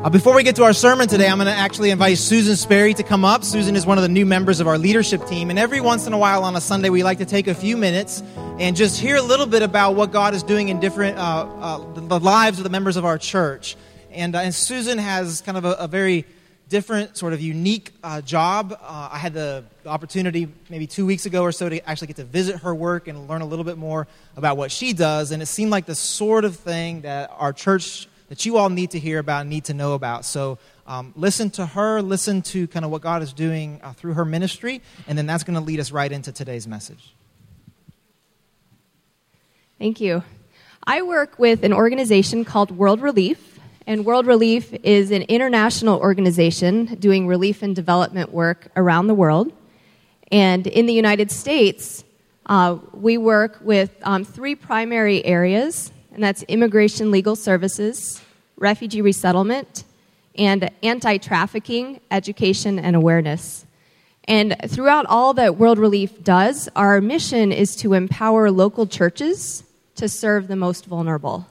Uh, 0.00 0.08
before 0.08 0.32
we 0.32 0.44
get 0.44 0.54
to 0.54 0.62
our 0.62 0.72
sermon 0.72 1.08
today, 1.08 1.28
I'm 1.28 1.38
going 1.38 1.46
to 1.46 1.52
actually 1.52 1.90
invite 1.90 2.18
Susan 2.18 2.54
Sperry 2.54 2.94
to 2.94 3.02
come 3.02 3.24
up. 3.24 3.42
Susan 3.42 3.74
is 3.74 3.84
one 3.84 3.98
of 3.98 4.02
the 4.02 4.08
new 4.08 4.24
members 4.24 4.60
of 4.60 4.68
our 4.68 4.78
leadership 4.78 5.26
team. 5.26 5.50
And 5.50 5.58
every 5.58 5.80
once 5.80 6.06
in 6.06 6.12
a 6.12 6.18
while 6.18 6.44
on 6.44 6.54
a 6.54 6.60
Sunday, 6.60 6.88
we 6.88 7.02
like 7.02 7.18
to 7.18 7.24
take 7.24 7.48
a 7.48 7.54
few 7.54 7.76
minutes 7.76 8.22
and 8.60 8.76
just 8.76 9.00
hear 9.00 9.16
a 9.16 9.22
little 9.22 9.44
bit 9.44 9.62
about 9.62 9.96
what 9.96 10.12
God 10.12 10.34
is 10.34 10.44
doing 10.44 10.68
in 10.68 10.78
different 10.78 11.18
uh, 11.18 11.20
uh, 11.20 11.92
the 11.94 12.20
lives 12.20 12.60
of 12.60 12.62
the 12.62 12.70
members 12.70 12.96
of 12.96 13.04
our 13.04 13.18
church. 13.18 13.74
And, 14.12 14.36
uh, 14.36 14.38
and 14.38 14.54
Susan 14.54 14.98
has 14.98 15.40
kind 15.40 15.58
of 15.58 15.64
a, 15.64 15.72
a 15.72 15.88
very 15.88 16.26
different, 16.68 17.16
sort 17.16 17.32
of 17.32 17.40
unique 17.40 17.90
uh, 18.04 18.20
job. 18.20 18.78
Uh, 18.80 19.08
I 19.10 19.18
had 19.18 19.34
the 19.34 19.64
opportunity 19.84 20.46
maybe 20.70 20.86
two 20.86 21.06
weeks 21.06 21.26
ago 21.26 21.42
or 21.42 21.50
so 21.50 21.68
to 21.68 21.90
actually 21.90 22.06
get 22.06 22.16
to 22.16 22.24
visit 22.24 22.58
her 22.58 22.72
work 22.72 23.08
and 23.08 23.26
learn 23.26 23.40
a 23.40 23.46
little 23.46 23.64
bit 23.64 23.78
more 23.78 24.06
about 24.36 24.56
what 24.58 24.70
she 24.70 24.92
does. 24.92 25.32
And 25.32 25.42
it 25.42 25.46
seemed 25.46 25.72
like 25.72 25.86
the 25.86 25.96
sort 25.96 26.44
of 26.44 26.54
thing 26.54 27.00
that 27.00 27.32
our 27.36 27.52
church 27.52 28.06
that 28.28 28.44
you 28.46 28.56
all 28.56 28.68
need 28.68 28.90
to 28.92 28.98
hear 28.98 29.18
about, 29.18 29.42
and 29.42 29.50
need 29.50 29.64
to 29.64 29.74
know 29.74 29.94
about. 29.94 30.24
So 30.24 30.58
um, 30.86 31.12
listen 31.16 31.50
to 31.50 31.66
her, 31.66 32.02
listen 32.02 32.42
to 32.42 32.66
kind 32.68 32.84
of 32.84 32.90
what 32.90 33.02
God 33.02 33.22
is 33.22 33.32
doing 33.32 33.80
uh, 33.82 33.92
through 33.92 34.14
her 34.14 34.24
ministry, 34.24 34.82
and 35.06 35.16
then 35.16 35.26
that's 35.26 35.44
going 35.44 35.58
to 35.58 35.64
lead 35.64 35.80
us 35.80 35.90
right 35.92 36.10
into 36.10 36.32
today's 36.32 36.66
message. 36.66 37.14
Thank 39.78 40.00
you. 40.00 40.22
I 40.86 41.02
work 41.02 41.38
with 41.38 41.64
an 41.64 41.72
organization 41.72 42.44
called 42.44 42.70
World 42.70 43.00
Relief, 43.00 43.60
and 43.86 44.04
World 44.04 44.26
Relief 44.26 44.74
is 44.82 45.10
an 45.10 45.22
international 45.22 45.98
organization 45.98 46.96
doing 46.96 47.26
relief 47.26 47.62
and 47.62 47.74
development 47.74 48.32
work 48.32 48.68
around 48.76 49.06
the 49.06 49.14
world. 49.14 49.52
And 50.30 50.66
in 50.66 50.86
the 50.86 50.92
United 50.92 51.30
States, 51.30 52.04
uh, 52.46 52.78
we 52.92 53.16
work 53.16 53.60
with 53.62 53.90
um, 54.02 54.24
three 54.24 54.54
primary 54.54 55.24
areas 55.24 55.92
and 56.18 56.24
that's 56.24 56.42
immigration 56.48 57.12
legal 57.12 57.36
services, 57.36 58.20
refugee 58.56 59.02
resettlement, 59.02 59.84
and 60.34 60.68
anti 60.82 61.16
trafficking, 61.18 62.00
education, 62.10 62.80
and 62.80 62.96
awareness. 62.96 63.64
And 64.24 64.56
throughout 64.66 65.06
all 65.06 65.32
that 65.34 65.58
World 65.58 65.78
Relief 65.78 66.24
does, 66.24 66.68
our 66.74 67.00
mission 67.00 67.52
is 67.52 67.76
to 67.76 67.92
empower 67.92 68.50
local 68.50 68.84
churches 68.84 69.62
to 69.94 70.08
serve 70.08 70.48
the 70.48 70.56
most 70.56 70.86
vulnerable. 70.86 71.46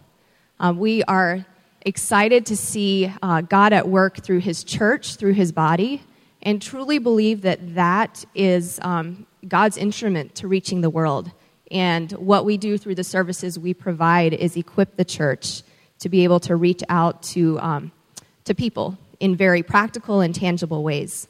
Um, 0.60 0.80
we 0.80 1.02
are 1.04 1.46
excited 1.86 2.46
to 2.48 2.58
see 2.58 3.10
uh, 3.24 3.40
God 3.40 3.72
at 3.72 3.88
work 3.88 4.18
through 4.18 4.40
His 4.40 4.66
church, 4.66 5.16
through 5.16 5.36
His 5.36 5.54
body, 5.54 6.04
and 6.42 6.62
truly 6.62 7.00
believe 7.00 7.44
that 7.44 7.76
that 7.76 8.26
is 8.36 8.82
um, 8.82 9.28
God's 9.48 9.78
instrument 9.78 10.36
to 10.36 10.50
reaching 10.50 10.82
the 10.82 10.90
world. 10.90 11.32
And 11.72 12.12
what 12.14 12.46
we 12.46 12.58
do 12.58 12.78
through 12.78 12.96
the 12.96 13.04
services 13.04 13.60
we 13.60 13.74
provide 13.74 14.34
is 14.34 14.56
equip 14.56 14.96
the 14.96 15.06
church 15.06 15.64
to 16.00 16.10
be 16.10 16.24
able 16.24 16.40
to 16.42 16.56
reach 16.56 16.84
out 16.90 17.24
to, 17.24 17.60
um, 17.60 17.92
to 18.46 18.54
people 18.54 18.98
in 19.20 19.36
very 19.36 19.64
practical 19.64 20.22
and 20.22 20.34
tangible 20.34 20.84
ways. 20.84 21.28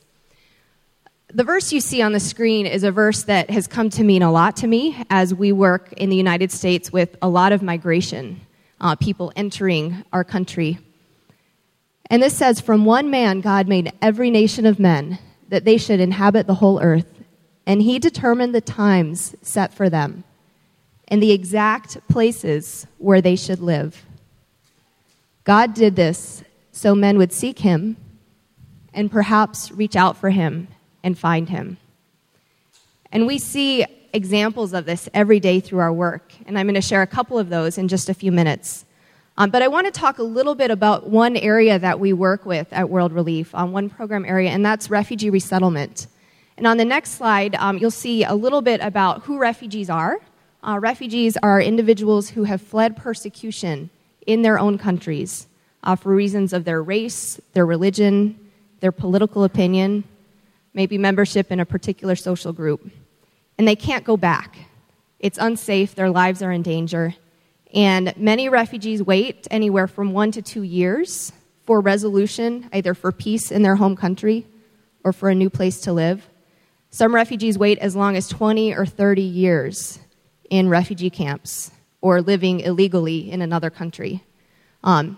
The 1.33 1.43
verse 1.43 1.73
you 1.73 1.81
see 1.81 2.01
on 2.01 2.13
the 2.13 2.19
screen 2.19 2.65
is 2.65 2.83
a 2.83 2.91
verse 2.91 3.23
that 3.23 3.49
has 3.49 3.67
come 3.67 3.89
to 3.91 4.03
mean 4.03 4.21
a 4.21 4.31
lot 4.31 4.55
to 4.57 4.67
me 4.67 5.03
as 5.09 5.33
we 5.33 5.51
work 5.51 5.91
in 5.93 6.09
the 6.09 6.15
United 6.15 6.51
States 6.51 6.91
with 6.91 7.17
a 7.21 7.27
lot 7.27 7.51
of 7.51 7.61
migration, 7.61 8.39
uh, 8.79 8.95
people 8.95 9.33
entering 9.35 10.05
our 10.13 10.23
country. 10.23 10.79
And 12.09 12.23
this 12.23 12.33
says, 12.33 12.61
From 12.61 12.85
one 12.85 13.09
man 13.09 13.41
God 13.41 13.67
made 13.67 13.91
every 14.01 14.29
nation 14.29 14.65
of 14.65 14.79
men, 14.79 15.19
that 15.49 15.65
they 15.65 15.77
should 15.77 15.99
inhabit 15.99 16.47
the 16.47 16.55
whole 16.55 16.81
earth, 16.81 17.23
and 17.65 17.81
he 17.81 17.99
determined 17.99 18.55
the 18.55 18.61
times 18.61 19.35
set 19.41 19.73
for 19.73 19.89
them 19.89 20.23
and 21.07 21.21
the 21.21 21.31
exact 21.31 21.97
places 22.09 22.85
where 22.97 23.21
they 23.21 23.35
should 23.35 23.59
live. 23.59 24.05
God 25.43 25.73
did 25.73 25.95
this 25.95 26.43
so 26.71 26.93
men 26.93 27.17
would 27.17 27.31
seek 27.31 27.59
him 27.59 27.95
and 28.93 29.11
perhaps 29.11 29.71
reach 29.71 29.95
out 29.95 30.17
for 30.17 30.29
him 30.29 30.67
and 31.03 31.17
find 31.17 31.49
him. 31.49 31.77
And 33.11 33.25
we 33.25 33.37
see 33.37 33.85
examples 34.13 34.73
of 34.73 34.85
this 34.85 35.07
every 35.13 35.39
day 35.39 35.59
through 35.59 35.79
our 35.79 35.93
work, 35.93 36.33
and 36.45 36.57
I'm 36.57 36.65
going 36.65 36.75
to 36.75 36.81
share 36.81 37.01
a 37.01 37.07
couple 37.07 37.39
of 37.39 37.49
those 37.49 37.77
in 37.77 37.87
just 37.87 38.09
a 38.09 38.13
few 38.13 38.31
minutes. 38.31 38.85
Um, 39.37 39.51
but 39.51 39.61
I 39.61 39.67
want 39.67 39.85
to 39.85 39.91
talk 39.91 40.17
a 40.17 40.23
little 40.23 40.55
bit 40.55 40.71
about 40.71 41.09
one 41.09 41.37
area 41.37 41.77
that 41.77 41.99
we 41.99 42.11
work 42.11 42.45
with 42.45 42.67
at 42.73 42.89
World 42.89 43.13
Relief, 43.13 43.53
on 43.53 43.65
um, 43.65 43.71
one 43.71 43.89
program 43.89 44.25
area, 44.25 44.49
and 44.49 44.65
that's 44.65 44.89
refugee 44.89 45.29
resettlement. 45.29 46.07
And 46.57 46.65
on 46.65 46.77
the 46.77 46.85
next 46.85 47.11
slide, 47.11 47.53
um, 47.55 47.77
you'll 47.77 47.91
see 47.91 48.23
a 48.23 48.33
little 48.33 48.63
bit 48.63 48.81
about 48.81 49.21
who 49.23 49.37
refugees 49.37 49.89
are 49.91 50.19
uh, 50.63 50.79
refugees 50.79 51.37
are 51.37 51.61
individuals 51.61 52.29
who 52.29 52.43
have 52.43 52.61
fled 52.61 52.97
persecution 52.97 53.89
in 54.25 54.41
their 54.41 54.59
own 54.59 54.77
countries 54.77 55.47
uh, 55.83 55.95
for 55.95 56.13
reasons 56.13 56.53
of 56.53 56.65
their 56.65 56.81
race, 56.81 57.39
their 57.53 57.65
religion, 57.65 58.37
their 58.79 58.91
political 58.91 59.43
opinion, 59.43 60.03
maybe 60.73 60.97
membership 60.97 61.51
in 61.51 61.59
a 61.59 61.65
particular 61.65 62.15
social 62.15 62.53
group. 62.53 62.89
And 63.57 63.67
they 63.67 63.75
can't 63.75 64.03
go 64.03 64.17
back. 64.17 64.57
It's 65.19 65.37
unsafe, 65.37 65.95
their 65.95 66.09
lives 66.09 66.41
are 66.41 66.51
in 66.51 66.61
danger. 66.61 67.15
And 67.73 68.15
many 68.17 68.49
refugees 68.49 69.01
wait 69.01 69.47
anywhere 69.49 69.87
from 69.87 70.13
one 70.13 70.31
to 70.31 70.41
two 70.41 70.63
years 70.63 71.31
for 71.65 71.81
resolution, 71.81 72.69
either 72.73 72.93
for 72.93 73.11
peace 73.11 73.51
in 73.51 73.61
their 73.61 73.75
home 73.75 73.95
country 73.95 74.45
or 75.03 75.11
for 75.11 75.29
a 75.29 75.35
new 75.35 75.49
place 75.49 75.81
to 75.81 75.93
live. 75.93 76.27
Some 76.89 77.13
refugees 77.13 77.57
wait 77.57 77.77
as 77.79 77.95
long 77.95 78.15
as 78.15 78.27
20 78.27 78.73
or 78.73 78.85
30 78.85 79.21
years 79.21 79.99
in 80.49 80.69
refugee 80.69 81.09
camps 81.09 81.71
or 82.01 82.21
living 82.21 82.59
illegally 82.61 83.31
in 83.31 83.41
another 83.41 83.69
country. 83.69 84.23
Um, 84.83 85.17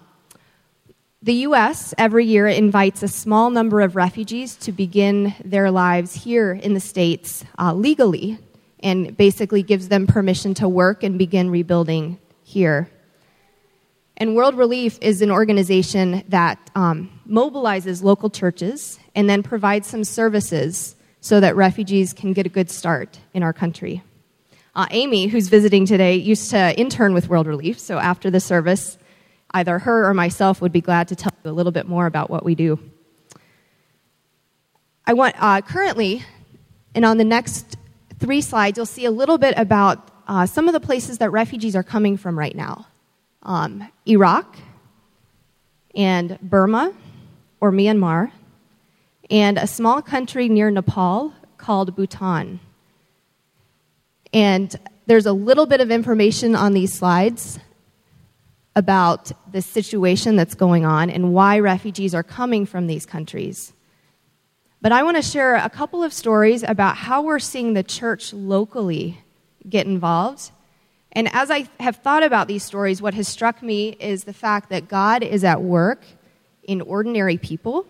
the 1.21 1.33
U.S. 1.33 1.93
every 1.97 2.25
year 2.25 2.47
invites 2.47 3.03
a 3.03 3.07
small 3.09 3.49
number 3.49 3.81
of 3.81 3.97
refugees 3.97 4.55
to 4.57 4.71
begin 4.71 5.35
their 5.43 5.69
lives 5.69 6.13
here 6.13 6.53
in 6.53 6.73
the 6.73 6.79
States 6.79 7.43
uh, 7.59 7.73
legally 7.73 8.37
and 8.79 9.17
basically 9.17 9.61
gives 9.61 9.89
them 9.89 10.07
permission 10.07 10.53
to 10.55 10.69
work 10.69 11.03
and 11.03 11.17
begin 11.17 11.49
rebuilding 11.49 12.17
here. 12.43 12.89
And 14.15 14.35
World 14.35 14.55
Relief 14.55 14.97
is 15.01 15.21
an 15.21 15.29
organization 15.29 16.23
that 16.29 16.57
um, 16.75 17.09
mobilizes 17.27 18.01
local 18.01 18.29
churches 18.29 18.97
and 19.13 19.29
then 19.29 19.43
provides 19.43 19.87
some 19.87 20.05
services 20.05 20.95
so 21.21 21.41
that 21.41 21.55
refugees 21.55 22.13
can 22.13 22.31
get 22.31 22.45
a 22.45 22.49
good 22.49 22.69
start 22.69 23.19
in 23.33 23.43
our 23.43 23.53
country. 23.53 24.03
Uh, 24.75 24.85
Amy, 24.91 25.27
who's 25.27 25.47
visiting 25.47 25.85
today, 25.85 26.15
used 26.15 26.51
to 26.51 26.79
intern 26.79 27.13
with 27.13 27.27
World 27.27 27.47
Relief, 27.47 27.79
so 27.79 27.97
after 27.97 28.29
the 28.29 28.39
service, 28.39 28.97
either 29.51 29.79
her 29.79 30.07
or 30.07 30.13
myself 30.13 30.61
would 30.61 30.71
be 30.71 30.81
glad 30.81 31.07
to 31.07 31.15
tell 31.15 31.33
you 31.43 31.51
a 31.51 31.53
little 31.53 31.71
bit 31.71 31.87
more 31.87 32.05
about 32.05 32.29
what 32.29 32.45
we 32.45 32.53
do. 32.53 32.79
I 35.05 35.13
want 35.13 35.35
uh, 35.39 35.61
currently, 35.61 36.23
and 36.93 37.03
on 37.03 37.17
the 37.17 37.23
next 37.23 37.77
three 38.19 38.41
slides, 38.41 38.77
you'll 38.77 38.85
see 38.85 39.05
a 39.05 39.11
little 39.11 39.39
bit 39.39 39.55
about 39.57 40.11
uh, 40.27 40.45
some 40.45 40.67
of 40.67 40.73
the 40.73 40.79
places 40.79 41.17
that 41.17 41.31
refugees 41.31 41.75
are 41.75 41.83
coming 41.83 42.15
from 42.15 42.37
right 42.37 42.55
now 42.55 42.85
um, 43.41 43.89
Iraq 44.05 44.57
and 45.95 46.37
Burma 46.41 46.93
or 47.59 47.71
Myanmar, 47.71 48.31
and 49.29 49.57
a 49.57 49.67
small 49.67 50.01
country 50.01 50.47
near 50.47 50.69
Nepal 50.69 51.33
called 51.57 51.95
Bhutan. 51.95 52.59
And 54.33 54.75
there's 55.05 55.25
a 55.25 55.33
little 55.33 55.65
bit 55.65 55.81
of 55.81 55.89
information 55.89 56.55
on 56.55 56.73
these 56.73 56.93
slides 56.93 57.59
about 58.75 59.31
the 59.51 59.61
situation 59.61 60.35
that's 60.35 60.55
going 60.55 60.85
on 60.85 61.09
and 61.09 61.33
why 61.33 61.59
refugees 61.59 62.13
are 62.13 62.23
coming 62.23 62.65
from 62.65 62.87
these 62.87 63.05
countries. 63.05 63.73
But 64.81 64.91
I 64.91 65.03
want 65.03 65.17
to 65.17 65.23
share 65.23 65.55
a 65.55 65.69
couple 65.69 66.03
of 66.03 66.13
stories 66.13 66.63
about 66.63 66.95
how 66.95 67.23
we're 67.23 67.39
seeing 67.39 67.73
the 67.73 67.83
church 67.83 68.31
locally 68.31 69.19
get 69.67 69.85
involved. 69.85 70.51
And 71.11 71.27
as 71.33 71.51
I 71.51 71.67
have 71.79 71.97
thought 71.97 72.23
about 72.23 72.47
these 72.47 72.63
stories, 72.63 73.01
what 73.01 73.13
has 73.15 73.27
struck 73.27 73.61
me 73.61 73.97
is 73.99 74.23
the 74.23 74.33
fact 74.33 74.69
that 74.69 74.87
God 74.87 75.23
is 75.23 75.43
at 75.43 75.61
work 75.61 76.05
in 76.63 76.81
ordinary 76.81 77.37
people 77.37 77.87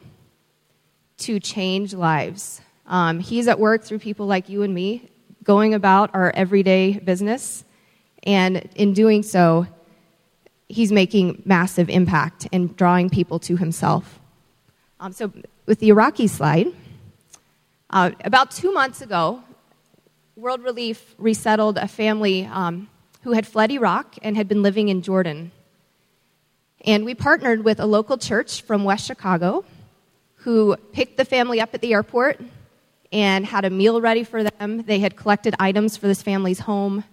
to 1.17 1.39
change 1.39 1.93
lives. 1.93 2.61
Um, 2.87 3.19
he's 3.19 3.47
at 3.47 3.59
work 3.59 3.83
through 3.83 3.99
people 3.99 4.25
like 4.25 4.49
you 4.49 4.63
and 4.63 4.73
me 4.73 5.11
going 5.49 5.73
about 5.73 6.11
our 6.13 6.31
everyday 6.35 6.99
business. 6.99 7.65
And 8.21 8.69
in 8.75 8.93
doing 8.93 9.23
so, 9.23 9.65
he's 10.67 10.91
making 10.91 11.41
massive 11.43 11.89
impact 11.89 12.47
and 12.53 12.77
drawing 12.77 13.09
people 13.09 13.39
to 13.39 13.57
himself. 13.57 14.19
Um, 14.99 15.11
so, 15.11 15.33
with 15.65 15.79
the 15.79 15.89
Iraqi 15.89 16.27
slide, 16.27 16.67
uh, 17.89 18.11
about 18.23 18.51
two 18.51 18.71
months 18.71 19.01
ago, 19.01 19.41
World 20.35 20.61
Relief 20.61 21.15
resettled 21.17 21.79
a 21.79 21.87
family 21.87 22.45
um, 22.45 22.87
who 23.23 23.31
had 23.31 23.47
fled 23.47 23.71
Iraq 23.71 24.19
and 24.21 24.37
had 24.37 24.47
been 24.47 24.61
living 24.61 24.89
in 24.89 25.01
Jordan. 25.01 25.51
And 26.85 27.05
we 27.05 27.15
partnered 27.15 27.63
with 27.63 27.79
a 27.79 27.87
local 27.87 28.19
church 28.19 28.61
from 28.61 28.83
West 28.83 29.03
Chicago 29.07 29.65
who 30.43 30.75
picked 30.93 31.17
the 31.17 31.25
family 31.25 31.59
up 31.59 31.73
at 31.73 31.81
the 31.81 31.93
airport 31.93 32.39
and 33.11 33.45
had 33.45 33.65
a 33.65 33.69
meal 33.69 34.01
ready 34.01 34.23
for 34.23 34.43
them. 34.43 34.83
They 34.83 34.99
had 34.99 35.15
collected 35.15 35.55
items 35.59 35.97
for 35.97 36.07
this 36.07 36.21
family's 36.21 36.59
home. 36.59 37.03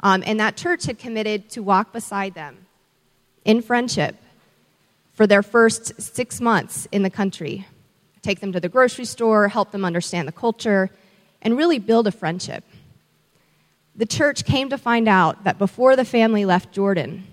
Um, 0.00 0.22
and 0.26 0.40
that 0.40 0.56
church 0.56 0.84
had 0.84 0.98
committed 0.98 1.50
to 1.50 1.62
walk 1.62 1.92
beside 1.92 2.34
them 2.34 2.66
in 3.44 3.62
friendship 3.62 4.16
for 5.14 5.26
their 5.26 5.42
first 5.42 6.00
six 6.00 6.40
months 6.40 6.86
in 6.92 7.02
the 7.02 7.10
country. 7.10 7.66
Take 8.22 8.40
them 8.40 8.52
to 8.52 8.60
the 8.60 8.68
grocery 8.68 9.04
store, 9.04 9.48
help 9.48 9.72
them 9.72 9.84
understand 9.84 10.28
the 10.28 10.32
culture, 10.32 10.90
and 11.40 11.56
really 11.56 11.78
build 11.78 12.06
a 12.06 12.12
friendship. 12.12 12.64
The 13.94 14.06
church 14.06 14.44
came 14.44 14.70
to 14.70 14.78
find 14.78 15.08
out 15.08 15.44
that 15.44 15.58
before 15.58 15.96
the 15.96 16.04
family 16.04 16.44
left 16.44 16.72
Jordan, 16.72 17.26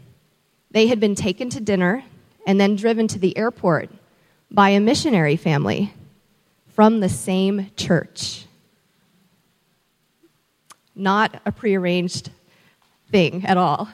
they 0.71 0.88
had 0.88 1.00
been 1.00 1.15
taken 1.15 1.50
to 1.51 1.59
dinner 1.59 2.03
and 2.45 2.59
then 2.59 2.75
driven 2.75 3.07
to 3.07 3.19
the 3.19 3.38
airport 3.38 3.89
by 4.51 4.69
a 4.69 4.79
missionary 4.79 5.35
family 5.35 5.94
from 6.79 7.01
the 7.01 7.09
same 7.09 7.69
church. 7.75 8.45
Not 10.95 11.41
a 11.45 11.51
prearranged 11.51 12.31
thing 13.11 13.45
at 13.45 13.57
all. 13.57 13.89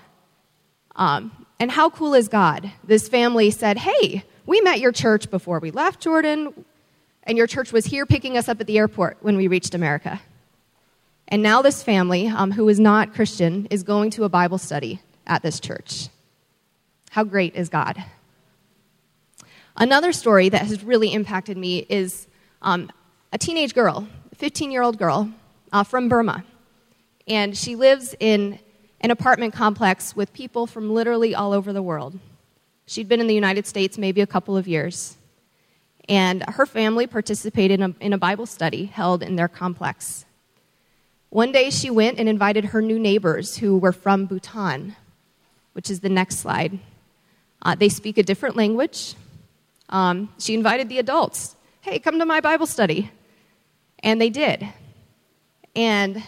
Um, 0.95 1.47
and 1.59 1.71
how 1.71 1.89
cool 1.89 2.13
is 2.13 2.27
God? 2.27 2.71
This 2.83 3.09
family 3.09 3.49
said, 3.49 3.79
Hey, 3.79 4.23
we 4.45 4.61
met 4.61 4.79
your 4.79 4.91
church 4.91 5.31
before 5.31 5.57
we 5.57 5.71
left 5.71 5.99
Jordan, 5.99 6.63
and 7.23 7.39
your 7.39 7.47
church 7.47 7.73
was 7.73 7.85
here 7.87 8.05
picking 8.05 8.37
us 8.37 8.47
up 8.47 8.61
at 8.61 8.67
the 8.67 8.77
airport 8.77 9.17
when 9.21 9.35
we 9.35 9.47
reached 9.47 9.73
America. 9.73 10.21
And 11.27 11.41
now, 11.41 11.63
this 11.63 11.81
family, 11.81 12.27
um, 12.27 12.51
who 12.51 12.69
is 12.69 12.79
not 12.79 13.15
Christian, 13.15 13.65
is 13.71 13.81
going 13.81 14.11
to 14.11 14.25
a 14.25 14.29
Bible 14.29 14.59
study 14.59 15.01
at 15.25 15.41
this 15.41 15.59
church. 15.59 16.09
How 17.09 17.23
great 17.23 17.55
is 17.55 17.67
God? 17.67 17.97
Another 19.75 20.13
story 20.13 20.49
that 20.49 20.67
has 20.67 20.83
really 20.83 21.11
impacted 21.11 21.57
me 21.57 21.79
is 21.89 22.27
um, 22.65 22.91
a 23.31 23.37
teenage 23.37 23.73
girl, 23.73 24.07
a 24.31 24.35
15 24.35 24.71
year 24.71 24.81
old 24.81 24.97
girl 24.97 25.31
uh, 25.71 25.83
from 25.83 26.09
Burma. 26.09 26.43
And 27.27 27.55
she 27.55 27.75
lives 27.75 28.15
in 28.19 28.59
an 29.01 29.11
apartment 29.11 29.53
complex 29.53 30.15
with 30.15 30.33
people 30.33 30.67
from 30.67 30.93
literally 30.93 31.33
all 31.33 31.53
over 31.53 31.71
the 31.71 31.81
world. 31.81 32.19
She'd 32.87 33.07
been 33.07 33.21
in 33.21 33.27
the 33.27 33.35
United 33.35 33.65
States 33.65 33.97
maybe 33.97 34.21
a 34.21 34.27
couple 34.27 34.57
of 34.57 34.67
years. 34.67 35.15
And 36.09 36.43
her 36.49 36.65
family 36.65 37.07
participated 37.07 37.79
in 37.79 37.91
a, 37.91 38.03
in 38.03 38.13
a 38.13 38.17
Bible 38.17 38.45
study 38.45 38.85
held 38.85 39.23
in 39.23 39.35
their 39.35 39.47
complex. 39.47 40.25
One 41.29 41.51
day 41.51 41.69
she 41.69 41.89
went 41.89 42.19
and 42.19 42.27
invited 42.29 42.65
her 42.65 42.81
new 42.81 42.97
neighbors 42.97 43.57
who 43.57 43.77
were 43.77 43.91
from 43.91 44.25
Bhutan, 44.25 44.95
which 45.73 45.89
is 45.89 45.99
the 45.99 46.09
next 46.09 46.39
slide. 46.39 46.79
Uh, 47.61 47.75
they 47.75 47.89
speak 47.89 48.17
a 48.17 48.23
different 48.23 48.55
language. 48.55 49.15
Um, 49.89 50.29
she 50.39 50.53
invited 50.53 50.89
the 50.89 50.99
adults 50.99 51.55
hey, 51.85 51.99
come 51.99 52.17
to 52.17 52.25
my 52.25 52.41
Bible 52.41 52.65
study. 52.65 53.11
And 53.99 54.19
they 54.19 54.31
did. 54.31 54.67
And 55.75 56.23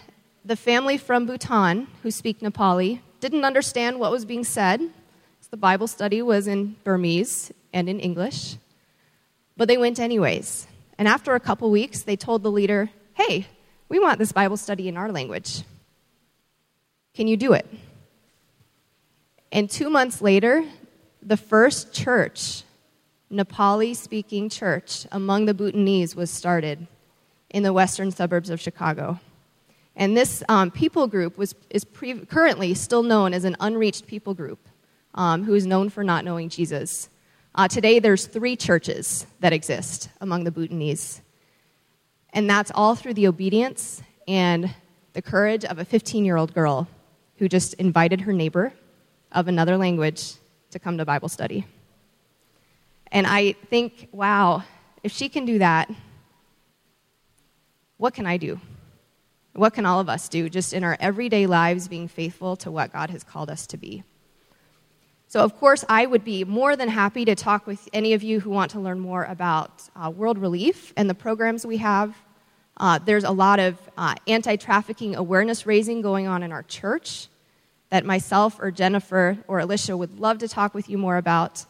the 0.45 0.55
family 0.55 0.99
from 0.99 1.25
Bhutan, 1.25 1.87
who 2.03 2.11
speak 2.11 2.41
Nepali, 2.41 2.99
didn't 3.21 3.43
understand 3.43 3.99
what 3.99 4.11
was 4.11 4.23
being 4.23 4.43
said. 4.43 4.81
The 5.49 5.57
Bible 5.57 5.87
study 5.87 6.21
was 6.21 6.45
in 6.45 6.75
Burmese 6.83 7.51
and 7.73 7.89
in 7.89 7.99
English. 7.99 8.57
But 9.55 9.67
they 9.67 9.77
went 9.77 9.99
anyways. 9.99 10.67
And 10.99 11.07
after 11.07 11.33
a 11.33 11.39
couple 11.39 11.71
weeks, 11.71 12.03
they 12.03 12.15
told 12.15 12.43
the 12.43 12.51
leader, 12.51 12.91
hey, 13.15 13.47
we 13.89 13.97
want 13.97 14.19
this 14.19 14.31
Bible 14.31 14.57
study 14.57 14.87
in 14.87 14.95
our 14.95 15.11
language. 15.11 15.63
Can 17.15 17.27
you 17.27 17.35
do 17.35 17.53
it? 17.53 17.65
And 19.51 19.67
two 19.67 19.89
months 19.89 20.21
later, 20.21 20.63
the 21.23 21.37
first 21.37 21.93
church, 21.93 22.61
Nepali 23.31 23.95
speaking 23.95 24.49
church 24.49 25.05
among 25.11 25.45
the 25.45 25.53
Bhutanese, 25.53 26.15
was 26.15 26.31
started 26.31 26.87
in 27.49 27.63
the 27.63 27.73
western 27.73 28.11
suburbs 28.11 28.49
of 28.49 28.59
Chicago. 28.59 29.19
And 29.95 30.15
this 30.15 30.43
um, 30.47 30.71
people 30.71 31.07
group 31.07 31.37
was, 31.37 31.55
is 31.69 31.83
pre- 31.83 32.25
currently 32.25 32.73
still 32.73 33.03
known 33.03 33.33
as 33.33 33.43
an 33.43 33.57
unreached 33.59 34.07
people 34.07 34.33
group 34.33 34.59
um, 35.15 35.43
who 35.43 35.55
is 35.55 35.65
known 35.65 35.89
for 35.89 36.03
not 36.03 36.23
knowing 36.23 36.49
Jesus. 36.49 37.09
Uh, 37.55 37.67
today, 37.67 37.99
there's 37.99 38.27
three 38.27 38.55
churches 38.55 39.25
that 39.39 39.51
exist 39.51 40.09
among 40.21 40.43
the 40.43 40.51
Bhutanese. 40.51 41.21
And 42.31 42.49
that's 42.49 42.71
all 42.75 42.95
through 42.95 43.15
the 43.15 43.27
obedience 43.27 44.01
and 44.27 44.73
the 45.13 45.21
courage 45.21 45.65
of 45.65 45.79
a 45.79 45.85
15 45.85 46.23
year 46.23 46.37
old 46.37 46.53
girl 46.53 46.87
who 47.37 47.49
just 47.49 47.73
invited 47.75 48.21
her 48.21 48.33
neighbor 48.33 48.71
of 49.31 49.47
another 49.47 49.77
language 49.77 50.33
to 50.71 50.79
come 50.79 50.97
to 50.97 51.05
Bible 51.05 51.29
study. 51.29 51.65
And 53.11 53.25
I 53.25 53.53
think, 53.53 54.09
wow, 54.11 54.63
if 55.03 55.11
she 55.11 55.29
can 55.29 55.45
do 55.45 55.59
that, 55.59 55.89
what 57.97 58.13
can 58.13 58.25
I 58.25 58.37
do? 58.37 58.59
What 59.53 59.73
can 59.73 59.85
all 59.85 59.99
of 59.99 60.07
us 60.07 60.29
do 60.29 60.49
just 60.49 60.73
in 60.73 60.83
our 60.83 60.97
everyday 60.99 61.47
lives 61.47 61.87
being 61.87 62.07
faithful 62.07 62.55
to 62.57 62.69
what 62.69 62.93
God 62.93 63.09
has 63.09 63.23
called 63.23 63.49
us 63.49 63.65
to 63.67 63.77
be? 63.77 64.03
So, 65.29 65.41
of 65.41 65.57
course, 65.59 65.83
I 65.89 66.05
would 66.05 66.23
be 66.23 66.45
more 66.45 66.75
than 66.75 66.87
happy 66.87 67.25
to 67.25 67.35
talk 67.35 67.67
with 67.67 67.89
any 67.91 68.13
of 68.13 68.23
you 68.23 68.39
who 68.39 68.49
want 68.49 68.71
to 68.71 68.79
learn 68.79 68.99
more 68.99 69.25
about 69.25 69.83
uh, 69.95 70.09
World 70.09 70.37
Relief 70.37 70.93
and 70.95 71.09
the 71.09 71.15
programs 71.15 71.65
we 71.65 71.77
have. 71.77 72.15
Uh, 72.77 72.99
there's 72.99 73.23
a 73.23 73.31
lot 73.31 73.59
of 73.59 73.77
uh, 73.97 74.15
anti 74.27 74.55
trafficking 74.55 75.15
awareness 75.15 75.65
raising 75.65 76.01
going 76.01 76.27
on 76.27 76.43
in 76.43 76.51
our 76.51 76.63
church 76.63 77.27
that 77.89 78.05
myself 78.05 78.57
or 78.59 78.71
Jennifer 78.71 79.37
or 79.47 79.59
Alicia 79.59 79.97
would 79.97 80.19
love 80.19 80.37
to 80.39 80.47
talk 80.47 80.73
with 80.73 80.89
you 80.89 80.97
more 80.97 81.17
about. 81.17 81.65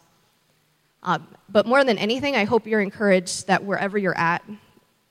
Uh, 1.07 1.19
but 1.47 1.65
more 1.65 1.85
than 1.85 1.97
anything, 1.97 2.35
I 2.35 2.43
hope 2.43 2.67
you're 2.67 2.81
encouraged 2.81 3.47
that 3.47 3.63
wherever 3.63 3.97
you're 3.97 4.17
at, 4.17 4.43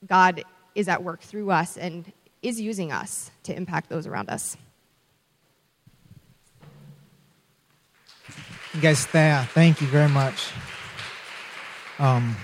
God 0.06 0.44
is 0.74 0.88
at 0.88 1.02
work 1.02 1.22
through 1.22 1.50
us 1.50 1.78
and 1.78 2.12
is 2.42 2.60
using 2.60 2.92
us 2.92 3.30
to 3.44 3.56
impact 3.56 3.88
those 3.88 4.06
around 4.06 4.28
us. 4.28 4.58
You 8.74 8.82
guys, 8.82 9.08
yeah, 9.14 9.46
thank 9.46 9.80
you 9.80 9.86
very 9.86 10.10
much. 10.10 10.50
Um, 11.98 12.36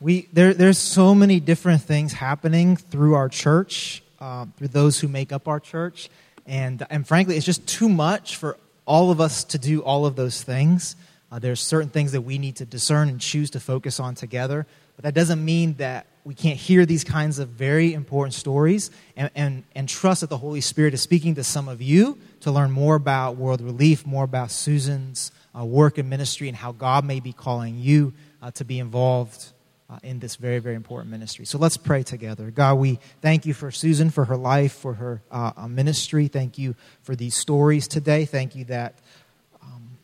we 0.00 0.28
there, 0.32 0.54
there's 0.54 0.78
so 0.78 1.16
many 1.16 1.40
different 1.40 1.82
things 1.82 2.12
happening 2.12 2.76
through 2.76 3.14
our 3.14 3.28
church, 3.28 4.00
uh, 4.20 4.46
through 4.56 4.68
those 4.68 5.00
who 5.00 5.08
make 5.08 5.32
up 5.32 5.48
our 5.48 5.58
church, 5.58 6.08
and 6.46 6.86
and 6.88 7.04
frankly, 7.04 7.36
it's 7.36 7.44
just 7.44 7.66
too 7.66 7.88
much 7.88 8.36
for 8.36 8.56
all 8.86 9.10
of 9.10 9.20
us 9.20 9.42
to 9.42 9.58
do 9.58 9.82
all 9.82 10.06
of 10.06 10.14
those 10.14 10.40
things. 10.40 10.94
Uh, 11.30 11.38
there's 11.38 11.60
certain 11.60 11.90
things 11.90 12.12
that 12.12 12.22
we 12.22 12.38
need 12.38 12.56
to 12.56 12.64
discern 12.64 13.08
and 13.08 13.20
choose 13.20 13.50
to 13.50 13.60
focus 13.60 14.00
on 14.00 14.14
together, 14.14 14.66
but 14.96 15.04
that 15.04 15.14
doesn't 15.14 15.44
mean 15.44 15.74
that 15.74 16.06
we 16.24 16.34
can't 16.34 16.58
hear 16.58 16.84
these 16.84 17.04
kinds 17.04 17.38
of 17.38 17.48
very 17.48 17.94
important 17.94 18.34
stories 18.34 18.90
and, 19.16 19.30
and, 19.34 19.64
and 19.74 19.88
trust 19.88 20.20
that 20.22 20.30
the 20.30 20.36
Holy 20.36 20.60
Spirit 20.60 20.92
is 20.94 21.00
speaking 21.00 21.34
to 21.36 21.44
some 21.44 21.68
of 21.68 21.80
you 21.80 22.18
to 22.40 22.50
learn 22.50 22.70
more 22.70 22.96
about 22.96 23.36
World 23.36 23.60
Relief, 23.60 24.06
more 24.06 24.24
about 24.24 24.50
Susan's 24.50 25.32
uh, 25.58 25.64
work 25.64 25.98
and 25.98 26.10
ministry, 26.10 26.48
and 26.48 26.56
how 26.56 26.72
God 26.72 27.04
may 27.04 27.20
be 27.20 27.32
calling 27.32 27.78
you 27.78 28.12
uh, 28.42 28.50
to 28.52 28.64
be 28.64 28.78
involved 28.78 29.52
uh, 29.90 29.98
in 30.02 30.18
this 30.18 30.36
very, 30.36 30.58
very 30.58 30.74
important 30.74 31.10
ministry. 31.10 31.46
So 31.46 31.56
let's 31.56 31.78
pray 31.78 32.02
together. 32.02 32.50
God, 32.50 32.74
we 32.74 32.98
thank 33.22 33.46
you 33.46 33.54
for 33.54 33.70
Susan, 33.70 34.10
for 34.10 34.26
her 34.26 34.36
life, 34.36 34.72
for 34.72 34.94
her 34.94 35.22
uh, 35.30 35.52
uh, 35.56 35.68
ministry. 35.68 36.28
Thank 36.28 36.58
you 36.58 36.74
for 37.00 37.16
these 37.16 37.34
stories 37.34 37.88
today. 37.88 38.26
Thank 38.26 38.54
you 38.54 38.66
that 38.66 38.98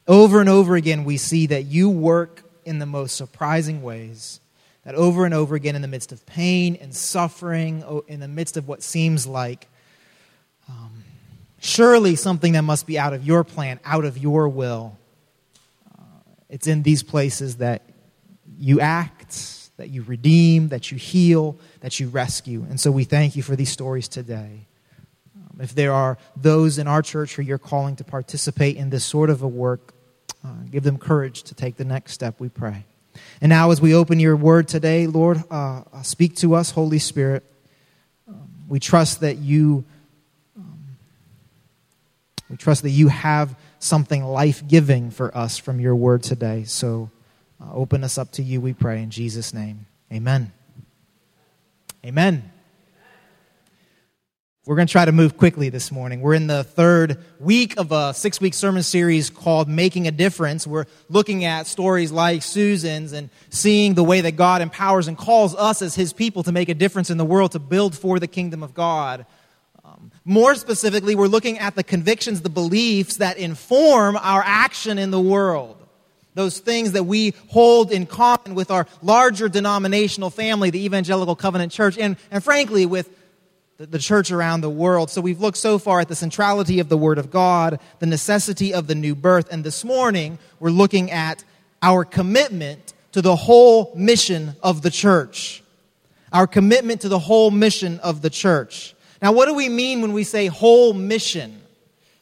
over 0.07 0.41
and 0.41 0.49
over 0.49 0.77
again 0.77 1.05
we 1.05 1.17
see 1.17 1.47
that 1.47 1.65
you 1.65 1.89
work 1.89 2.43
in 2.65 2.79
the 2.79 2.87
most 2.87 3.17
surprising 3.17 3.83
ways 3.83 4.41
that 4.85 4.95
over 4.95 5.25
and 5.25 5.33
over 5.33 5.55
again, 5.55 5.77
in 5.77 5.83
the 5.83 5.89
midst 5.89 6.13
of 6.13 6.25
pain 6.27 6.77
and 6.81 6.95
suffering, 6.95 7.83
in 8.07 8.21
the 8.21 8.29
midst 8.29 8.57
of 8.57 8.69
what 8.69 8.83
seems 8.83 9.27
like 9.27 9.67
um, 10.69 11.05
surely 11.59 12.17
something 12.17 12.53
that 12.53 12.63
must 12.63 12.87
be 12.87 12.99
out 12.99 13.13
of 13.13 13.27
your 13.27 13.45
plan, 13.45 13.81
out 13.85 14.05
of 14.05 14.19
your 14.19 14.49
will, 14.49 14.99
uh, 15.99 16.03
it's 16.51 16.67
in 16.67 16.83
these 16.83 17.03
places 17.03 17.57
that 17.57 17.83
you 18.59 18.81
act, 18.81 19.71
that 19.79 19.89
you 19.89 20.03
redeem, 20.03 20.69
that 20.69 20.91
you 20.93 20.99
heal, 20.99 21.59
that 21.81 21.99
you 21.99 22.09
rescue. 22.09 22.65
And 22.69 22.79
so 22.79 22.91
we 22.91 23.05
thank 23.05 23.37
you 23.37 23.43
for 23.43 23.57
these 23.57 23.71
stories 23.71 24.07
today. 24.07 24.67
Um, 25.55 25.61
if 25.63 25.75
there 25.75 25.93
are 25.93 26.19
those 26.37 26.79
in 26.79 26.87
our 26.87 27.03
church 27.03 27.37
who 27.37 27.43
you're 27.43 27.59
calling 27.59 27.97
to 27.97 28.05
participate 28.05 28.77
in 28.77 28.91
this 28.91 29.05
sort 29.05 29.31
of 29.31 29.43
a 29.43 29.49
work, 29.49 29.95
uh, 30.45 30.49
give 30.71 30.83
them 30.83 30.99
courage 30.99 31.43
to 31.45 31.55
take 31.55 31.77
the 31.77 31.85
next 31.85 32.13
step, 32.13 32.39
we 32.39 32.49
pray. 32.49 32.85
And 33.41 33.51
now, 33.51 33.71
as 33.71 33.81
we 33.81 33.95
open 33.95 34.19
your 34.19 34.37
word 34.37 34.69
today, 34.69 35.07
Lord, 35.07 35.43
uh, 35.51 35.83
uh, 35.93 36.03
speak 36.03 36.37
to 36.37 36.55
us, 36.55 36.71
Holy 36.71 36.99
Spirit. 36.99 37.45
Um, 38.29 38.49
we 38.69 38.81
trust 38.81 39.21
that 39.21 39.39
you. 39.39 39.85
Um, 40.57 40.97
we 42.51 42.57
trust 42.57 42.83
that 42.83 42.91
you 42.91 43.09
have 43.09 43.57
something 43.79 44.25
life 44.25 44.67
giving 44.67 45.11
for 45.11 45.37
us 45.37 45.59
from 45.59 45.79
your 45.79 45.95
word 45.95 46.23
today. 46.23 46.65
So 46.65 47.11
uh, 47.61 47.73
open 47.73 48.03
us 48.03 48.19
up 48.19 48.33
to 48.33 48.43
you, 48.43 48.61
we 48.61 48.73
pray, 48.73 49.03
in 49.03 49.11
Jesus' 49.11 49.55
name. 49.55 49.87
Amen. 50.13 50.53
Amen. 52.05 52.54
We're 54.67 54.77
going 54.77 54.89
to 54.89 54.93
try 54.93 55.05
to 55.05 55.13
move 55.13 55.37
quickly 55.37 55.69
this 55.69 55.93
morning. 55.93 56.23
We're 56.23 56.33
in 56.33 56.47
the 56.47 56.65
third 56.65 57.23
week 57.39 57.77
of 57.77 57.93
a 57.93 58.15
six 58.15 58.41
week 58.41 58.55
sermon 58.55 58.83
series 58.83 59.29
called 59.29 59.69
Making 59.69 60.09
a 60.09 60.11
Difference. 60.11 60.67
We're 60.67 60.87
looking 61.11 61.45
at 61.45 61.67
stories 61.67 62.11
like 62.11 62.43
Susan's 62.43 63.13
and 63.13 63.29
seeing 63.51 63.93
the 63.93 64.03
way 64.03 64.23
that 64.23 64.37
God 64.37 64.63
empowers 64.63 65.07
and 65.07 65.19
calls 65.19 65.55
us 65.55 65.83
as 65.83 65.95
His 65.95 66.15
people 66.15 66.43
to 66.45 66.53
make 66.53 66.71
a 66.71 66.75
difference 66.75 67.11
in 67.11 67.19
the 67.19 67.27
world, 67.27 67.53
to 67.53 67.59
build 67.59 67.95
for 67.95 68.19
the 68.19 68.27
kingdom 68.27 68.63
of 68.63 68.73
God. 68.73 69.27
Um, 69.85 70.11
more 70.25 70.55
specifically, 70.55 71.15
we're 71.15 71.27
looking 71.27 71.59
at 71.59 71.75
the 71.75 71.85
convictions, 71.85 72.41
the 72.41 72.49
beliefs 72.49 73.19
that 73.19 73.37
inform 73.37 74.17
our 74.17 74.43
action 74.43 74.97
in 74.97 75.11
the 75.11 75.21
world. 75.21 75.77
those 76.33 76.59
things 76.59 76.93
that 76.93 77.05
we 77.05 77.35
hold 77.49 77.93
in 77.93 78.07
common 78.07 78.55
with 78.55 78.71
our 78.71 78.87
larger 79.03 79.49
denominational 79.49 80.31
family, 80.31 80.71
the 80.71 80.85
Evangelical 80.85 81.37
Covenant 81.37 81.71
Church, 81.71 81.97
and, 81.97 82.17
and 82.31 82.43
frankly, 82.43 82.87
with 82.87 83.09
the, 83.77 83.99
church 83.99 84.31
around 84.31 84.61
the 84.61 84.71
world. 84.71 85.11
So 85.11 85.21
we've 85.21 85.41
looked 85.41 85.59
so 85.59 85.79
far 85.79 86.01
at 86.01 86.09
the 86.09 86.15
centrality 86.15 86.79
of 86.79 86.89
the 86.89 86.97
Word 86.97 87.19
of 87.19 87.31
God, 87.31 87.81
the 87.99 88.07
necessity 88.07 88.73
of 88.73 88.87
the 88.87 88.95
new 88.95 89.15
birth, 89.15 89.49
and 89.51 89.65
this 89.65 89.85
morning 89.85 90.39
we're 90.61 90.71
looking 90.71 91.11
at 91.11 91.45
our 91.83 92.05
commitment 92.05 92.95
to 93.13 93.21
the 93.21 93.37
whole 93.37 93.93
mission 93.97 94.55
of 94.63 94.83
the 94.83 94.91
church. 94.91 95.63
Our 96.33 96.47
commitment 96.47 97.03
to 97.03 97.09
the 97.09 97.19
whole 97.19 97.51
mission 97.51 98.01
of 98.01 98.23
the 98.23 98.31
church. 98.31 98.95
Now, 99.21 99.33
what 99.33 99.47
do 99.47 99.55
we 99.55 99.69
mean 99.69 100.03
when 100.03 100.13
we 100.13 100.25
say 100.25 100.47
whole 100.47 100.93
mission? 100.93 101.61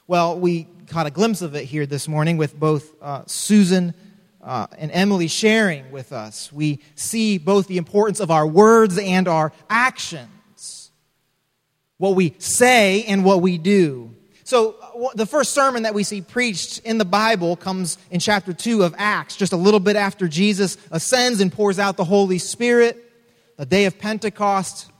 Well, 0.07 0.39
we 0.39 0.67
caught 0.89 1.07
a 1.07 1.11
glimpse 1.11 1.43
of 1.43 1.55
it 1.55 1.65
here 1.65 1.87
this 1.87 2.09
morning 2.09 2.37
with 2.37 2.59
both 2.59 2.93
uh, 3.03 3.23
Susan 3.27 3.95
uh, 4.43 4.67
and 4.77 4.91
Emily 4.93 5.29
sharing 5.29 5.91
with 5.91 6.13
us. 6.13 6.53
We 6.53 6.81
see 6.95 7.39
both 7.39 7.69
the 7.69 7.79
importance 7.79 8.21
of 8.21 8.31
our 8.31 8.47
words 8.47 8.99
and 8.99 9.29
our 9.29 9.53
actions, 9.71 10.29
what 12.03 12.17
we 12.17 12.35
say 12.39 13.05
and 13.05 13.25
what 13.25 13.41
we 13.41 13.59
do. 13.59 14.13
So, 14.43 14.75
the 15.15 15.25
first 15.25 15.53
sermon 15.55 15.85
that 15.85 15.95
we 15.95 16.03
see 16.03 16.21
preached 16.21 16.81
in 16.81 16.99
the 16.99 17.05
Bible 17.05 17.55
comes 17.55 17.97
in 18.11 18.19
chapter 18.19 18.53
2 18.53 18.83
of 18.83 18.93
Acts, 18.99 19.37
just 19.37 19.53
a 19.53 19.57
little 19.57 19.79
bit 19.79 19.95
after 19.95 20.27
Jesus 20.27 20.77
ascends 20.91 21.41
and 21.41 21.53
pours 21.53 21.79
out 21.79 21.97
the 21.97 22.03
Holy 22.03 22.39
Spirit. 22.39 22.99
The 23.57 23.67
day 23.67 23.85
of 23.85 24.01
Pentecost, 24.01 24.91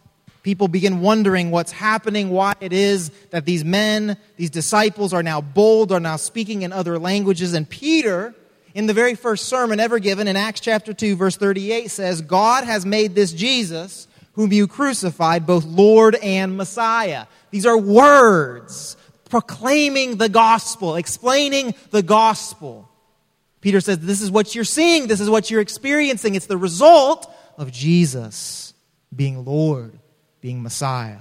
people 0.45 0.69
begin 0.69 1.01
wondering 1.01 1.51
what's 1.51 1.73
happening, 1.73 2.31
why 2.31 2.55
it 2.61 2.73
is 2.73 3.11
that 3.31 3.47
these 3.47 3.65
men, 3.65 4.17
these 4.37 4.51
disciples, 4.51 5.13
are 5.13 5.25
now 5.25 5.41
bold, 5.41 5.91
are 5.91 5.99
now 5.99 6.15
speaking 6.15 6.63
in 6.63 6.73
other 6.73 7.01
languages. 7.01 7.53
And 7.53 7.69
Peter, 7.69 8.33
in 8.75 8.87
the 8.87 8.95
very 8.95 9.17
first 9.17 9.47
sermon 9.47 9.81
ever 9.81 9.99
given 9.99 10.29
in 10.29 10.37
Acts 10.37 10.61
chapter 10.61 10.95
2, 10.95 11.17
verse 11.17 11.37
38, 11.37 11.91
says, 11.91 12.21
God 12.23 12.63
has 12.63 12.87
made 12.87 13.17
this 13.17 13.33
Jesus, 13.33 14.07
whom 14.35 14.53
you 14.53 14.67
crucified, 14.67 15.47
both 15.47 15.65
Lord 15.65 16.15
and 16.17 16.57
Messiah. 16.57 17.27
These 17.51 17.67
are 17.67 17.77
words 17.77 18.97
proclaiming 19.29 20.17
the 20.17 20.29
gospel, 20.29 20.97
explaining 20.97 21.75
the 21.91 22.03
gospel. 22.03 22.89
Peter 23.61 23.81
says, 23.81 23.99
This 23.99 24.21
is 24.21 24.31
what 24.31 24.55
you're 24.55 24.65
seeing, 24.65 25.07
this 25.07 25.21
is 25.21 25.31
what 25.31 25.51
you're 25.51 25.61
experiencing. 25.61 26.35
It's 26.35 26.47
the 26.47 26.57
result 26.57 27.33
of 27.57 27.73
Jesus 27.73 28.75
being 29.15 29.45
Lord, 29.45 29.99
being 30.41 30.63
Messiah. 30.63 31.19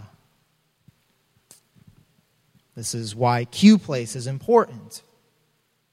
This 2.75 2.95
is 2.95 3.15
why 3.15 3.45
Q 3.45 3.77
Place 3.77 4.15
is 4.15 4.27
important 4.27 5.03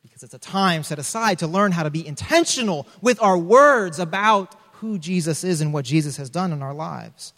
because 0.02 0.22
it's 0.22 0.34
a 0.34 0.50
time 0.50 0.82
set 0.82 0.98
aside 0.98 1.38
to 1.40 1.46
learn 1.46 1.70
how 1.70 1.82
to 1.82 1.90
be 1.90 2.06
intentional 2.06 2.86
with 3.00 3.22
our 3.22 3.38
words 3.38 3.98
about 3.98 4.54
who 4.80 4.98
Jesus 4.98 5.44
is 5.44 5.60
and 5.60 5.72
what 5.72 5.84
Jesus 5.84 6.16
has 6.16 6.30
done 6.30 6.52
in 6.52 6.62
our 6.62 6.74
lives. 6.74 7.32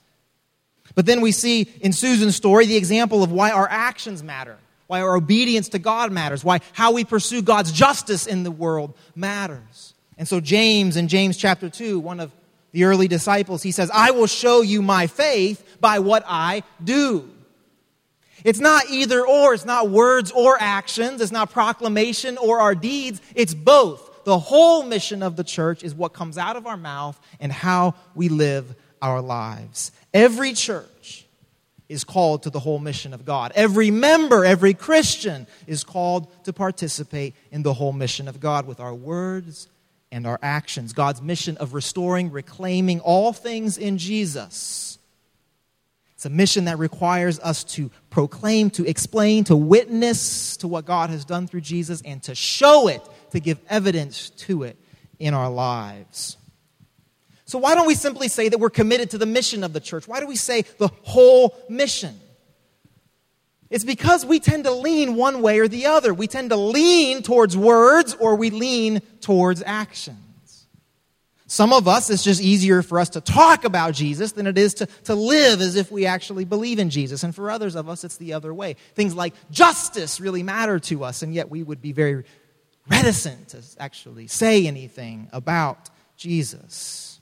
But 0.94 1.06
then 1.06 1.20
we 1.20 1.32
see 1.32 1.62
in 1.80 1.92
Susan's 1.92 2.36
story 2.36 2.66
the 2.66 2.76
example 2.76 3.22
of 3.22 3.32
why 3.32 3.50
our 3.50 3.68
actions 3.68 4.22
matter, 4.22 4.58
why 4.86 5.00
our 5.00 5.16
obedience 5.16 5.68
to 5.70 5.78
God 5.78 6.12
matters, 6.12 6.44
why 6.44 6.60
how 6.72 6.92
we 6.92 7.04
pursue 7.04 7.42
God's 7.42 7.72
justice 7.72 8.26
in 8.26 8.42
the 8.42 8.50
world 8.50 8.94
matters. 9.14 9.94
And 10.18 10.26
so, 10.26 10.40
James, 10.40 10.96
in 10.96 11.08
James 11.08 11.36
chapter 11.36 11.70
2, 11.70 11.98
one 11.98 12.20
of 12.20 12.32
the 12.72 12.84
early 12.84 13.08
disciples, 13.08 13.62
he 13.62 13.72
says, 13.72 13.90
I 13.92 14.10
will 14.10 14.26
show 14.26 14.60
you 14.60 14.82
my 14.82 15.06
faith 15.06 15.78
by 15.80 16.00
what 16.00 16.24
I 16.26 16.62
do. 16.82 17.28
It's 18.44 18.60
not 18.60 18.88
either 18.90 19.26
or, 19.26 19.54
it's 19.54 19.64
not 19.64 19.90
words 19.90 20.30
or 20.30 20.56
actions, 20.60 21.20
it's 21.20 21.32
not 21.32 21.50
proclamation 21.50 22.38
or 22.38 22.60
our 22.60 22.74
deeds, 22.74 23.20
it's 23.34 23.54
both. 23.54 24.09
The 24.30 24.38
whole 24.38 24.84
mission 24.84 25.24
of 25.24 25.34
the 25.34 25.42
church 25.42 25.82
is 25.82 25.92
what 25.92 26.12
comes 26.12 26.38
out 26.38 26.54
of 26.54 26.64
our 26.64 26.76
mouth 26.76 27.20
and 27.40 27.50
how 27.50 27.96
we 28.14 28.28
live 28.28 28.76
our 29.02 29.20
lives. 29.20 29.90
Every 30.14 30.52
church 30.52 31.26
is 31.88 32.04
called 32.04 32.44
to 32.44 32.50
the 32.50 32.60
whole 32.60 32.78
mission 32.78 33.12
of 33.12 33.24
God. 33.24 33.50
Every 33.56 33.90
member, 33.90 34.44
every 34.44 34.72
Christian 34.72 35.48
is 35.66 35.82
called 35.82 36.28
to 36.44 36.52
participate 36.52 37.34
in 37.50 37.64
the 37.64 37.74
whole 37.74 37.92
mission 37.92 38.28
of 38.28 38.38
God 38.38 38.68
with 38.68 38.78
our 38.78 38.94
words 38.94 39.66
and 40.12 40.28
our 40.28 40.38
actions. 40.44 40.92
God's 40.92 41.20
mission 41.20 41.56
of 41.56 41.74
restoring, 41.74 42.30
reclaiming 42.30 43.00
all 43.00 43.32
things 43.32 43.78
in 43.78 43.98
Jesus 43.98 45.00
it's 46.20 46.26
a 46.26 46.28
mission 46.28 46.66
that 46.66 46.78
requires 46.78 47.40
us 47.40 47.64
to 47.64 47.90
proclaim, 48.10 48.68
to 48.72 48.86
explain, 48.86 49.44
to 49.44 49.56
witness 49.56 50.58
to 50.58 50.68
what 50.68 50.84
God 50.84 51.08
has 51.08 51.24
done 51.24 51.46
through 51.46 51.62
Jesus, 51.62 52.02
and 52.02 52.22
to 52.24 52.34
show 52.34 52.88
it, 52.88 53.00
to 53.30 53.40
give 53.40 53.58
evidence 53.68 54.30
to 54.30 54.62
it 54.64 54.76
in 55.18 55.34
our 55.34 55.50
lives. 55.50 56.36
So, 57.44 57.58
why 57.58 57.74
don't 57.74 57.86
we 57.86 57.94
simply 57.94 58.28
say 58.28 58.48
that 58.48 58.58
we're 58.58 58.70
committed 58.70 59.10
to 59.10 59.18
the 59.18 59.26
mission 59.26 59.64
of 59.64 59.72
the 59.72 59.80
church? 59.80 60.06
Why 60.06 60.20
do 60.20 60.26
we 60.26 60.36
say 60.36 60.62
the 60.78 60.88
whole 61.02 61.56
mission? 61.68 62.18
It's 63.70 63.84
because 63.84 64.26
we 64.26 64.40
tend 64.40 64.64
to 64.64 64.72
lean 64.72 65.14
one 65.14 65.42
way 65.42 65.60
or 65.60 65.68
the 65.68 65.86
other. 65.86 66.12
We 66.12 66.26
tend 66.26 66.50
to 66.50 66.56
lean 66.56 67.22
towards 67.22 67.56
words 67.56 68.14
or 68.14 68.34
we 68.34 68.50
lean 68.50 69.00
towards 69.20 69.62
actions. 69.64 70.66
Some 71.50 71.72
of 71.72 71.88
us, 71.88 72.10
it's 72.10 72.22
just 72.22 72.40
easier 72.40 72.80
for 72.80 73.00
us 73.00 73.08
to 73.10 73.20
talk 73.20 73.64
about 73.64 73.94
Jesus 73.94 74.30
than 74.30 74.46
it 74.46 74.56
is 74.56 74.74
to, 74.74 74.86
to 75.04 75.16
live 75.16 75.60
as 75.60 75.74
if 75.74 75.90
we 75.90 76.06
actually 76.06 76.44
believe 76.44 76.78
in 76.78 76.90
Jesus. 76.90 77.24
And 77.24 77.34
for 77.34 77.50
others 77.50 77.74
of 77.74 77.88
us, 77.88 78.04
it's 78.04 78.18
the 78.18 78.34
other 78.34 78.54
way. 78.54 78.74
Things 78.94 79.16
like 79.16 79.34
justice 79.50 80.20
really 80.20 80.44
matter 80.44 80.78
to 80.78 81.02
us, 81.02 81.22
and 81.22 81.34
yet 81.34 81.50
we 81.50 81.64
would 81.64 81.82
be 81.82 81.90
very 81.90 82.24
reticent 82.88 83.48
to 83.48 83.62
actually 83.78 84.26
say 84.26 84.66
anything 84.66 85.28
about 85.32 85.90
Jesus. 86.16 87.20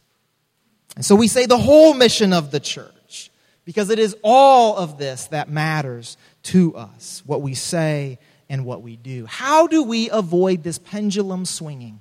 And 0.97 1.05
so 1.05 1.15
we 1.15 1.29
say 1.29 1.47
the 1.47 1.59
whole 1.59 1.95
mission 1.95 2.33
of 2.33 2.51
the 2.51 2.61
church, 2.61 3.31
because 3.65 3.91
it 3.91 3.99
is 3.99 4.17
all 4.23 4.77
of 4.77 4.99
this 4.99 5.27
that 5.27 5.49
matters 5.49 6.17
to 6.45 6.75
us 6.75 7.23
what 7.27 7.43
we 7.43 7.55
say 7.55 8.19
and 8.49 8.65
what 8.65 8.83
we 8.83 8.97
do. 8.97 9.27
How 9.27 9.67
do 9.67 9.83
we 9.83 10.09
avoid 10.11 10.63
this 10.63 10.79
pendulum 10.79 11.45
swinging? 11.45 12.01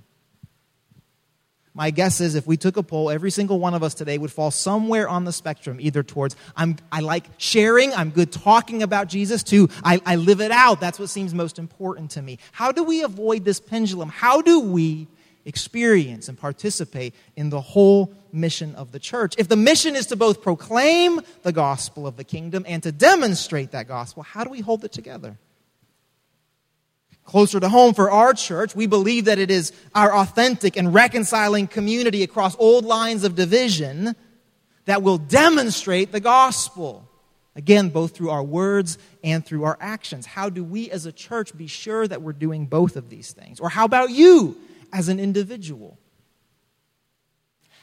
My 1.78 1.92
guess 1.92 2.22
is 2.22 2.34
if 2.34 2.48
we 2.48 2.58
took 2.58 2.76
a 2.76 2.82
poll, 2.82 3.12
every 3.12 3.30
single 3.30 3.60
one 3.60 3.76
of 3.76 3.84
us 3.84 3.94
today 3.94 4.18
would 4.18 4.32
fall 4.32 4.50
somewhere 4.50 5.08
on 5.08 5.26
the 5.26 5.32
spectrum, 5.32 5.78
either 5.80 6.02
towards 6.02 6.36
I'm, 6.56 6.78
I 6.92 7.02
like 7.02 7.26
sharing, 7.38 7.94
I'm 7.94 8.10
good 8.10 8.32
talking 8.32 8.82
about 8.82 9.10
Jesus, 9.10 9.44
to 9.44 9.70
I, 9.84 10.02
I 10.04 10.16
live 10.16 10.42
it 10.42 10.50
out. 10.50 10.82
That's 10.82 10.98
what 10.98 11.10
seems 11.10 11.36
most 11.36 11.60
important 11.60 12.10
to 12.12 12.22
me. 12.24 12.40
How 12.52 12.72
do 12.72 12.84
we 12.84 13.04
avoid 13.04 13.46
this 13.46 13.60
pendulum? 13.60 14.10
How 14.10 14.42
do 14.42 14.60
we 14.60 15.08
experience 15.46 16.28
and 16.28 16.36
participate 16.36 17.14
in 17.36 17.52
the 17.52 17.62
whole 17.62 18.12
mission 18.34 18.74
of 18.74 18.92
the 18.92 19.00
church? 19.00 19.36
If 19.38 19.48
the 19.48 19.56
mission 19.56 19.96
is 19.96 20.08
to 20.08 20.16
both 20.16 20.42
proclaim 20.42 21.22
the 21.44 21.52
gospel 21.52 22.08
of 22.08 22.18
the 22.18 22.24
kingdom 22.24 22.66
and 22.68 22.82
to 22.82 22.92
demonstrate 22.92 23.70
that 23.74 23.88
gospel, 23.88 24.24
how 24.24 24.44
do 24.44 24.50
we 24.50 24.62
hold 24.62 24.84
it 24.84 24.92
together? 24.92 25.38
Closer 27.28 27.60
to 27.60 27.68
home 27.68 27.94
for 27.94 28.10
our 28.10 28.34
church, 28.34 28.74
we 28.74 28.88
believe 28.88 29.26
that 29.26 29.38
it 29.38 29.52
is 29.52 29.74
our 29.94 30.16
authentic 30.16 30.78
and 30.78 30.94
reconciling 30.94 31.68
community 31.68 32.24
across 32.24 32.56
old 32.58 32.86
lines 32.86 33.26
of 33.26 33.36
division 33.36 34.16
that 34.86 35.04
will 35.04 35.18
demonstrate 35.18 36.14
the 36.14 36.22
gospel. 36.22 37.06
Again, 37.54 37.90
both 37.90 38.16
through 38.16 38.30
our 38.30 38.44
words 38.44 38.98
and 39.26 39.46
through 39.46 39.66
our 39.66 39.78
actions. 39.82 40.26
How 40.26 40.50
do 40.50 40.64
we 40.64 40.90
as 40.90 41.06
a 41.06 41.12
church 41.12 41.56
be 41.58 41.68
sure 41.68 42.08
that 42.08 42.22
we're 42.22 42.32
doing 42.32 42.66
both 42.66 42.96
of 42.96 43.10
these 43.10 43.34
things? 43.34 43.60
Or 43.60 43.68
how 43.68 43.84
about 43.84 44.10
you 44.12 44.58
as 44.94 45.10
an 45.10 45.20
individual? 45.20 46.00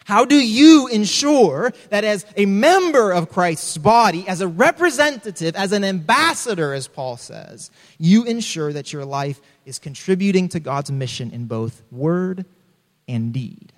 How 0.05 0.27
do 0.27 0.37
you 0.37 0.87
ensure 0.89 1.73
that 1.89 2.05
as 2.05 2.27
a 2.37 2.45
member 2.45 3.11
of 3.11 3.31
Christ's 3.31 3.79
body, 3.79 4.29
as 4.29 4.43
a 4.43 4.49
representative, 4.49 5.57
as 5.57 5.73
an 5.73 5.83
ambassador, 5.83 6.75
as 6.75 6.87
Paul 6.87 7.17
says, 7.17 7.71
you 7.99 8.25
ensure 8.25 8.73
that 8.75 8.93
your 8.93 9.07
life 9.07 9.41
is 9.65 9.79
contributing 9.79 10.49
to 10.51 10.61
God's 10.61 10.93
mission 10.93 11.31
in 11.31 11.47
both 11.47 11.83
word 11.91 12.45
and 13.09 13.33
deed? 13.33 13.73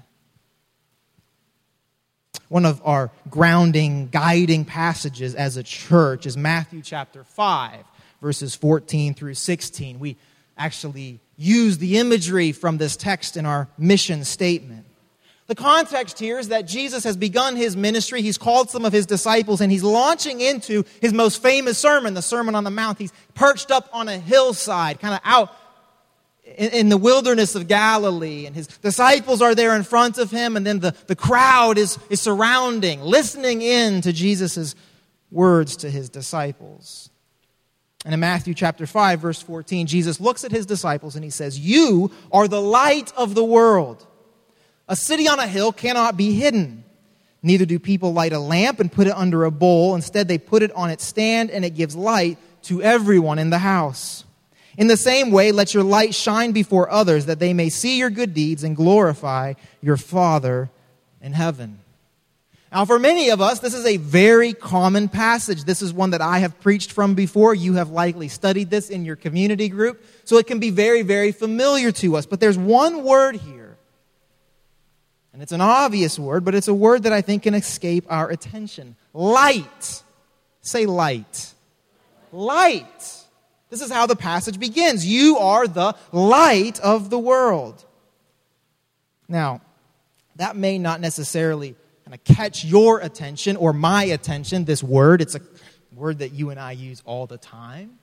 One 2.48 2.64
of 2.64 2.80
our 2.84 3.10
grounding, 3.28 4.08
guiding 4.08 4.64
passages 4.64 5.34
as 5.34 5.56
a 5.56 5.62
church 5.62 6.26
is 6.26 6.36
Matthew 6.36 6.82
chapter 6.82 7.22
5, 7.22 7.84
verses 8.20 8.54
14 8.54 9.14
through 9.14 9.34
16. 9.34 9.98
We 10.00 10.16
actually 10.56 11.20
use 11.36 11.78
the 11.78 11.98
imagery 11.98 12.52
from 12.52 12.78
this 12.78 12.96
text 12.96 13.36
in 13.36 13.46
our 13.46 13.68
mission 13.78 14.24
statement. 14.24 14.85
The 15.46 15.54
context 15.54 16.18
here 16.18 16.38
is 16.40 16.48
that 16.48 16.66
Jesus 16.66 17.04
has 17.04 17.16
begun 17.16 17.54
his 17.54 17.76
ministry. 17.76 18.20
He's 18.20 18.38
called 18.38 18.68
some 18.68 18.84
of 18.84 18.92
his 18.92 19.06
disciples 19.06 19.60
and 19.60 19.70
he's 19.70 19.84
launching 19.84 20.40
into 20.40 20.84
his 21.00 21.12
most 21.12 21.40
famous 21.40 21.78
sermon, 21.78 22.14
the 22.14 22.22
Sermon 22.22 22.56
on 22.56 22.64
the 22.64 22.70
Mount. 22.70 22.98
He's 22.98 23.12
perched 23.34 23.70
up 23.70 23.88
on 23.92 24.08
a 24.08 24.18
hillside, 24.18 24.98
kind 24.98 25.14
of 25.14 25.20
out 25.24 25.54
in, 26.44 26.70
in, 26.70 26.88
the 26.88 26.96
wilderness 26.96 27.54
of 27.54 27.68
Galilee. 27.68 28.46
And 28.46 28.56
his 28.56 28.66
disciples 28.66 29.40
are 29.40 29.54
there 29.54 29.76
in 29.76 29.84
front 29.84 30.18
of 30.18 30.32
him, 30.32 30.56
and 30.56 30.66
then 30.66 30.80
the, 30.80 30.94
the 31.06 31.16
crowd 31.16 31.78
is, 31.78 31.98
is 32.10 32.20
surrounding, 32.20 33.00
listening 33.00 33.62
in 33.62 34.00
to 34.02 34.12
Jesus' 34.12 34.74
words 35.30 35.76
to 35.78 35.90
his 35.90 36.08
disciples. 36.08 37.10
And 38.04 38.14
in 38.14 38.20
Matthew 38.20 38.54
chapter 38.54 38.86
5, 38.86 39.20
verse 39.20 39.42
14, 39.42 39.86
Jesus 39.86 40.20
looks 40.20 40.44
at 40.44 40.52
his 40.52 40.66
disciples 40.66 41.14
and 41.16 41.24
he 41.24 41.30
says, 41.30 41.58
You 41.58 42.10
are 42.32 42.46
the 42.48 42.60
light 42.60 43.12
of 43.16 43.34
the 43.34 43.44
world. 43.44 44.06
A 44.88 44.96
city 44.96 45.28
on 45.28 45.38
a 45.38 45.46
hill 45.46 45.72
cannot 45.72 46.16
be 46.16 46.32
hidden. 46.32 46.84
Neither 47.42 47.64
do 47.64 47.78
people 47.78 48.12
light 48.12 48.32
a 48.32 48.38
lamp 48.38 48.80
and 48.80 48.90
put 48.90 49.06
it 49.06 49.14
under 49.14 49.44
a 49.44 49.50
bowl. 49.50 49.94
Instead, 49.94 50.28
they 50.28 50.38
put 50.38 50.62
it 50.62 50.72
on 50.72 50.90
its 50.90 51.04
stand 51.04 51.50
and 51.50 51.64
it 51.64 51.74
gives 51.74 51.94
light 51.94 52.38
to 52.62 52.82
everyone 52.82 53.38
in 53.38 53.50
the 53.50 53.58
house. 53.58 54.24
In 54.76 54.88
the 54.88 54.96
same 54.96 55.30
way, 55.30 55.52
let 55.52 55.72
your 55.72 55.82
light 55.82 56.14
shine 56.14 56.52
before 56.52 56.90
others 56.90 57.26
that 57.26 57.38
they 57.38 57.54
may 57.54 57.68
see 57.68 57.98
your 57.98 58.10
good 58.10 58.34
deeds 58.34 58.62
and 58.62 58.76
glorify 58.76 59.54
your 59.80 59.96
Father 59.96 60.70
in 61.20 61.32
heaven. 61.32 61.78
Now, 62.70 62.84
for 62.84 62.98
many 62.98 63.30
of 63.30 63.40
us, 63.40 63.60
this 63.60 63.72
is 63.72 63.86
a 63.86 63.96
very 63.96 64.52
common 64.52 65.08
passage. 65.08 65.64
This 65.64 65.80
is 65.80 65.94
one 65.94 66.10
that 66.10 66.20
I 66.20 66.40
have 66.40 66.60
preached 66.60 66.92
from 66.92 67.14
before. 67.14 67.54
You 67.54 67.74
have 67.74 67.90
likely 67.90 68.28
studied 68.28 68.68
this 68.68 68.90
in 68.90 69.04
your 69.04 69.16
community 69.16 69.68
group, 69.70 70.04
so 70.24 70.36
it 70.36 70.46
can 70.46 70.58
be 70.58 70.70
very, 70.70 71.02
very 71.02 71.32
familiar 71.32 71.90
to 71.92 72.16
us. 72.16 72.26
But 72.26 72.40
there's 72.40 72.58
one 72.58 73.02
word 73.02 73.36
here, 73.36 73.65
and 75.36 75.42
it's 75.42 75.52
an 75.52 75.60
obvious 75.60 76.18
word, 76.18 76.46
but 76.46 76.54
it's 76.54 76.66
a 76.66 76.72
word 76.72 77.02
that 77.02 77.12
I 77.12 77.20
think 77.20 77.42
can 77.42 77.52
escape 77.52 78.06
our 78.08 78.30
attention 78.30 78.96
light. 79.12 80.02
Say 80.62 80.86
light. 80.86 81.52
Light. 82.32 83.22
This 83.68 83.82
is 83.82 83.92
how 83.92 84.06
the 84.06 84.16
passage 84.16 84.58
begins. 84.58 85.04
You 85.04 85.36
are 85.36 85.68
the 85.68 85.94
light 86.10 86.80
of 86.80 87.10
the 87.10 87.18
world. 87.18 87.84
Now, 89.28 89.60
that 90.36 90.56
may 90.56 90.78
not 90.78 91.02
necessarily 91.02 91.74
kind 92.06 92.14
of 92.14 92.24
catch 92.24 92.64
your 92.64 93.00
attention 93.00 93.58
or 93.58 93.74
my 93.74 94.04
attention, 94.04 94.64
this 94.64 94.82
word. 94.82 95.20
It's 95.20 95.34
a 95.34 95.42
word 95.94 96.20
that 96.20 96.32
you 96.32 96.48
and 96.48 96.58
I 96.58 96.72
use 96.72 97.02
all 97.04 97.26
the 97.26 97.36
time. 97.36 97.98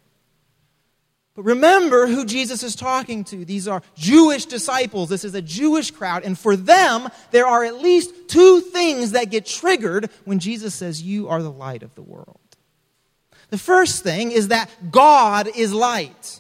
But 1.36 1.44
remember 1.44 2.06
who 2.06 2.25
Jesus 2.25 2.62
is 2.62 2.75
talking 2.75 3.24
to. 3.25 3.44
These 3.44 3.68
are 3.68 3.82
Jewish 3.96 4.46
disciples. 4.46 5.10
This 5.10 5.25
is 5.25 5.34
a 5.34 5.42
Jewish 5.42 5.90
crowd. 5.90 6.24
And 6.24 6.38
for 6.38 6.56
them, 6.56 7.10
there 7.32 7.48
are 7.48 7.63
at 7.63 7.82
least 7.82 8.12
two 8.28 8.62
things 8.62 9.12
that 9.12 9.32
get 9.32 9.46
triggered 9.46 10.12
when 10.25 10.38
Jesus 10.38 10.75
says, 10.75 11.02
You 11.02 11.30
are 11.30 11.42
the 11.42 11.52
light 11.52 11.82
of 11.82 11.96
the 11.96 12.04
world. 12.04 12.40
The 13.50 13.58
first 13.58 14.04
thing 14.04 14.32
is 14.32 14.50
that 14.50 14.70
God 14.92 15.48
is 15.56 15.74
light. 15.74 16.40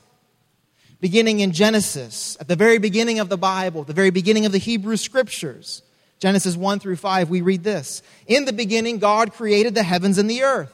Beginning 0.99 1.41
in 1.41 1.51
Genesis, 1.51 2.37
at 2.39 2.47
the 2.47 2.55
very 2.55 2.77
beginning 2.77 3.19
of 3.19 3.29
the 3.29 3.37
Bible, 3.37 3.83
the 3.83 3.93
very 3.93 4.09
beginning 4.09 4.45
of 4.45 4.51
the 4.51 4.57
Hebrew 4.57 4.95
Scriptures, 4.95 5.81
Genesis 6.19 6.55
1 6.55 6.79
through 6.79 6.95
5, 6.95 7.29
we 7.29 7.41
read 7.41 7.63
this 7.63 8.03
In 8.27 8.45
the 8.45 8.53
beginning, 8.53 8.99
God 8.99 9.33
created 9.33 9.75
the 9.75 9.83
heavens 9.83 10.17
and 10.17 10.29
the 10.29 10.43
earth. 10.43 10.73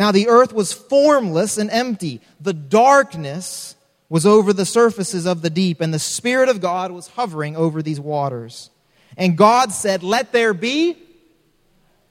Now 0.00 0.12
the 0.12 0.28
earth 0.28 0.54
was 0.54 0.72
formless 0.72 1.58
and 1.58 1.70
empty. 1.70 2.22
The 2.40 2.54
darkness 2.54 3.76
was 4.08 4.24
over 4.24 4.54
the 4.54 4.64
surfaces 4.64 5.26
of 5.26 5.42
the 5.42 5.50
deep, 5.50 5.82
and 5.82 5.92
the 5.92 5.98
Spirit 5.98 6.48
of 6.48 6.62
God 6.62 6.90
was 6.90 7.08
hovering 7.08 7.54
over 7.54 7.82
these 7.82 8.00
waters. 8.00 8.70
And 9.18 9.36
God 9.36 9.72
said, 9.72 10.02
Let 10.02 10.32
there 10.32 10.54
be 10.54 10.96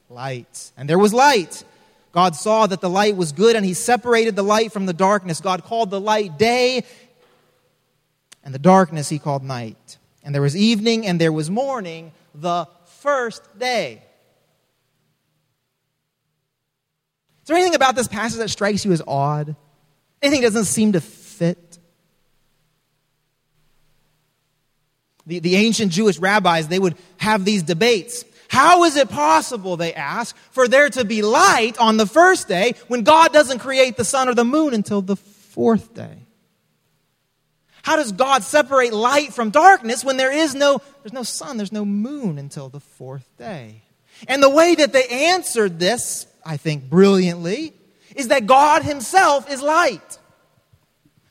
light. 0.07 0.71
And 0.77 0.87
there 0.87 0.99
was 0.99 1.15
light. 1.15 1.63
God 2.11 2.35
saw 2.35 2.67
that 2.67 2.79
the 2.79 2.91
light 2.91 3.15
was 3.15 3.31
good, 3.31 3.55
and 3.55 3.65
He 3.65 3.73
separated 3.73 4.35
the 4.35 4.43
light 4.43 4.71
from 4.71 4.85
the 4.85 4.93
darkness. 4.93 5.41
God 5.41 5.63
called 5.63 5.89
the 5.89 5.99
light 5.99 6.37
day, 6.37 6.83
and 8.43 8.53
the 8.53 8.59
darkness 8.59 9.09
He 9.09 9.17
called 9.17 9.43
night. 9.43 9.97
And 10.23 10.35
there 10.35 10.43
was 10.43 10.55
evening, 10.55 11.07
and 11.07 11.19
there 11.19 11.33
was 11.33 11.49
morning, 11.49 12.11
the 12.35 12.67
first 12.85 13.57
day. 13.57 14.03
Is 17.38 17.38
there 17.49 17.57
anything 17.57 17.75
about 17.75 17.95
this 17.95 18.07
passage 18.07 18.39
that 18.39 18.49
strikes 18.49 18.85
you 18.85 18.91
as 18.91 19.01
odd? 19.05 19.55
Anything 20.21 20.41
doesn't 20.41 20.65
seem 20.65 20.93
to 20.93 21.01
fit? 21.01 21.77
The, 25.27 25.39
the 25.39 25.55
ancient 25.57 25.91
Jewish 25.91 26.17
rabbis, 26.17 26.67
they 26.67 26.79
would 26.79 26.95
have 27.17 27.45
these 27.45 27.63
debates. 27.63 28.25
How 28.47 28.83
is 28.85 28.95
it 28.95 29.09
possible, 29.09 29.77
they 29.77 29.93
ask, 29.93 30.35
for 30.51 30.67
there 30.67 30.89
to 30.89 31.05
be 31.05 31.21
light 31.21 31.77
on 31.77 31.97
the 31.97 32.07
first 32.07 32.47
day 32.47 32.73
when 32.87 33.03
God 33.03 33.31
doesn't 33.31 33.59
create 33.59 33.95
the 33.95 34.03
sun 34.03 34.27
or 34.27 34.33
the 34.33 34.45
moon 34.45 34.73
until 34.73 35.01
the 35.01 35.15
fourth 35.15 35.93
day? 35.93 36.25
How 37.83 37.95
does 37.95 38.11
God 38.11 38.43
separate 38.43 38.91
light 38.91 39.33
from 39.33 39.51
darkness 39.51 40.03
when 40.03 40.17
there 40.17 40.31
is 40.31 40.55
no 40.55 40.81
there's 41.03 41.13
no 41.13 41.23
sun, 41.23 41.57
there's 41.57 41.71
no 41.71 41.85
moon 41.85 42.37
until 42.37 42.69
the 42.69 42.79
fourth 42.79 43.29
day? 43.37 43.83
And 44.27 44.43
the 44.43 44.49
way 44.49 44.75
that 44.75 44.93
they 44.93 45.07
answered 45.07 45.79
this, 45.79 46.25
I 46.45 46.57
think 46.57 46.89
brilliantly, 46.89 47.73
is 48.15 48.29
that 48.29 48.47
God 48.47 48.83
himself 48.83 49.49
is 49.49 49.61
light. 49.61 50.19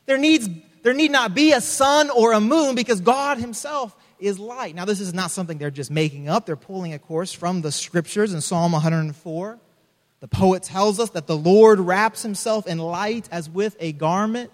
There 0.06 0.18
needs 0.18 0.48
there 0.82 0.94
need 0.94 1.10
not 1.10 1.34
be 1.34 1.52
a 1.52 1.60
sun 1.60 2.08
or 2.08 2.32
a 2.32 2.40
moon 2.40 2.74
because 2.74 3.00
God 3.00 3.38
himself 3.38 3.94
is 4.18 4.38
light. 4.38 4.74
Now 4.74 4.84
this 4.84 5.00
is 5.00 5.12
not 5.12 5.30
something 5.30 5.58
they're 5.58 5.70
just 5.70 5.90
making 5.90 6.28
up. 6.28 6.46
They're 6.46 6.56
pulling 6.56 6.94
a 6.94 6.98
course 6.98 7.32
from 7.32 7.62
the 7.62 7.72
scriptures 7.72 8.32
in 8.32 8.40
Psalm 8.40 8.72
104. 8.72 9.58
The 10.20 10.28
poet 10.28 10.62
tells 10.62 10.98
us 10.98 11.10
that 11.10 11.26
the 11.26 11.36
Lord 11.36 11.78
wraps 11.78 12.22
himself 12.22 12.66
in 12.66 12.78
light 12.78 13.28
as 13.30 13.48
with 13.48 13.76
a 13.78 13.92
garment. 13.92 14.50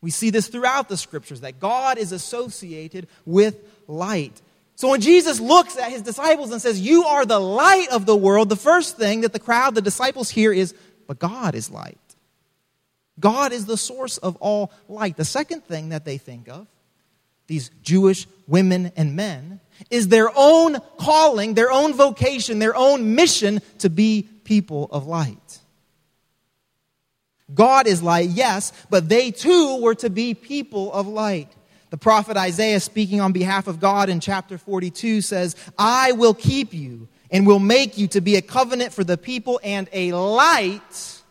We 0.00 0.10
see 0.10 0.30
this 0.30 0.48
throughout 0.48 0.88
the 0.88 0.96
scriptures 0.96 1.40
that 1.40 1.60
God 1.60 1.98
is 1.98 2.12
associated 2.12 3.08
with 3.24 3.58
light. 3.86 4.40
So 4.76 4.90
when 4.90 5.00
Jesus 5.00 5.40
looks 5.40 5.78
at 5.78 5.90
his 5.90 6.02
disciples 6.02 6.52
and 6.52 6.60
says, 6.60 6.78
You 6.78 7.04
are 7.04 7.24
the 7.24 7.40
light 7.40 7.88
of 7.90 8.06
the 8.06 8.16
world, 8.16 8.50
the 8.50 8.56
first 8.56 8.96
thing 8.96 9.22
that 9.22 9.32
the 9.32 9.38
crowd, 9.38 9.74
the 9.74 9.82
disciples 9.82 10.30
hear 10.30 10.52
is, 10.52 10.74
But 11.06 11.18
God 11.18 11.54
is 11.54 11.70
light. 11.70 11.98
God 13.18 13.52
is 13.52 13.64
the 13.64 13.78
source 13.78 14.18
of 14.18 14.36
all 14.36 14.70
light. 14.88 15.16
The 15.16 15.24
second 15.24 15.64
thing 15.64 15.88
that 15.88 16.04
they 16.04 16.18
think 16.18 16.48
of, 16.48 16.66
these 17.46 17.70
Jewish 17.82 18.26
women 18.46 18.92
and 18.96 19.16
men, 19.16 19.60
is 19.90 20.08
their 20.08 20.30
own 20.36 20.76
calling, 20.98 21.54
their 21.54 21.72
own 21.72 21.94
vocation, 21.94 22.58
their 22.58 22.76
own 22.76 23.14
mission 23.14 23.60
to 23.78 23.88
be 23.88 24.28
people 24.44 24.88
of 24.90 25.06
light. 25.06 25.58
God 27.54 27.86
is 27.86 28.02
light, 28.02 28.28
yes, 28.28 28.72
but 28.90 29.08
they 29.08 29.30
too 29.30 29.80
were 29.80 29.94
to 29.96 30.10
be 30.10 30.34
people 30.34 30.92
of 30.92 31.06
light. 31.06 31.48
The 31.90 31.96
prophet 31.96 32.36
Isaiah, 32.36 32.80
speaking 32.80 33.20
on 33.20 33.32
behalf 33.32 33.68
of 33.68 33.80
God 33.80 34.08
in 34.08 34.20
chapter 34.20 34.58
42, 34.58 35.20
says, 35.20 35.54
I 35.78 36.12
will 36.12 36.34
keep 36.34 36.74
you 36.74 37.08
and 37.30 37.46
will 37.46 37.58
make 37.58 37.96
you 37.96 38.08
to 38.08 38.20
be 38.20 38.36
a 38.36 38.42
covenant 38.42 38.92
for 38.92 39.04
the 39.04 39.16
people 39.16 39.60
and 39.62 39.88
a 39.92 40.12
light 40.12 41.22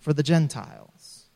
for 0.00 0.12
the 0.12 0.22
Gentiles. 0.22 1.26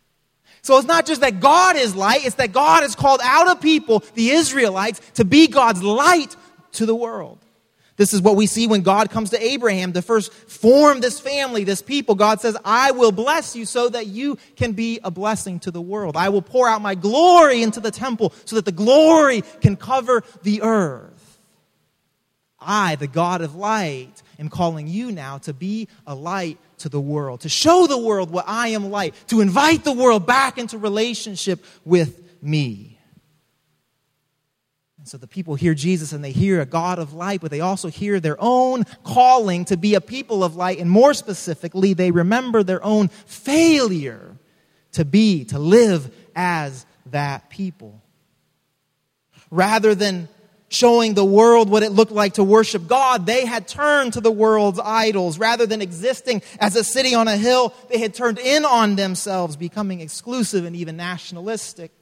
So 0.63 0.77
it's 0.79 0.89
not 0.89 1.07
just 1.07 1.21
that 1.21 1.39
God 1.39 1.77
is 1.77 1.95
light, 1.95 2.27
it's 2.27 2.35
that 2.37 2.53
God 2.53 2.83
has 2.83 2.97
called 2.97 3.21
out 3.23 3.49
a 3.49 3.55
people, 3.55 4.03
the 4.15 4.31
Israelites, 4.31 5.01
to 5.15 5.25
be 5.25 5.47
God's 5.47 5.83
light 5.83 6.35
to 6.73 6.87
the 6.87 6.95
world. 6.95 7.39
This 7.97 8.13
is 8.13 8.21
what 8.21 8.37
we 8.37 8.47
see 8.47 8.67
when 8.67 8.83
God 8.83 9.11
comes 9.11 9.31
to 9.31 9.43
Abraham 9.43 9.93
to 9.95 10.03
first 10.03 10.33
form 10.33 11.01
this 11.01 11.19
family, 11.19 11.65
this 11.65 11.81
people. 11.81 12.15
God 12.15 12.41
says, 12.41 12.57
I 12.65 12.91
will 12.91 13.13
bless 13.13 13.57
you 13.57 13.65
so 13.65 13.89
that 13.89 14.07
you 14.07 14.37
can 14.57 14.73
be 14.73 15.01
a 15.03 15.11
blessing 15.11 15.61
to 15.61 15.71
the 15.71 15.81
world. 15.81 16.17
I 16.17 16.29
will 16.29 16.43
pour 16.43 16.69
out 16.69 16.83
my 16.83 16.95
glory 16.95 17.63
into 17.63 17.81
the 17.81 17.91
temple 17.91 18.35
so 18.45 18.57
that 18.57 18.67
the 18.67 18.73
glory 18.73 19.43
can 19.63 19.77
cover 19.77 20.23
the 20.43 20.63
earth. 20.63 21.13
I, 22.61 22.97
the 22.97 23.07
God 23.07 23.41
of 23.41 23.55
light, 23.55 24.23
am 24.39 24.49
calling 24.49 24.89
you 24.89 25.13
now 25.13 25.39
to 25.39 25.55
be 25.55 25.89
a 26.07 26.15
light 26.15 26.59
to 26.79 26.89
the 26.89 27.01
world, 27.01 27.41
to 27.43 27.49
show 27.49 27.87
the 27.87 27.99
world 27.99 28.31
what 28.31 28.45
I 28.47 28.69
am 28.69 28.91
like, 28.91 29.15
to 29.29 29.41
invite 29.41 29.85
the 29.85 29.93
world 29.93 30.27
back 30.27 30.59
into 30.59 30.77
relationship 30.77 31.65
with 31.85 32.43
me. 32.43 32.96
So 35.07 35.19
the 35.19 35.29
people 35.29 35.55
hear 35.55 35.73
Jesus 35.73 36.13
and 36.13 36.25
they 36.25 36.33
hear 36.33 36.61
a 36.61 36.67
God 36.67 36.99
of 36.99 37.13
light, 37.15 37.41
but 37.41 37.53
they 37.53 37.61
also 37.61 37.89
hear 37.89 38.19
their 38.19 38.37
own 38.41 38.83
calling 39.05 39.65
to 39.67 39.77
be 39.77 39.95
a 39.95 40.01
people 40.01 40.43
of 40.43 40.57
light. 40.57 40.81
And 40.81 40.91
more 40.91 41.15
specifically, 41.15 41.93
they 41.93 42.11
remember 42.11 42.65
their 42.65 42.83
own 42.83 43.09
failure 43.09 44.37
to 44.93 45.05
be, 45.05 45.45
to 45.45 45.61
live 45.61 46.13
as 46.35 46.85
that 47.07 47.51
people. 47.51 48.03
Rather 49.49 49.95
than 49.95 50.29
showing 50.71 51.15
the 51.15 51.25
world 51.25 51.71
what 51.71 51.85
it 51.85 51.93
looked 51.93 52.11
like 52.11 52.35
to 52.35 52.43
worship 52.43 52.89
God, 52.89 53.27
they 53.27 53.47
had 53.47 53.69
turned 53.69 54.15
to 54.15 54.21
the 54.21 54.33
world's 54.33 54.81
idols. 54.81 55.39
Rather 55.39 55.67
than 55.67 55.83
existing 55.83 56.43
as 56.59 56.75
a 56.75 56.83
city 56.83 57.15
on 57.15 57.29
a 57.29 57.37
hill, 57.37 57.73
they 57.91 57.99
had 57.99 58.13
turned 58.13 58.41
in 58.41 58.65
on 58.65 58.97
themselves, 58.97 59.55
becoming 59.55 60.01
exclusive 60.01 60.65
and 60.65 60.75
even 60.75 60.97
nationalistic. 60.97 61.93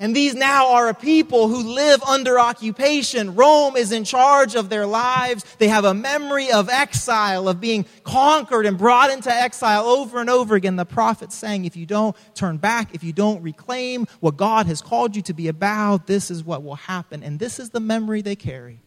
And 0.00 0.14
these 0.14 0.36
now 0.36 0.74
are 0.74 0.88
a 0.88 0.94
people 0.94 1.48
who 1.48 1.74
live 1.74 2.00
under 2.04 2.38
occupation. 2.38 3.34
Rome 3.34 3.76
is 3.76 3.90
in 3.90 4.04
charge 4.04 4.54
of 4.54 4.68
their 4.68 4.86
lives. 4.86 5.44
They 5.58 5.66
have 5.66 5.84
a 5.84 5.92
memory 5.92 6.52
of 6.52 6.68
exile, 6.68 7.48
of 7.48 7.60
being 7.60 7.84
conquered 8.04 8.64
and 8.64 8.78
brought 8.78 9.10
into 9.10 9.34
exile 9.34 9.86
over 9.86 10.20
and 10.20 10.30
over 10.30 10.54
again. 10.54 10.76
The 10.76 10.84
prophet 10.84 11.32
saying, 11.32 11.64
if 11.64 11.76
you 11.76 11.84
don't 11.84 12.16
turn 12.36 12.58
back, 12.58 12.94
if 12.94 13.02
you 13.02 13.12
don't 13.12 13.42
reclaim 13.42 14.06
what 14.20 14.36
God 14.36 14.66
has 14.66 14.80
called 14.80 15.16
you 15.16 15.22
to 15.22 15.34
be 15.34 15.48
about, 15.48 16.06
this 16.06 16.30
is 16.30 16.44
what 16.44 16.62
will 16.62 16.76
happen. 16.76 17.24
And 17.24 17.40
this 17.40 17.58
is 17.58 17.70
the 17.70 17.80
memory 17.80 18.22
they 18.22 18.36
carry. 18.36 18.78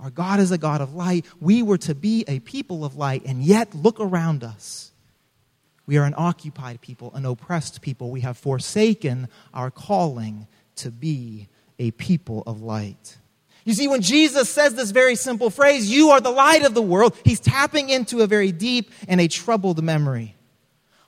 Our 0.00 0.08
God 0.08 0.40
is 0.40 0.50
a 0.50 0.56
God 0.56 0.80
of 0.80 0.94
light. 0.94 1.26
We 1.40 1.62
were 1.62 1.78
to 1.78 1.94
be 1.94 2.24
a 2.26 2.40
people 2.40 2.86
of 2.86 2.96
light, 2.96 3.22
and 3.26 3.42
yet 3.42 3.74
look 3.74 4.00
around 4.00 4.44
us. 4.44 4.91
We 5.86 5.98
are 5.98 6.04
an 6.04 6.14
occupied 6.16 6.80
people, 6.80 7.12
an 7.14 7.26
oppressed 7.26 7.82
people. 7.82 8.10
We 8.10 8.20
have 8.20 8.38
forsaken 8.38 9.28
our 9.52 9.70
calling 9.70 10.46
to 10.76 10.90
be 10.90 11.48
a 11.78 11.90
people 11.92 12.42
of 12.46 12.62
light. 12.62 13.18
You 13.64 13.74
see, 13.74 13.88
when 13.88 14.02
Jesus 14.02 14.50
says 14.50 14.74
this 14.74 14.90
very 14.90 15.14
simple 15.14 15.50
phrase, 15.50 15.90
you 15.90 16.10
are 16.10 16.20
the 16.20 16.30
light 16.30 16.64
of 16.64 16.74
the 16.74 16.82
world, 16.82 17.16
he's 17.24 17.40
tapping 17.40 17.90
into 17.90 18.20
a 18.20 18.26
very 18.26 18.52
deep 18.52 18.90
and 19.06 19.20
a 19.20 19.28
troubled 19.28 19.82
memory. 19.82 20.36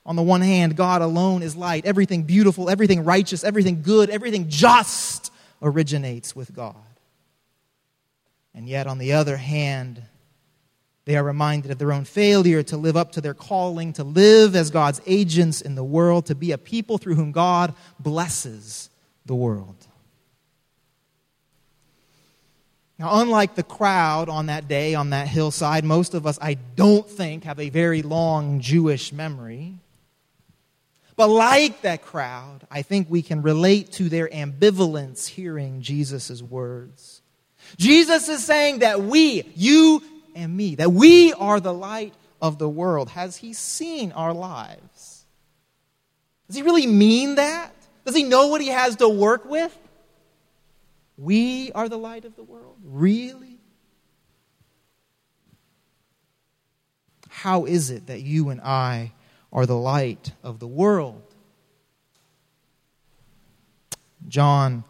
On 0.05 0.15
the 0.15 0.21
one 0.21 0.41
hand, 0.41 0.75
God 0.75 1.01
alone 1.01 1.41
is 1.41 1.55
light. 1.55 1.85
Everything 1.85 2.23
beautiful, 2.23 2.69
everything 2.69 3.03
righteous, 3.03 3.43
everything 3.43 3.81
good, 3.81 4.09
everything 4.09 4.49
just 4.49 5.31
originates 5.61 6.35
with 6.35 6.53
God. 6.53 6.75
And 8.53 8.69
yet, 8.69 8.87
on 8.87 8.99
the 8.99 9.13
other 9.13 9.35
hand, 9.35 10.03
they 11.05 11.15
are 11.15 11.23
reminded 11.23 11.71
of 11.71 11.77
their 11.77 11.93
own 11.93 12.03
failure 12.03 12.63
to 12.63 12.77
live 12.77 12.97
up 12.97 13.11
to 13.13 13.21
their 13.21 13.35
calling, 13.35 13.93
to 13.93 14.03
live 14.03 14.55
as 14.55 14.71
God's 14.71 15.01
agents 15.05 15.61
in 15.61 15.75
the 15.75 15.83
world, 15.83 16.25
to 16.25 16.35
be 16.35 16.51
a 16.51 16.57
people 16.57 16.97
through 16.97 17.15
whom 17.15 17.31
God 17.31 17.75
blesses 17.99 18.89
the 19.25 19.35
world. 19.35 19.75
Now, 22.97 23.21
unlike 23.21 23.55
the 23.55 23.63
crowd 23.63 24.29
on 24.29 24.47
that 24.47 24.67
day 24.67 24.95
on 24.95 25.11
that 25.11 25.27
hillside, 25.27 25.83
most 25.83 26.13
of 26.13 26.25
us, 26.25 26.39
I 26.41 26.53
don't 26.53 27.07
think, 27.07 27.43
have 27.43 27.59
a 27.59 27.69
very 27.69 28.01
long 28.01 28.61
Jewish 28.61 29.11
memory. 29.11 29.75
But 31.17 31.27
like 31.27 31.81
that 31.81 32.01
crowd, 32.01 32.65
I 32.71 32.81
think 32.81 33.09
we 33.09 33.21
can 33.21 33.41
relate 33.41 33.91
to 33.93 34.09
their 34.09 34.27
ambivalence 34.27 35.27
hearing 35.27 35.81
Jesus' 35.81 36.41
words. 36.41 37.21
Jesus 37.77 38.27
is 38.29 38.43
saying 38.43 38.79
that 38.79 39.01
we, 39.01 39.43
you 39.55 40.01
and 40.35 40.55
me, 40.55 40.75
that 40.75 40.91
we 40.91 41.33
are 41.33 41.59
the 41.59 41.73
light 41.73 42.13
of 42.41 42.59
the 42.59 42.69
world. 42.69 43.09
Has 43.09 43.37
he 43.37 43.53
seen 43.53 44.11
our 44.11 44.33
lives? 44.33 45.25
Does 46.47 46.55
he 46.57 46.61
really 46.61 46.85
mean 46.85 47.35
that? 47.35 47.73
Does 48.05 48.15
he 48.15 48.23
know 48.23 48.47
what 48.47 48.61
he 48.61 48.67
has 48.67 48.97
to 48.97 49.09
work 49.09 49.45
with? 49.45 49.75
We 51.17 51.71
are 51.71 51.89
the 51.89 51.97
light 51.97 52.25
of 52.25 52.35
the 52.35 52.43
world? 52.43 52.75
Really? 52.83 53.57
How 57.29 57.65
is 57.65 57.89
it 57.89 58.07
that 58.07 58.21
you 58.21 58.49
and 58.49 58.61
I 58.61 59.13
are 59.51 59.65
the 59.65 59.77
light 59.77 60.33
of 60.43 60.59
the 60.59 60.67
world? 60.67 61.21
John 64.27 64.83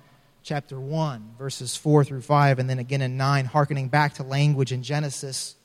chapter 0.46 0.80
1, 0.80 1.34
verses 1.40 1.76
4 1.76 2.04
through 2.04 2.22
5, 2.22 2.60
and 2.60 2.70
then 2.70 2.78
again 2.78 3.02
in 3.02 3.18
9, 3.18 3.46
hearkening 3.46 3.90
back 3.90 4.14
to 4.14 4.24
language 4.24 4.72
in 4.72 4.84
Genesis. 4.84 5.56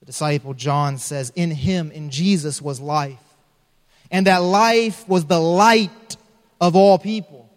The 0.00 0.06
disciple 0.06 0.54
John 0.54 0.96
says, 0.96 1.30
In 1.36 1.50
him, 1.50 1.90
in 1.90 2.08
Jesus, 2.08 2.62
was 2.62 2.80
life, 2.80 3.18
and 4.10 4.26
that 4.26 4.38
life 4.38 5.06
was 5.06 5.26
the 5.26 5.38
light 5.38 6.16
of 6.58 6.74
all 6.74 6.98
people. 6.98 7.50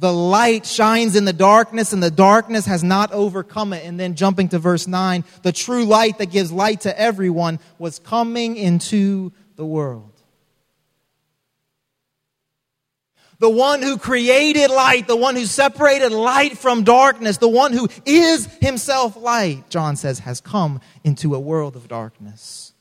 The 0.00 0.12
light 0.12 0.66
shines 0.66 1.14
in 1.14 1.24
the 1.24 1.32
darkness, 1.32 1.92
and 1.92 2.02
the 2.02 2.10
darkness 2.10 2.66
has 2.66 2.82
not 2.82 3.12
overcome 3.12 3.72
it. 3.72 3.86
And 3.86 4.00
then 4.00 4.16
jumping 4.16 4.48
to 4.48 4.58
verse 4.58 4.88
9, 4.88 5.24
the 5.42 5.52
true 5.52 5.84
light 5.84 6.18
that 6.18 6.32
gives 6.32 6.50
light 6.50 6.80
to 6.82 7.00
everyone 7.00 7.60
was 7.78 8.00
coming 8.00 8.56
into 8.56 9.32
the 9.54 9.64
world. 9.64 10.15
The 13.38 13.50
one 13.50 13.82
who 13.82 13.98
created 13.98 14.70
light, 14.70 15.06
the 15.06 15.16
one 15.16 15.36
who 15.36 15.44
separated 15.44 16.10
light 16.10 16.56
from 16.56 16.84
darkness, 16.84 17.36
the 17.36 17.48
one 17.48 17.72
who 17.72 17.88
is 18.04 18.46
himself 18.60 19.16
light, 19.16 19.68
John 19.68 19.96
says, 19.96 20.20
has 20.20 20.40
come 20.40 20.80
into 21.04 21.34
a 21.34 21.40
world 21.40 21.76
of 21.76 21.86
darkness 21.86 22.72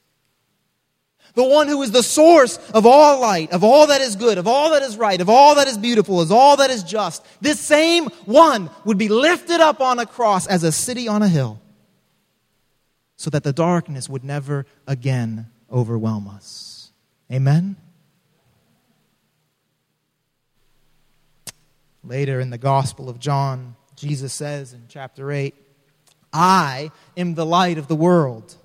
the 1.35 1.43
one 1.43 1.67
who 1.67 1.81
is 1.83 1.91
the 1.91 2.01
source 2.01 2.57
of 2.71 2.85
all 2.85 3.21
light, 3.21 3.51
of 3.51 3.63
all 3.63 3.87
that 3.87 4.01
is 4.01 4.15
good, 4.15 4.37
of 4.37 4.47
all 4.47 4.71
that 4.71 4.81
is 4.81 4.97
right, 4.97 5.19
of 5.21 5.29
all 5.29 5.55
that 5.55 5.67
is 5.67 5.77
beautiful, 5.77 6.19
of 6.19 6.31
all 6.31 6.57
that 6.57 6.71
is 6.71 6.81
just, 6.81 7.25
this 7.41 7.59
same 7.59 8.05
one 8.25 8.69
would 8.85 8.97
be 8.97 9.09
lifted 9.09 9.59
up 9.59 9.81
on 9.81 9.99
a 9.99 10.05
cross 10.05 10.47
as 10.47 10.63
a 10.63 10.71
city 10.71 11.07
on 11.07 11.21
a 11.21 11.27
hill 11.27 11.61
so 13.17 13.29
that 13.29 13.43
the 13.43 13.53
darkness 13.53 14.09
would 14.09 14.23
never 14.23 14.65
again 14.87 15.47
overwhelm 15.71 16.27
us. 16.27 16.91
Amen? 17.31 17.75
Later 22.05 22.39
in 22.39 22.51
the 22.51 22.57
Gospel 22.57 23.09
of 23.09 23.19
John, 23.19 23.75
Jesus 23.95 24.31
says 24.31 24.73
in 24.73 24.83
chapter 24.87 25.31
8, 25.31 25.55
I 26.31 26.91
am 27.17 27.33
the 27.33 27.45
light 27.45 27.77
of 27.77 27.87
the 27.87 27.95
world. 27.95 28.55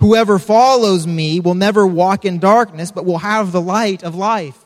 Whoever 0.00 0.38
follows 0.38 1.06
me 1.06 1.40
will 1.40 1.54
never 1.54 1.86
walk 1.86 2.24
in 2.24 2.38
darkness, 2.38 2.90
but 2.90 3.04
will 3.04 3.18
have 3.18 3.52
the 3.52 3.60
light 3.60 4.02
of 4.02 4.14
life. 4.14 4.58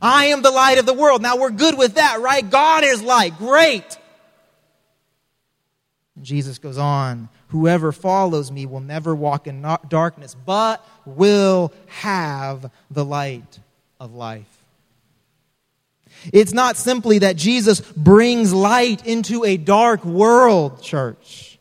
I 0.00 0.26
am 0.26 0.42
the 0.42 0.50
light 0.50 0.78
of 0.78 0.86
the 0.86 0.94
world. 0.94 1.22
Now 1.22 1.36
we're 1.36 1.50
good 1.50 1.78
with 1.78 1.94
that, 1.94 2.20
right? 2.20 2.48
God 2.48 2.84
is 2.84 3.02
light. 3.02 3.38
Great. 3.38 3.98
Jesus 6.22 6.58
goes 6.58 6.78
on, 6.78 7.28
whoever 7.48 7.92
follows 7.92 8.50
me 8.50 8.64
will 8.64 8.80
never 8.80 9.14
walk 9.14 9.46
in 9.46 9.60
darkness, 9.88 10.34
but 10.34 10.84
will 11.04 11.72
have 11.86 12.70
the 12.90 13.04
light 13.04 13.58
of 14.00 14.14
life. 14.14 14.55
It's 16.32 16.52
not 16.52 16.76
simply 16.76 17.20
that 17.20 17.36
Jesus 17.36 17.80
brings 17.80 18.52
light 18.52 19.06
into 19.06 19.44
a 19.44 19.56
dark 19.56 20.04
world, 20.04 20.82
church 20.82 21.56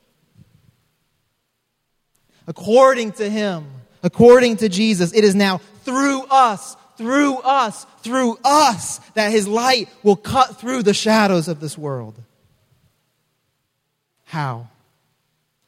according 2.48 3.14
to 3.14 3.30
Him, 3.30 3.66
according 4.04 4.58
to 4.58 4.70
Jesus. 4.70 5.14
It 5.14 5.24
is 5.24 5.36
now 5.36 5.60
through 5.84 6.24
us, 6.24 6.76
through 6.98 7.38
us, 7.38 7.86
through 8.00 8.38
us 8.44 9.00
that 9.14 9.32
His 9.32 9.48
light 9.48 9.90
will 10.04 10.16
cut 10.16 10.60
through 10.60 10.84
the 10.84 10.94
shadows 10.94 11.48
of 11.48 11.60
this 11.60 11.78
world. 11.78 12.20
How? 14.26 14.70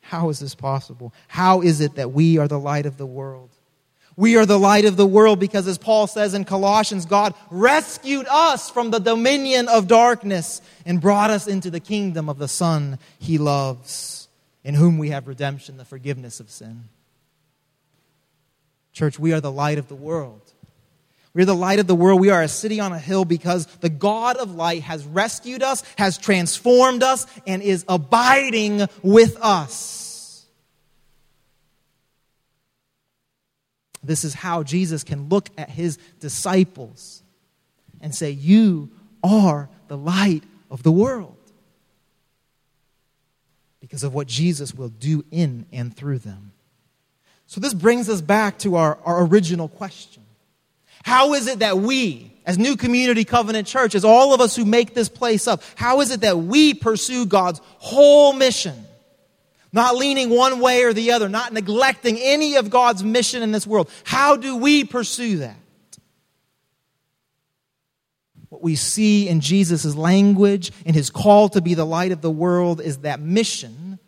How 0.01 0.29
is 0.29 0.39
this 0.39 0.55
possible? 0.55 1.13
How 1.27 1.61
is 1.61 1.81
it 1.81 1.95
that 1.95 2.11
we 2.11 2.37
are 2.37 2.47
the 2.47 2.59
light 2.59 2.85
of 2.85 2.97
the 2.97 3.05
world? 3.05 3.49
We 4.17 4.35
are 4.35 4.47
the 4.47 4.57
light 4.57 4.85
of 4.85 4.97
the 4.97 5.05
world 5.05 5.39
because, 5.39 5.67
as 5.67 5.77
Paul 5.77 6.07
says 6.07 6.33
in 6.33 6.43
Colossians, 6.43 7.05
God 7.05 7.35
rescued 7.51 8.25
us 8.27 8.67
from 8.67 8.89
the 8.89 8.99
dominion 8.99 9.69
of 9.69 9.87
darkness 9.87 10.59
and 10.87 10.99
brought 10.99 11.29
us 11.29 11.47
into 11.47 11.69
the 11.69 11.79
kingdom 11.79 12.27
of 12.27 12.39
the 12.39 12.47
Son 12.47 12.97
he 13.19 13.37
loves 13.37 14.27
in 14.63 14.73
whom 14.73 14.97
we 14.97 15.09
have 15.09 15.27
redemption, 15.27 15.77
the 15.77 15.85
forgiveness 15.85 16.39
of 16.39 16.49
sin. 16.49 16.85
Church, 18.91 19.19
we 19.19 19.33
are 19.33 19.39
the 19.39 19.51
light 19.51 19.77
of 19.77 19.87
the 19.87 19.95
world. 19.95 20.41
We're 21.35 21.45
the 21.45 21.53
light 21.53 21.77
of 21.77 21.85
the 21.85 21.93
world. 21.93 22.19
We 22.19 22.31
are 22.31 22.41
a 22.41 22.47
city 22.47 22.79
on 22.79 22.93
a 22.93 22.97
hill 22.97 23.23
because 23.23 23.67
the 23.81 23.89
God 23.89 24.37
of 24.37 24.55
light 24.55 24.81
has 24.81 25.05
rescued 25.05 25.61
us, 25.61 25.83
has 25.95 26.17
transformed 26.17 27.03
us, 27.03 27.27
and 27.45 27.61
is 27.61 27.85
abiding 27.87 28.87
with 29.03 29.37
us. 29.39 30.06
This 34.07 34.23
is 34.23 34.33
how 34.33 34.63
Jesus 34.63 35.03
can 35.03 35.29
look 35.29 35.49
at 35.57 35.69
his 35.69 35.97
disciples 36.19 37.21
and 38.01 38.15
say, 38.15 38.31
You 38.31 38.89
are 39.23 39.69
the 39.89 39.97
light 39.97 40.43
of 40.71 40.81
the 40.81 40.91
world 40.91 41.35
because 43.81 44.03
of 44.03 44.13
what 44.13 44.27
Jesus 44.27 44.73
will 44.73 44.89
do 44.89 45.23
in 45.29 45.65
and 45.71 45.95
through 45.95 46.19
them. 46.19 46.53
So, 47.47 47.61
this 47.61 47.73
brings 47.73 48.09
us 48.09 48.21
back 48.21 48.59
to 48.59 48.75
our, 48.75 48.97
our 49.03 49.25
original 49.25 49.67
question 49.67 50.23
How 51.03 51.33
is 51.33 51.47
it 51.47 51.59
that 51.59 51.77
we, 51.77 52.31
as 52.45 52.57
New 52.57 52.77
Community 52.77 53.25
Covenant 53.25 53.67
Church, 53.67 53.93
as 53.93 54.05
all 54.05 54.33
of 54.33 54.39
us 54.39 54.55
who 54.55 54.63
make 54.63 54.93
this 54.93 55.09
place 55.09 55.47
up, 55.47 55.61
how 55.75 55.99
is 55.99 56.11
it 56.11 56.21
that 56.21 56.37
we 56.37 56.73
pursue 56.73 57.25
God's 57.25 57.59
whole 57.77 58.31
mission? 58.31 58.85
Not 59.77 59.95
leaning 59.95 60.31
one 60.31 60.59
way 60.59 60.81
or 60.85 60.91
the 60.91 61.11
other, 61.11 61.29
not 61.29 61.53
neglecting 61.53 62.17
any 62.19 62.55
of 62.55 62.71
God's 62.71 63.03
mission 63.03 63.43
in 63.43 63.51
this 63.51 63.67
world. 63.67 63.91
How 64.05 64.35
do 64.35 64.55
we 64.55 64.83
pursue 64.83 65.37
that? 65.37 65.55
What 68.49 68.63
we 68.63 68.75
see 68.75 69.29
in 69.29 69.39
Jesus' 69.39 69.95
language, 69.95 70.71
in 70.83 70.95
his 70.95 71.11
call 71.11 71.49
to 71.49 71.61
be 71.61 71.75
the 71.75 71.85
light 71.85 72.11
of 72.11 72.21
the 72.21 72.31
world, 72.31 72.81
is 72.81 72.97
that 73.01 73.19
mission 73.19 73.99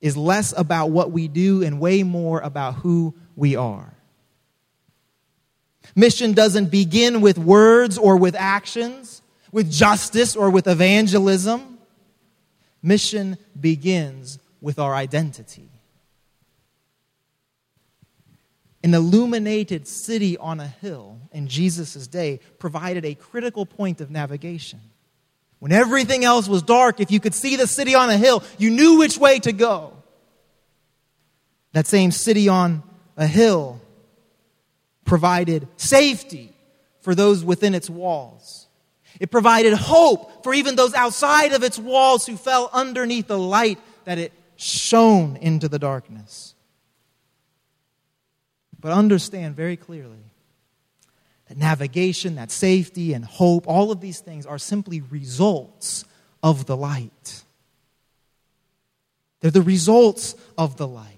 is 0.00 0.16
less 0.16 0.52
about 0.56 0.90
what 0.90 1.12
we 1.12 1.28
do 1.28 1.62
and 1.62 1.78
way 1.78 2.02
more 2.02 2.40
about 2.40 2.74
who 2.74 3.14
we 3.36 3.54
are. 3.54 3.94
Mission 5.94 6.32
doesn't 6.32 6.72
begin 6.72 7.20
with 7.20 7.38
words 7.38 7.96
or 7.96 8.16
with 8.16 8.34
actions, 8.34 9.22
with 9.52 9.70
justice 9.70 10.34
or 10.34 10.50
with 10.50 10.66
evangelism. 10.66 11.75
Mission 12.86 13.36
begins 13.58 14.38
with 14.60 14.78
our 14.78 14.94
identity. 14.94 15.68
An 18.84 18.94
illuminated 18.94 19.88
city 19.88 20.38
on 20.38 20.60
a 20.60 20.68
hill 20.68 21.18
in 21.32 21.48
Jesus' 21.48 22.06
day 22.06 22.38
provided 22.60 23.04
a 23.04 23.16
critical 23.16 23.66
point 23.66 24.00
of 24.00 24.08
navigation. 24.08 24.80
When 25.58 25.72
everything 25.72 26.24
else 26.24 26.46
was 26.46 26.62
dark, 26.62 27.00
if 27.00 27.10
you 27.10 27.18
could 27.18 27.34
see 27.34 27.56
the 27.56 27.66
city 27.66 27.96
on 27.96 28.08
a 28.08 28.16
hill, 28.16 28.44
you 28.56 28.70
knew 28.70 28.98
which 28.98 29.18
way 29.18 29.40
to 29.40 29.52
go. 29.52 29.92
That 31.72 31.88
same 31.88 32.12
city 32.12 32.48
on 32.48 32.84
a 33.16 33.26
hill 33.26 33.80
provided 35.04 35.66
safety 35.76 36.52
for 37.00 37.16
those 37.16 37.42
within 37.44 37.74
its 37.74 37.90
walls. 37.90 38.65
It 39.20 39.30
provided 39.30 39.74
hope 39.74 40.42
for 40.42 40.54
even 40.54 40.76
those 40.76 40.94
outside 40.94 41.52
of 41.52 41.62
its 41.62 41.78
walls 41.78 42.26
who 42.26 42.36
fell 42.36 42.70
underneath 42.72 43.26
the 43.26 43.38
light 43.38 43.78
that 44.04 44.18
it 44.18 44.32
shone 44.56 45.36
into 45.36 45.68
the 45.68 45.78
darkness. 45.78 46.54
But 48.78 48.92
understand 48.92 49.56
very 49.56 49.76
clearly 49.76 50.18
that 51.48 51.56
navigation, 51.56 52.36
that 52.36 52.50
safety, 52.50 53.12
and 53.12 53.24
hope, 53.24 53.66
all 53.66 53.90
of 53.90 54.00
these 54.00 54.20
things 54.20 54.46
are 54.46 54.58
simply 54.58 55.00
results 55.00 56.04
of 56.42 56.66
the 56.66 56.76
light. 56.76 57.42
They're 59.40 59.50
the 59.50 59.62
results 59.62 60.34
of 60.58 60.76
the 60.76 60.88
light. 60.88 61.15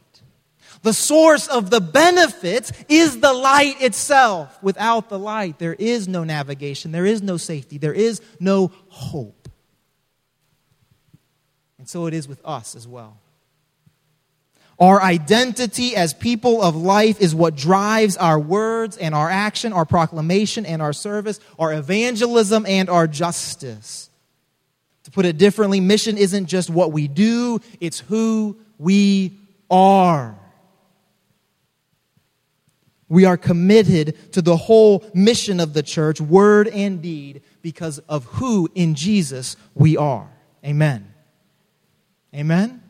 The 0.83 0.93
source 0.93 1.49
of 1.49 1.71
the 1.71 1.81
benefits 1.81 2.73
is 2.88 3.21
the 3.21 3.33
light 3.33 3.81
itself. 3.83 4.62
Without 4.62 5.09
the 5.09 5.19
light, 5.19 5.59
there 5.59 5.75
is 5.75 6.09
no 6.09 6.25
navigation, 6.25 6.93
there 6.93 7.07
is 7.07 7.23
no 7.23 7.37
safety, 7.37 7.79
there 7.79 7.93
is 7.93 8.21
no 8.38 8.71
hope. 8.88 9.49
And 11.79 11.88
so 11.88 12.07
it 12.07 12.14
is 12.14 12.29
with 12.29 12.41
us 12.45 12.75
as 12.75 12.87
well. 12.87 13.19
Our 14.81 15.03
identity 15.03 15.97
as 15.97 16.14
people 16.14 16.62
of 16.62 16.77
life 16.77 17.21
is 17.21 17.35
what 17.35 17.57
drives 17.57 18.17
our 18.17 18.38
words 18.38 18.97
and 18.97 19.12
our 19.12 19.29
action, 19.29 19.73
our 19.73 19.85
proclamation 19.85 20.64
and 20.64 20.81
our 20.81 20.93
service, 20.93 21.41
our 21.59 21.73
evangelism 21.73 22.64
and 22.64 22.88
our 22.88 23.09
justice. 23.09 24.09
To 25.05 25.11
put 25.11 25.27
it 25.27 25.37
differently, 25.37 25.81
mission 25.81 26.17
isn't 26.17 26.47
just 26.47 26.71
what 26.71 26.93
we 26.93 27.09
do, 27.09 27.61
it's 27.81 27.99
who 27.99 28.57
we 28.79 29.37
are. 29.69 30.38
We 33.09 33.25
are 33.25 33.37
committed 33.37 34.33
to 34.33 34.42
the 34.42 34.57
whole 34.57 35.05
mission 35.14 35.61
of 35.61 35.73
the 35.73 35.83
church, 35.83 36.21
word 36.21 36.68
and 36.68 37.01
deed, 37.01 37.42
because 37.62 37.99
of 38.01 38.25
who 38.25 38.68
in 38.75 38.94
Jesus 38.94 39.57
we 39.75 39.97
are. 39.97 40.29
Amen. 40.64 41.12
Amen. 42.35 42.83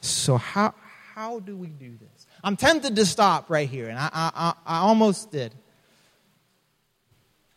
So, 0.00 0.36
how, 0.36 0.74
how 1.14 1.40
do 1.40 1.56
we 1.56 1.68
do 1.68 1.90
this? 1.98 2.26
I'm 2.44 2.56
tempted 2.56 2.94
to 2.96 3.04
stop 3.04 3.50
right 3.50 3.68
here, 3.68 3.88
and 3.88 3.98
I, 3.98 4.08
I, 4.12 4.54
I 4.64 4.78
almost 4.78 5.32
did. 5.32 5.54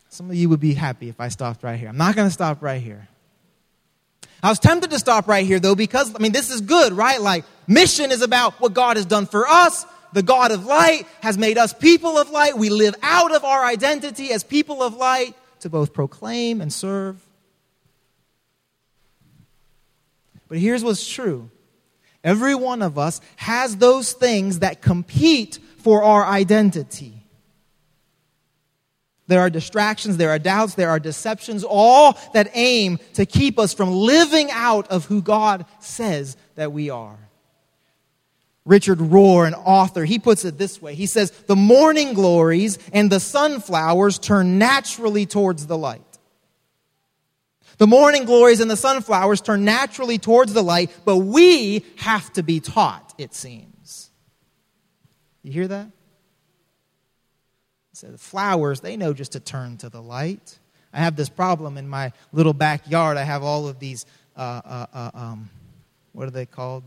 Some 0.08 0.28
of 0.28 0.36
you 0.36 0.48
would 0.48 0.60
be 0.60 0.74
happy 0.74 1.08
if 1.08 1.20
I 1.20 1.28
stopped 1.28 1.62
right 1.62 1.78
here. 1.78 1.88
I'm 1.88 1.96
not 1.96 2.16
going 2.16 2.26
to 2.26 2.32
stop 2.32 2.60
right 2.60 2.82
here. 2.82 3.08
I 4.42 4.48
was 4.48 4.58
tempted 4.58 4.90
to 4.90 4.98
stop 4.98 5.28
right 5.28 5.46
here, 5.46 5.60
though, 5.60 5.76
because, 5.76 6.12
I 6.14 6.18
mean, 6.18 6.32
this 6.32 6.50
is 6.50 6.60
good, 6.60 6.92
right? 6.92 7.20
Like, 7.20 7.44
mission 7.66 8.10
is 8.10 8.22
about 8.22 8.54
what 8.60 8.74
God 8.74 8.96
has 8.96 9.06
done 9.06 9.26
for 9.26 9.46
us. 9.46 9.86
The 10.12 10.22
God 10.22 10.52
of 10.52 10.66
light 10.66 11.06
has 11.22 11.38
made 11.38 11.58
us 11.58 11.72
people 11.72 12.18
of 12.18 12.30
light. 12.30 12.56
We 12.56 12.68
live 12.68 12.94
out 13.02 13.34
of 13.34 13.44
our 13.44 13.64
identity 13.64 14.32
as 14.32 14.44
people 14.44 14.82
of 14.82 14.94
light 14.94 15.34
to 15.60 15.70
both 15.70 15.92
proclaim 15.92 16.60
and 16.60 16.72
serve. 16.72 17.24
But 20.48 20.58
here's 20.58 20.84
what's 20.84 21.08
true 21.08 21.50
Every 22.24 22.54
one 22.54 22.82
of 22.82 22.98
us 22.98 23.20
has 23.36 23.76
those 23.76 24.12
things 24.12 24.60
that 24.60 24.80
compete 24.80 25.58
for 25.78 26.02
our 26.02 26.24
identity. 26.24 27.22
There 29.28 29.40
are 29.40 29.50
distractions, 29.50 30.18
there 30.18 30.30
are 30.30 30.38
doubts, 30.38 30.74
there 30.74 30.90
are 30.90 31.00
deceptions, 31.00 31.64
all 31.64 32.18
that 32.34 32.50
aim 32.54 32.98
to 33.14 33.24
keep 33.24 33.58
us 33.58 33.72
from 33.72 33.90
living 33.90 34.50
out 34.50 34.88
of 34.88 35.06
who 35.06 35.22
God 35.22 35.64
says 35.80 36.36
that 36.56 36.72
we 36.72 36.90
are. 36.90 37.18
Richard 38.64 38.98
Rohr, 38.98 39.46
an 39.46 39.54
author, 39.54 40.04
he 40.04 40.18
puts 40.18 40.44
it 40.44 40.56
this 40.56 40.80
way. 40.80 40.94
He 40.94 41.06
says, 41.06 41.30
The 41.30 41.56
morning 41.56 42.14
glories 42.14 42.78
and 42.92 43.10
the 43.10 43.18
sunflowers 43.18 44.18
turn 44.18 44.58
naturally 44.58 45.26
towards 45.26 45.66
the 45.66 45.76
light. 45.76 46.02
The 47.78 47.86
morning 47.88 48.24
glories 48.24 48.60
and 48.60 48.70
the 48.70 48.76
sunflowers 48.76 49.40
turn 49.40 49.64
naturally 49.64 50.18
towards 50.18 50.52
the 50.52 50.62
light, 50.62 50.92
but 51.04 51.16
we 51.18 51.84
have 51.96 52.32
to 52.34 52.42
be 52.44 52.60
taught, 52.60 53.14
it 53.18 53.34
seems. 53.34 54.10
You 55.42 55.52
hear 55.52 55.68
that? 55.68 55.90
So 57.94 58.08
the 58.08 58.18
flowers, 58.18 58.80
they 58.80 58.96
know 58.96 59.12
just 59.12 59.32
to 59.32 59.40
turn 59.40 59.78
to 59.78 59.88
the 59.88 60.00
light. 60.00 60.58
I 60.92 61.00
have 61.00 61.16
this 61.16 61.28
problem 61.28 61.78
in 61.78 61.88
my 61.88 62.12
little 62.32 62.52
backyard. 62.52 63.16
I 63.16 63.24
have 63.24 63.42
all 63.42 63.66
of 63.66 63.80
these, 63.80 64.06
uh, 64.36 64.60
uh, 64.64 64.86
uh, 64.94 65.10
um, 65.14 65.50
what 66.12 66.28
are 66.28 66.32
they 66.32 66.46
called? 66.46 66.84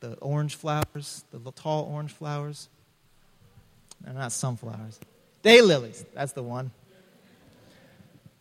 The 0.00 0.14
orange 0.14 0.54
flowers, 0.54 1.24
the 1.32 1.52
tall 1.52 1.90
orange 1.92 2.12
flowers. 2.12 2.68
They're 4.00 4.14
not 4.14 4.32
sunflowers. 4.32 5.00
Daylilies, 5.42 6.04
that's 6.14 6.32
the 6.32 6.42
one 6.42 6.70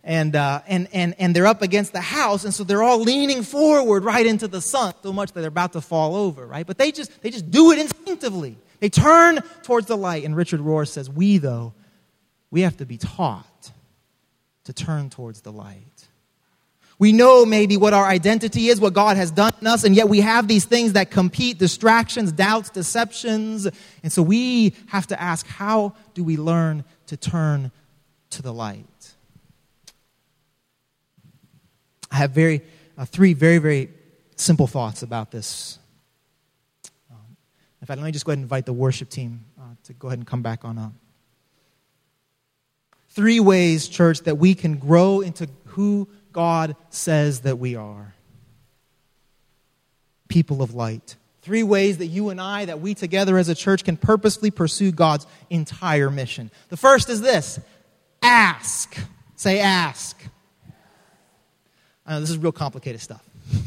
and, 0.07 0.37
uh, 0.37 0.61
and, 0.67 0.87
and, 0.93 1.15
and 1.19 1.35
they're 1.35 1.45
up 1.45 1.61
against 1.61 1.91
the 1.91 1.99
house, 1.99 2.45
and 2.45 2.53
so 2.53 2.63
they're 2.63 2.81
all 2.81 3.01
leaning 3.01 3.43
forward 3.43 4.05
right 4.05 4.25
into 4.25 4.47
the 4.47 4.61
sun 4.61 4.93
so 5.03 5.11
much 5.11 5.33
that 5.33 5.41
they're 5.41 5.49
about 5.49 5.73
to 5.73 5.81
fall 5.81 6.15
over, 6.15 6.47
right? 6.47 6.65
But 6.65 6.77
they 6.77 6.93
just, 6.93 7.21
they 7.21 7.29
just 7.29 7.51
do 7.51 7.73
it 7.73 7.79
instinctively. 7.79 8.57
They 8.79 8.87
turn 8.87 9.41
towards 9.63 9.87
the 9.87 9.97
light. 9.97 10.23
And 10.23 10.33
Richard 10.33 10.61
Rohr 10.61 10.87
says, 10.87 11.09
We, 11.09 11.39
though, 11.39 11.73
we 12.51 12.61
have 12.61 12.77
to 12.77 12.85
be 12.85 12.97
taught 12.97 13.71
to 14.63 14.71
turn 14.71 15.09
towards 15.09 15.41
the 15.41 15.51
light. 15.51 15.96
We 16.99 17.11
know 17.11 17.45
maybe 17.45 17.77
what 17.77 17.93
our 17.93 18.05
identity 18.05 18.69
is, 18.69 18.81
what 18.81 18.93
God 18.93 19.17
has 19.17 19.29
done 19.29 19.51
in 19.61 19.67
us, 19.67 19.83
and 19.83 19.95
yet 19.95 20.09
we 20.09 20.21
have 20.21 20.47
these 20.47 20.65
things 20.65 20.93
that 20.93 21.11
compete 21.11 21.59
distractions, 21.59 22.31
doubts, 22.31 22.71
deceptions. 22.71 23.67
And 24.01 24.11
so 24.11 24.23
we 24.23 24.73
have 24.87 25.05
to 25.07 25.21
ask, 25.21 25.45
how 25.45 25.93
do 26.15 26.23
we 26.23 26.37
learn 26.37 26.83
to 27.07 27.17
turn 27.17 27.71
to 28.31 28.41
the 28.41 28.51
light? 28.51 28.85
I 32.11 32.15
have 32.15 32.31
very, 32.31 32.61
uh, 32.97 33.05
three 33.05 33.33
very, 33.33 33.59
very 33.59 33.91
simple 34.35 34.65
thoughts 34.65 35.03
about 35.03 35.29
this. 35.29 35.77
Um, 37.11 37.37
in 37.81 37.85
fact, 37.85 37.99
let 37.99 38.05
me 38.05 38.11
just 38.11 38.25
go 38.25 38.31
ahead 38.31 38.39
and 38.39 38.45
invite 38.45 38.65
the 38.65 38.73
worship 38.73 39.09
team 39.09 39.45
uh, 39.59 39.63
to 39.83 39.93
go 39.93 40.07
ahead 40.07 40.17
and 40.17 40.27
come 40.27 40.41
back 40.41 40.65
on 40.65 40.79
up. 40.79 40.93
Three 43.09 43.39
ways, 43.39 43.87
church, 43.87 44.21
that 44.21 44.37
we 44.37 44.55
can 44.55 44.77
grow 44.77 45.21
into 45.21 45.47
who 45.65 46.07
God 46.37 46.75
says 46.91 47.39
that 47.39 47.57
we 47.57 47.75
are 47.75 48.13
people 50.27 50.61
of 50.61 50.75
light. 50.75 51.15
Three 51.41 51.63
ways 51.63 51.97
that 51.97 52.05
you 52.05 52.29
and 52.29 52.39
I, 52.39 52.65
that 52.65 52.79
we 52.79 52.93
together 52.93 53.39
as 53.39 53.49
a 53.49 53.55
church 53.55 53.83
can 53.83 53.97
purposefully 53.97 54.51
pursue 54.51 54.91
God's 54.91 55.25
entire 55.49 56.11
mission. 56.11 56.51
The 56.69 56.77
first 56.77 57.09
is 57.09 57.21
this 57.21 57.59
ask. 58.21 58.95
Say, 59.35 59.57
ask. 59.57 60.15
I 62.05 62.13
know 62.13 62.19
this 62.19 62.29
is 62.29 62.37
real 62.37 62.51
complicated 62.51 63.01
stuff. 63.01 63.27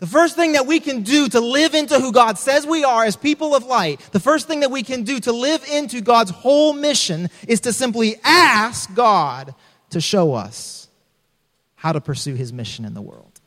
The 0.00 0.10
first 0.10 0.36
thing 0.36 0.52
that 0.52 0.66
we 0.66 0.80
can 0.80 1.00
do 1.02 1.30
to 1.30 1.40
live 1.40 1.72
into 1.74 1.98
who 1.98 2.12
God 2.12 2.36
says 2.36 2.66
we 2.66 2.84
are 2.84 3.04
as 3.04 3.16
people 3.16 3.54
of 3.54 3.64
light, 3.64 4.06
the 4.12 4.20
first 4.20 4.46
thing 4.46 4.60
that 4.60 4.70
we 4.70 4.82
can 4.82 5.04
do 5.04 5.18
to 5.20 5.32
live 5.32 5.64
into 5.72 6.02
God's 6.02 6.30
whole 6.30 6.74
mission 6.74 7.30
is 7.48 7.60
to 7.60 7.72
simply 7.72 8.16
ask 8.22 8.92
God 8.94 9.54
to 9.90 10.02
show 10.02 10.34
us 10.34 10.83
how 11.84 11.92
to 11.92 12.00
pursue 12.00 12.34
his 12.34 12.50
mission 12.50 12.86
in 12.86 12.94
the 12.94 13.02
world. 13.02 13.42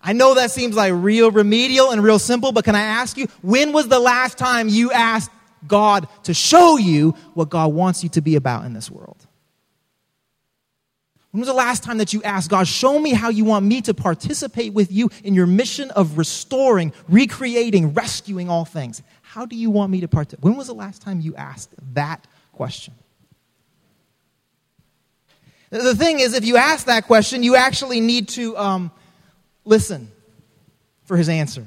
I 0.00 0.12
know 0.12 0.34
that 0.34 0.52
seems 0.52 0.76
like 0.76 0.92
real 0.94 1.32
remedial 1.32 1.90
and 1.90 2.00
real 2.00 2.20
simple, 2.20 2.52
but 2.52 2.64
can 2.64 2.76
I 2.76 2.82
ask 2.82 3.16
you, 3.16 3.26
when 3.42 3.72
was 3.72 3.88
the 3.88 3.98
last 3.98 4.38
time 4.38 4.68
you 4.68 4.92
asked 4.92 5.32
God 5.66 6.06
to 6.22 6.32
show 6.32 6.76
you 6.76 7.16
what 7.32 7.48
God 7.48 7.72
wants 7.72 8.04
you 8.04 8.08
to 8.10 8.20
be 8.20 8.36
about 8.36 8.66
in 8.66 8.72
this 8.72 8.88
world? 8.88 9.16
When 11.32 11.40
was 11.40 11.48
the 11.48 11.54
last 11.54 11.82
time 11.82 11.98
that 11.98 12.12
you 12.12 12.22
asked 12.22 12.50
God, 12.50 12.68
show 12.68 13.00
me 13.00 13.14
how 13.14 13.30
you 13.30 13.44
want 13.44 13.66
me 13.66 13.80
to 13.80 13.92
participate 13.92 14.74
with 14.74 14.92
you 14.92 15.10
in 15.24 15.34
your 15.34 15.48
mission 15.48 15.90
of 15.90 16.18
restoring, 16.18 16.92
recreating, 17.08 17.94
rescuing 17.94 18.48
all 18.48 18.64
things? 18.64 19.02
How 19.22 19.44
do 19.44 19.56
you 19.56 19.70
want 19.70 19.90
me 19.90 20.02
to 20.02 20.06
participate? 20.06 20.44
When 20.44 20.54
was 20.54 20.68
the 20.68 20.74
last 20.74 21.02
time 21.02 21.20
you 21.20 21.34
asked 21.34 21.70
that 21.94 22.24
question? 22.52 22.94
The 25.74 25.96
thing 25.96 26.20
is, 26.20 26.34
if 26.34 26.44
you 26.44 26.56
ask 26.56 26.86
that 26.86 27.08
question, 27.08 27.42
you 27.42 27.56
actually 27.56 28.00
need 28.00 28.28
to 28.28 28.56
um, 28.56 28.92
listen 29.64 30.08
for 31.02 31.16
his 31.16 31.28
answer. 31.28 31.66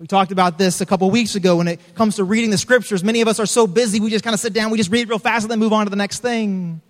We 0.00 0.08
talked 0.08 0.32
about 0.32 0.58
this 0.58 0.80
a 0.80 0.86
couple 0.86 1.08
weeks 1.12 1.36
ago 1.36 1.58
when 1.58 1.68
it 1.68 1.78
comes 1.94 2.16
to 2.16 2.24
reading 2.24 2.50
the 2.50 2.58
scriptures. 2.58 3.04
Many 3.04 3.20
of 3.20 3.28
us 3.28 3.38
are 3.38 3.46
so 3.46 3.68
busy, 3.68 4.00
we 4.00 4.10
just 4.10 4.24
kind 4.24 4.34
of 4.34 4.40
sit 4.40 4.52
down, 4.52 4.72
we 4.72 4.78
just 4.78 4.90
read 4.90 5.08
real 5.08 5.20
fast, 5.20 5.44
and 5.44 5.50
then 5.52 5.60
move 5.60 5.72
on 5.72 5.86
to 5.86 5.90
the 5.90 5.96
next 5.96 6.22
thing. 6.22 6.80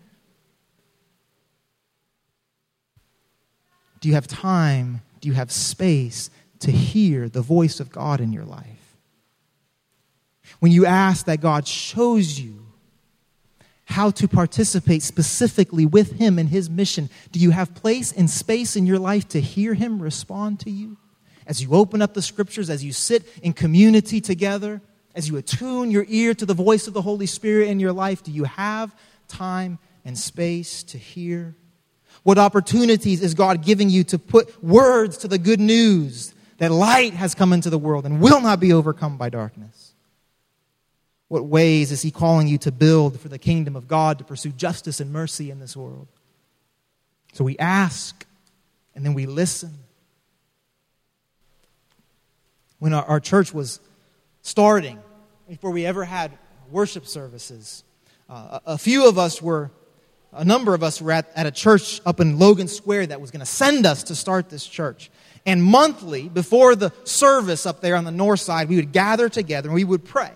Do 4.00 4.08
you 4.08 4.14
have 4.14 4.26
time? 4.26 5.02
Do 5.20 5.28
you 5.28 5.34
have 5.34 5.52
space 5.52 6.30
to 6.60 6.70
hear 6.72 7.28
the 7.28 7.42
voice 7.42 7.80
of 7.80 7.92
God 7.92 8.22
in 8.22 8.32
your 8.32 8.44
life? 8.44 8.96
When 10.60 10.72
you 10.72 10.86
ask 10.86 11.26
that 11.26 11.42
God 11.42 11.68
shows 11.68 12.40
you 12.40 12.61
how 13.92 14.10
to 14.10 14.26
participate 14.26 15.02
specifically 15.02 15.86
with 15.86 16.18
Him 16.18 16.38
in 16.38 16.48
His 16.48 16.68
mission, 16.68 17.08
do 17.30 17.38
you 17.38 17.52
have 17.52 17.74
place 17.74 18.12
and 18.12 18.28
space 18.28 18.76
in 18.76 18.86
your 18.86 18.98
life 18.98 19.28
to 19.28 19.40
hear 19.40 19.74
Him 19.74 20.02
respond 20.02 20.60
to 20.60 20.70
you? 20.70 20.96
as 21.46 21.62
you 21.62 21.72
open 21.72 22.02
up 22.02 22.14
the 22.14 22.22
scriptures, 22.22 22.70
as 22.70 22.84
you 22.84 22.92
sit 22.92 23.26
in 23.42 23.52
community 23.52 24.20
together, 24.20 24.80
as 25.14 25.28
you 25.28 25.36
attune 25.36 25.90
your 25.90 26.04
ear 26.08 26.34
to 26.34 26.46
the 26.46 26.54
voice 26.54 26.86
of 26.86 26.94
the 26.94 27.02
Holy 27.02 27.26
Spirit 27.26 27.68
in 27.68 27.80
your 27.80 27.92
life, 27.92 28.22
do 28.22 28.30
you 28.30 28.44
have 28.44 28.94
time 29.28 29.78
and 30.04 30.16
space 30.16 30.82
to 30.84 30.98
hear? 30.98 31.54
What 32.22 32.38
opportunities 32.38 33.22
is 33.22 33.34
God 33.34 33.64
giving 33.64 33.90
you 33.90 34.04
to 34.04 34.18
put 34.18 34.62
words 34.62 35.18
to 35.18 35.28
the 35.28 35.38
good 35.38 35.60
news 35.60 36.32
that 36.58 36.70
light 36.70 37.14
has 37.14 37.34
come 37.34 37.52
into 37.52 37.70
the 37.70 37.78
world 37.78 38.06
and 38.06 38.20
will 38.20 38.40
not 38.40 38.60
be 38.60 38.72
overcome 38.72 39.16
by 39.16 39.28
darkness? 39.28 39.81
What 41.32 41.46
ways 41.46 41.92
is 41.92 42.02
He 42.02 42.10
calling 42.10 42.46
you 42.46 42.58
to 42.58 42.70
build 42.70 43.18
for 43.18 43.30
the 43.30 43.38
kingdom 43.38 43.74
of 43.74 43.88
God, 43.88 44.18
to 44.18 44.24
pursue 44.24 44.50
justice 44.50 45.00
and 45.00 45.10
mercy 45.10 45.50
in 45.50 45.60
this 45.60 45.74
world? 45.74 46.06
So 47.32 47.42
we 47.42 47.56
ask 47.56 48.26
and 48.94 49.02
then 49.02 49.14
we 49.14 49.24
listen. 49.24 49.72
When 52.80 52.92
our, 52.92 53.02
our 53.06 53.18
church 53.18 53.54
was 53.54 53.80
starting, 54.42 54.98
before 55.48 55.70
we 55.70 55.86
ever 55.86 56.04
had 56.04 56.32
worship 56.70 57.06
services, 57.06 57.82
uh, 58.28 58.58
a, 58.66 58.72
a 58.72 58.78
few 58.78 59.08
of 59.08 59.16
us 59.16 59.40
were 59.40 59.70
a 60.34 60.44
number 60.44 60.74
of 60.74 60.82
us 60.82 61.00
were 61.00 61.12
at, 61.12 61.32
at 61.34 61.46
a 61.46 61.50
church 61.50 62.02
up 62.04 62.20
in 62.20 62.38
Logan 62.38 62.68
Square 62.68 63.06
that 63.06 63.22
was 63.22 63.30
going 63.30 63.40
to 63.40 63.46
send 63.46 63.86
us 63.86 64.02
to 64.04 64.14
start 64.14 64.50
this 64.50 64.66
church. 64.66 65.10
And 65.46 65.62
monthly, 65.62 66.28
before 66.28 66.76
the 66.76 66.92
service 67.04 67.64
up 67.64 67.80
there 67.80 67.96
on 67.96 68.04
the 68.04 68.10
north 68.10 68.40
side, 68.40 68.68
we 68.68 68.76
would 68.76 68.92
gather 68.92 69.30
together 69.30 69.70
and 69.70 69.74
we 69.74 69.84
would 69.84 70.04
pray. 70.04 70.32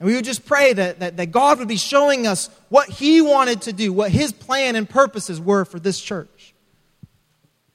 And 0.00 0.08
we 0.08 0.16
would 0.16 0.24
just 0.24 0.44
pray 0.44 0.72
that, 0.72 1.00
that, 1.00 1.18
that 1.18 1.30
God 1.30 1.58
would 1.60 1.68
be 1.68 1.76
showing 1.76 2.26
us 2.26 2.48
what 2.70 2.88
He 2.88 3.20
wanted 3.20 3.62
to 3.62 3.72
do, 3.72 3.92
what 3.92 4.10
His 4.10 4.32
plan 4.32 4.74
and 4.74 4.88
purposes 4.88 5.40
were 5.40 5.64
for 5.64 5.78
this 5.78 6.00
church. 6.00 6.54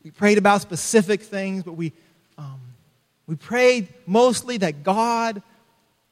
We 0.03 0.11
prayed 0.11 0.38
about 0.38 0.61
specific 0.61 1.21
things, 1.21 1.63
but 1.63 1.73
we, 1.73 1.93
um, 2.38 2.59
we 3.27 3.35
prayed 3.35 3.93
mostly 4.05 4.57
that 4.57 4.83
God 4.83 5.41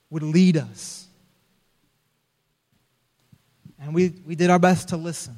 would 0.09 0.23
lead 0.23 0.55
us 0.55 1.03
and 3.83 3.93
we, 3.93 4.13
we 4.25 4.35
did 4.35 4.49
our 4.49 4.59
best 4.59 4.89
to 4.89 4.97
listen. 4.97 5.35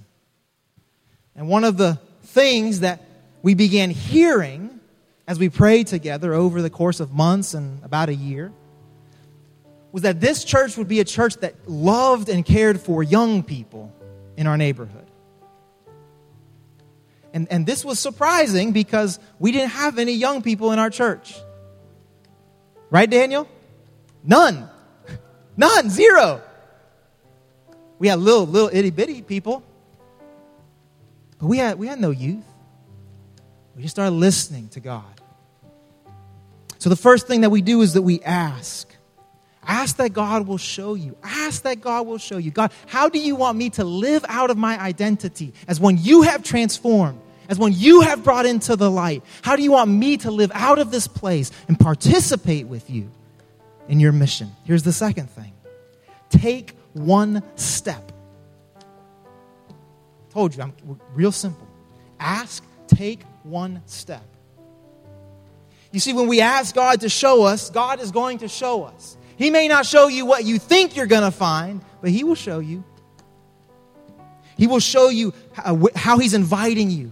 And 1.35 1.49
one 1.49 1.63
of 1.63 1.77
the 1.77 1.99
things 2.23 2.81
that 2.81 3.01
we 3.41 3.55
began 3.55 3.89
hearing 3.89 4.79
as 5.27 5.39
we 5.39 5.49
prayed 5.49 5.88
together 5.88 6.33
over 6.33 6.61
the 6.61 6.69
course 6.69 6.99
of 6.99 7.11
months 7.11 7.55
and 7.55 7.83
about 7.83 8.09
a 8.09 8.15
year 8.15 8.51
was 9.95 10.01
that 10.01 10.19
this 10.19 10.43
church 10.43 10.75
would 10.75 10.89
be 10.89 10.99
a 10.99 11.05
church 11.05 11.38
that 11.38 11.69
loved 11.69 12.27
and 12.27 12.45
cared 12.45 12.81
for 12.81 13.01
young 13.01 13.41
people 13.41 13.93
in 14.36 14.45
our 14.45 14.58
neighborhood. 14.58 15.10
And, 17.31 17.47
and 17.49 17.65
this 17.65 17.86
was 17.86 17.97
surprising 17.97 18.73
because 18.73 19.19
we 19.39 19.53
didn't 19.53 19.69
have 19.69 19.97
any 19.97 20.12
young 20.12 20.41
people 20.41 20.73
in 20.73 20.79
our 20.79 20.89
church. 20.89 21.34
Right, 22.89 23.10
Daniel? 23.10 23.47
None. 24.21 24.67
None. 25.55 25.89
Zero. 25.89 26.41
We 27.97 28.10
had 28.10 28.19
little, 28.19 28.45
little 28.45 28.69
itty 28.73 28.89
bitty 28.89 29.21
people, 29.21 29.63
but 31.39 31.47
we 31.47 31.58
had, 31.58 31.79
we 31.79 31.88
had 31.88 32.01
no 32.01 32.10
youth. 32.10 32.43
We 33.77 33.84
just 33.84 33.95
started 33.95 34.12
listening 34.12 34.67
to 34.73 34.81
God. 34.81 35.21
So 36.79 36.89
the 36.89 36.97
first 36.97 37.27
thing 37.27 37.39
that 37.41 37.49
we 37.49 37.62
do 37.62 37.79
is 37.79 37.93
that 37.93 38.01
we 38.01 38.21
ask. 38.23 38.94
Ask 39.67 39.97
that 39.97 40.13
God 40.13 40.47
will 40.47 40.58
show 40.58 40.93
you. 40.93 41.17
Ask 41.23 41.63
that 41.63 41.82
God 41.82 42.06
will 42.06 42.17
show 42.17 42.38
you. 42.38 42.51
God, 42.51 42.71
how 42.88 43.10
do 43.10 43.19
you 43.19 43.36
want 43.36 43.58
me 43.58 43.69
to 43.71 43.84
live 43.84 44.23
out 44.30 44.49
of 44.49 44.58
my 44.58 44.80
identity 44.80 45.54
as 45.67 45.80
one 45.80 45.97
you 45.97 46.21
have 46.21 46.43
transformed, 46.43 47.19
as 47.49 47.58
one 47.58 47.73
you 47.73 48.01
have 48.01 48.23
brought 48.23 48.45
into 48.45 48.75
the 48.75 48.91
light? 48.91 49.23
How 49.41 49.56
do 49.56 49.63
you 49.63 49.71
want 49.71 49.89
me 49.89 50.17
to 50.17 50.32
live 50.32 50.51
out 50.54 50.78
of 50.78 50.91
this 50.91 51.08
place 51.08 51.51
and 51.67 51.80
participate 51.80 52.67
with 52.67 52.89
you 52.89 53.10
in 53.88 53.99
your 53.99 54.12
mission? 54.12 54.51
Here's 54.65 54.84
the 54.84 54.93
second 54.93 55.30
thing 55.30 55.54
take 56.30 56.75
one 56.93 57.41
step. 57.56 58.12
I 58.78 58.82
Told 60.34 60.56
you, 60.56 60.63
I'm 60.63 60.73
real 61.13 61.32
simple. 61.32 61.67
Ask, 62.19 62.63
take 62.88 63.23
one 63.43 63.82
step. 63.86 64.23
You 65.91 65.99
see, 65.99 66.13
when 66.13 66.28
we 66.28 66.41
ask 66.41 66.75
God 66.75 67.01
to 67.01 67.10
show 67.10 67.43
us, 67.43 67.69
God 67.69 68.01
is 68.01 68.12
going 68.12 68.39
to 68.39 68.49
show 68.49 68.84
us. 68.84 69.15
He 69.37 69.49
may 69.49 69.67
not 69.67 69.85
show 69.85 70.07
you 70.07 70.25
what 70.25 70.45
you 70.45 70.59
think 70.59 70.95
you're 70.95 71.05
going 71.07 71.23
to 71.23 71.31
find, 71.31 71.81
but 72.01 72.09
He 72.09 72.23
will 72.23 72.35
show 72.35 72.59
you. 72.59 72.83
He 74.57 74.67
will 74.67 74.79
show 74.79 75.09
you 75.09 75.33
how 75.95 76.17
He's 76.17 76.33
inviting 76.33 76.89
you 76.89 77.11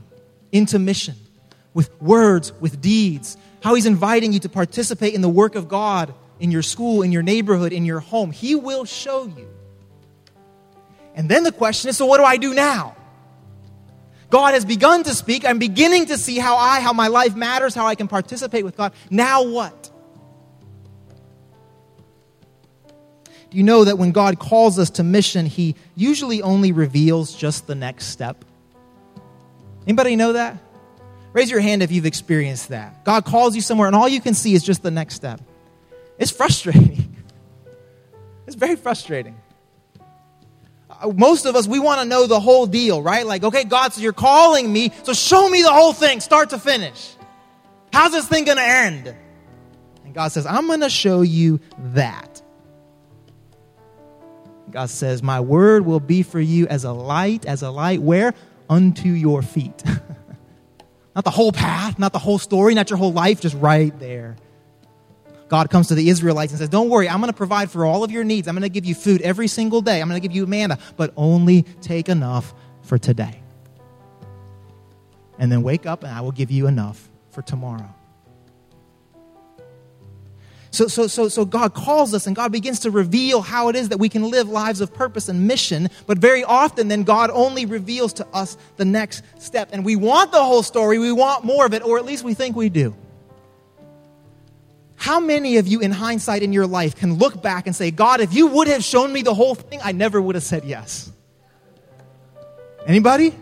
into 0.51 0.79
mission 0.79 1.15
with 1.73 1.89
words, 2.01 2.53
with 2.59 2.81
deeds, 2.81 3.37
how 3.61 3.75
He's 3.75 3.85
inviting 3.85 4.31
you 4.33 4.39
to 4.39 4.49
participate 4.49 5.13
in 5.13 5.21
the 5.21 5.29
work 5.29 5.55
of 5.55 5.67
God 5.67 6.13
in 6.39 6.51
your 6.51 6.61
school, 6.61 7.01
in 7.01 7.11
your 7.11 7.23
neighborhood, 7.23 7.71
in 7.71 7.85
your 7.85 7.99
home. 7.99 8.31
He 8.31 8.55
will 8.55 8.85
show 8.85 9.25
you. 9.25 9.47
And 11.15 11.29
then 11.29 11.43
the 11.43 11.51
question 11.51 11.89
is 11.89 11.97
so 11.97 12.05
what 12.05 12.17
do 12.17 12.23
I 12.23 12.37
do 12.37 12.53
now? 12.53 12.95
God 14.29 14.55
has 14.55 14.65
begun 14.65 15.03
to 15.03 15.13
speak. 15.13 15.45
I'm 15.45 15.59
beginning 15.59 16.07
to 16.07 16.17
see 16.17 16.39
how 16.39 16.57
I, 16.57 16.79
how 16.79 16.91
my 16.91 17.07
life 17.07 17.35
matters, 17.35 17.75
how 17.75 17.85
I 17.85 17.93
can 17.93 18.07
participate 18.07 18.65
with 18.65 18.75
God. 18.75 18.93
Now 19.11 19.43
what? 19.43 19.82
You 23.53 23.63
know 23.63 23.83
that 23.83 23.97
when 23.97 24.11
God 24.11 24.39
calls 24.39 24.79
us 24.79 24.89
to 24.91 25.03
mission, 25.03 25.45
He 25.45 25.75
usually 25.95 26.41
only 26.41 26.71
reveals 26.71 27.35
just 27.35 27.67
the 27.67 27.75
next 27.75 28.07
step? 28.07 28.43
Anybody 29.85 30.15
know 30.15 30.33
that? 30.33 30.57
Raise 31.33 31.49
your 31.49 31.59
hand 31.59 31.81
if 31.81 31.91
you've 31.91 32.05
experienced 32.05 32.69
that. 32.69 33.03
God 33.03 33.25
calls 33.25 33.55
you 33.55 33.61
somewhere, 33.61 33.87
and 33.87 33.95
all 33.95 34.07
you 34.07 34.21
can 34.21 34.33
see 34.33 34.53
is 34.53 34.63
just 34.63 34.83
the 34.83 34.91
next 34.91 35.15
step. 35.15 35.41
It's 36.17 36.31
frustrating. 36.31 37.09
It's 38.45 38.57
very 38.57 38.75
frustrating. 38.75 39.37
Uh, 40.89 41.07
most 41.15 41.45
of 41.45 41.55
us, 41.55 41.65
we 41.65 41.79
want 41.79 42.01
to 42.01 42.05
know 42.05 42.27
the 42.27 42.41
whole 42.41 42.65
deal, 42.65 43.01
right? 43.01 43.25
Like, 43.25 43.43
okay, 43.43 43.63
God, 43.63 43.93
so 43.93 44.01
you're 44.01 44.13
calling 44.13 44.71
me, 44.71 44.91
so 45.03 45.13
show 45.13 45.47
me 45.47 45.61
the 45.61 45.71
whole 45.71 45.93
thing, 45.93 46.19
start 46.19 46.49
to 46.49 46.59
finish. 46.59 47.15
How's 47.91 48.11
this 48.11 48.27
thing 48.27 48.45
going 48.45 48.57
to 48.57 48.63
end? 48.63 49.15
And 50.03 50.13
God 50.13 50.31
says, 50.31 50.45
I'm 50.45 50.67
going 50.67 50.81
to 50.81 50.89
show 50.89 51.21
you 51.21 51.59
that. 51.77 52.32
God 54.73 54.89
says, 54.89 55.23
My 55.23 55.39
word 55.39 55.85
will 55.85 55.99
be 55.99 56.23
for 56.23 56.39
you 56.39 56.67
as 56.67 56.83
a 56.83 56.91
light, 56.91 57.45
as 57.45 57.61
a 57.61 57.69
light 57.69 58.01
where? 58.01 58.33
Unto 58.69 59.09
your 59.09 59.41
feet. 59.41 59.83
not 61.15 61.23
the 61.23 61.31
whole 61.31 61.51
path, 61.51 61.99
not 61.99 62.11
the 62.11 62.19
whole 62.19 62.39
story, 62.39 62.73
not 62.73 62.89
your 62.89 62.97
whole 62.97 63.13
life, 63.13 63.39
just 63.39 63.55
right 63.55 63.97
there. 63.99 64.35
God 65.47 65.69
comes 65.69 65.89
to 65.89 65.95
the 65.95 66.09
Israelites 66.09 66.51
and 66.51 66.59
says, 66.59 66.69
Don't 66.69 66.89
worry, 66.89 67.07
I'm 67.07 67.19
going 67.19 67.31
to 67.31 67.37
provide 67.37 67.69
for 67.69 67.85
all 67.85 68.03
of 68.03 68.09
your 68.09 68.23
needs. 68.23 68.47
I'm 68.47 68.55
going 68.55 68.63
to 68.63 68.69
give 68.69 68.85
you 68.85 68.95
food 68.95 69.21
every 69.21 69.47
single 69.47 69.81
day. 69.81 70.01
I'm 70.01 70.09
going 70.09 70.19
to 70.19 70.27
give 70.27 70.35
you 70.35 70.47
manna, 70.47 70.79
but 70.97 71.13
only 71.15 71.61
take 71.81 72.09
enough 72.09 72.53
for 72.81 72.97
today. 72.97 73.41
And 75.37 75.51
then 75.51 75.61
wake 75.61 75.85
up 75.85 76.03
and 76.03 76.11
I 76.11 76.21
will 76.21 76.31
give 76.31 76.49
you 76.49 76.65
enough 76.67 77.09
for 77.29 77.43
tomorrow. 77.43 77.93
So, 80.73 80.87
so, 80.87 81.05
so, 81.05 81.29
so 81.29 81.45
God 81.45 81.75
calls 81.75 82.15
us 82.15 82.25
and 82.25 82.35
God 82.35 82.51
begins 82.51 82.79
to 82.79 82.89
reveal 82.89 83.41
how 83.41 83.69
it 83.69 83.75
is 83.75 83.89
that 83.89 83.99
we 83.99 84.09
can 84.09 84.31
live 84.31 84.49
lives 84.49 84.81
of 84.81 84.91
purpose 84.91 85.29
and 85.29 85.47
mission. 85.47 85.87
But 86.07 86.17
very 86.17 86.43
often, 86.43 86.87
then 86.87 87.03
God 87.03 87.29
only 87.31 87.67
reveals 87.67 88.11
to 88.13 88.27
us 88.33 88.57
the 88.77 88.83
next 88.83 89.23
step. 89.37 89.69
And 89.71 89.85
we 89.85 89.95
want 89.95 90.31
the 90.31 90.43
whole 90.43 90.63
story, 90.63 90.97
we 90.97 91.11
want 91.11 91.45
more 91.45 91.67
of 91.67 91.75
it, 91.75 91.85
or 91.85 91.99
at 91.99 92.05
least 92.05 92.23
we 92.23 92.33
think 92.33 92.55
we 92.55 92.69
do. 92.69 92.95
How 94.95 95.19
many 95.19 95.57
of 95.57 95.67
you, 95.67 95.79
in 95.79 95.91
hindsight 95.91 96.41
in 96.41 96.51
your 96.51 96.65
life, 96.65 96.95
can 96.95 97.19
look 97.19 97.39
back 97.39 97.67
and 97.67 97.75
say, 97.75 97.91
God, 97.91 98.19
if 98.19 98.33
you 98.33 98.47
would 98.47 98.67
have 98.67 98.83
shown 98.83 99.13
me 99.13 99.21
the 99.21 99.35
whole 99.35 99.53
thing, 99.53 99.79
I 99.83 99.91
never 99.91 100.19
would 100.19 100.33
have 100.33 100.43
said 100.43 100.65
yes? 100.65 101.11
Anybody? 102.87 103.35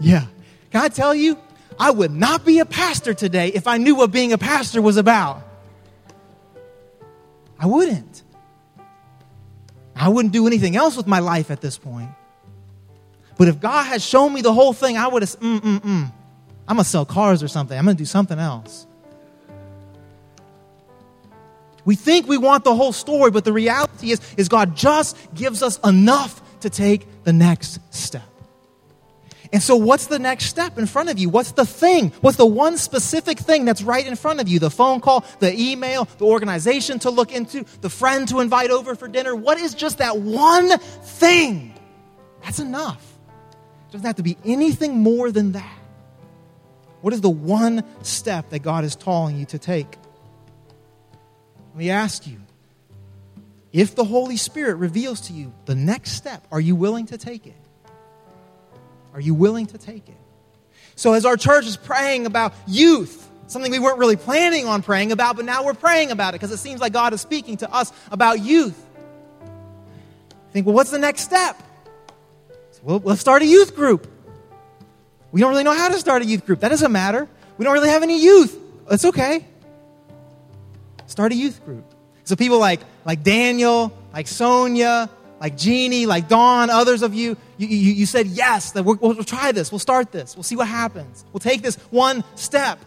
Yeah. 0.00 0.24
Can 0.70 0.80
I 0.80 0.88
tell 0.88 1.14
you? 1.14 1.36
I 1.78 1.90
would 1.90 2.12
not 2.12 2.46
be 2.46 2.60
a 2.60 2.64
pastor 2.64 3.12
today 3.12 3.48
if 3.48 3.66
I 3.66 3.76
knew 3.76 3.94
what 3.94 4.10
being 4.10 4.32
a 4.32 4.38
pastor 4.38 4.80
was 4.80 4.96
about. 4.96 5.42
I 7.58 7.66
wouldn't. 7.66 8.22
I 9.96 10.08
wouldn't 10.08 10.32
do 10.32 10.46
anything 10.46 10.76
else 10.76 10.96
with 10.96 11.06
my 11.06 11.18
life 11.18 11.50
at 11.50 11.60
this 11.60 11.76
point. 11.76 12.10
But 13.36 13.48
if 13.48 13.60
God 13.60 13.84
had 13.84 14.00
shown 14.02 14.32
me 14.32 14.42
the 14.42 14.52
whole 14.52 14.72
thing, 14.72 14.96
I 14.96 15.08
would 15.08 15.22
have, 15.22 15.38
mm, 15.40 15.60
mm, 15.60 15.80
mm. 15.80 16.12
I'm 16.68 16.76
going 16.76 16.84
to 16.84 16.84
sell 16.84 17.04
cars 17.04 17.42
or 17.42 17.48
something. 17.48 17.76
I'm 17.76 17.84
going 17.84 17.96
to 17.96 18.00
do 18.00 18.04
something 18.06 18.38
else. 18.38 18.86
We 21.84 21.94
think 21.94 22.28
we 22.28 22.36
want 22.36 22.64
the 22.64 22.74
whole 22.74 22.92
story, 22.92 23.30
but 23.30 23.44
the 23.44 23.52
reality 23.52 24.10
is, 24.10 24.20
is 24.36 24.48
God 24.48 24.76
just 24.76 25.16
gives 25.34 25.62
us 25.62 25.78
enough 25.78 26.42
to 26.60 26.68
take 26.68 27.24
the 27.24 27.32
next 27.32 27.80
step. 27.94 28.27
And 29.52 29.62
so, 29.62 29.76
what's 29.76 30.06
the 30.06 30.18
next 30.18 30.46
step 30.46 30.76
in 30.76 30.86
front 30.86 31.08
of 31.08 31.18
you? 31.18 31.30
What's 31.30 31.52
the 31.52 31.64
thing? 31.64 32.10
What's 32.20 32.36
the 32.36 32.46
one 32.46 32.76
specific 32.76 33.38
thing 33.38 33.64
that's 33.64 33.82
right 33.82 34.06
in 34.06 34.14
front 34.14 34.40
of 34.40 34.48
you? 34.48 34.58
The 34.58 34.70
phone 34.70 35.00
call, 35.00 35.24
the 35.38 35.58
email, 35.58 36.04
the 36.18 36.26
organization 36.26 36.98
to 37.00 37.10
look 37.10 37.32
into, 37.32 37.64
the 37.80 37.88
friend 37.88 38.28
to 38.28 38.40
invite 38.40 38.70
over 38.70 38.94
for 38.94 39.08
dinner? 39.08 39.34
What 39.34 39.58
is 39.58 39.74
just 39.74 39.98
that 39.98 40.18
one 40.18 40.78
thing? 40.78 41.74
That's 42.42 42.58
enough. 42.58 43.02
It 43.88 43.92
doesn't 43.92 44.06
have 44.06 44.16
to 44.16 44.22
be 44.22 44.36
anything 44.44 44.98
more 44.98 45.32
than 45.32 45.52
that. 45.52 45.78
What 47.00 47.14
is 47.14 47.22
the 47.22 47.30
one 47.30 47.84
step 48.02 48.50
that 48.50 48.58
God 48.58 48.84
is 48.84 48.96
calling 48.96 49.38
you 49.38 49.46
to 49.46 49.58
take? 49.58 49.96
Let 51.70 51.76
me 51.76 51.90
ask 51.90 52.26
you 52.26 52.38
if 53.72 53.94
the 53.94 54.04
Holy 54.04 54.36
Spirit 54.36 54.76
reveals 54.76 55.22
to 55.22 55.32
you 55.32 55.54
the 55.64 55.74
next 55.74 56.12
step, 56.12 56.46
are 56.50 56.60
you 56.60 56.74
willing 56.74 57.06
to 57.06 57.18
take 57.18 57.46
it? 57.46 57.67
Are 59.14 59.20
you 59.20 59.34
willing 59.34 59.66
to 59.66 59.78
take 59.78 60.08
it? 60.08 60.16
So, 60.94 61.12
as 61.12 61.24
our 61.24 61.36
church 61.36 61.66
is 61.66 61.76
praying 61.76 62.26
about 62.26 62.52
youth, 62.66 63.28
something 63.46 63.70
we 63.70 63.78
weren't 63.78 63.98
really 63.98 64.16
planning 64.16 64.66
on 64.66 64.82
praying 64.82 65.12
about, 65.12 65.36
but 65.36 65.44
now 65.44 65.64
we're 65.64 65.74
praying 65.74 66.10
about 66.10 66.30
it 66.34 66.40
because 66.40 66.50
it 66.52 66.58
seems 66.58 66.80
like 66.80 66.92
God 66.92 67.12
is 67.12 67.20
speaking 67.20 67.56
to 67.58 67.72
us 67.72 67.92
about 68.10 68.40
youth. 68.40 68.76
Think, 70.52 70.66
well, 70.66 70.74
what's 70.74 70.90
the 70.90 70.98
next 70.98 71.22
step? 71.22 71.60
So, 72.72 72.80
well, 72.82 73.02
let's 73.04 73.20
start 73.20 73.42
a 73.42 73.46
youth 73.46 73.76
group. 73.76 74.10
We 75.30 75.40
don't 75.40 75.50
really 75.50 75.64
know 75.64 75.74
how 75.74 75.88
to 75.88 75.98
start 75.98 76.22
a 76.22 76.24
youth 76.24 76.46
group. 76.46 76.60
That 76.60 76.70
doesn't 76.70 76.92
matter. 76.92 77.28
We 77.58 77.64
don't 77.64 77.74
really 77.74 77.90
have 77.90 78.02
any 78.02 78.22
youth. 78.22 78.58
It's 78.90 79.04
okay. 79.04 79.44
Start 81.06 81.32
a 81.32 81.34
youth 81.34 81.64
group. 81.64 81.84
So 82.24 82.36
people 82.36 82.58
like, 82.58 82.80
like 83.04 83.22
Daniel, 83.22 83.92
like 84.12 84.26
Sonia, 84.26 85.10
like 85.40 85.56
Jeannie, 85.56 86.06
like 86.06 86.28
Dawn, 86.28 86.70
others 86.70 87.02
of 87.02 87.14
you, 87.14 87.36
you, 87.56 87.68
you, 87.68 87.92
you 87.92 88.06
said 88.06 88.26
yes, 88.26 88.72
that 88.72 88.84
we'll, 88.84 88.96
we'll 88.96 89.24
try 89.24 89.52
this, 89.52 89.70
we'll 89.70 89.78
start 89.78 90.12
this, 90.12 90.36
we'll 90.36 90.42
see 90.42 90.56
what 90.56 90.68
happens. 90.68 91.24
We'll 91.32 91.40
take 91.40 91.62
this 91.62 91.76
one 91.90 92.24
step. 92.34 92.78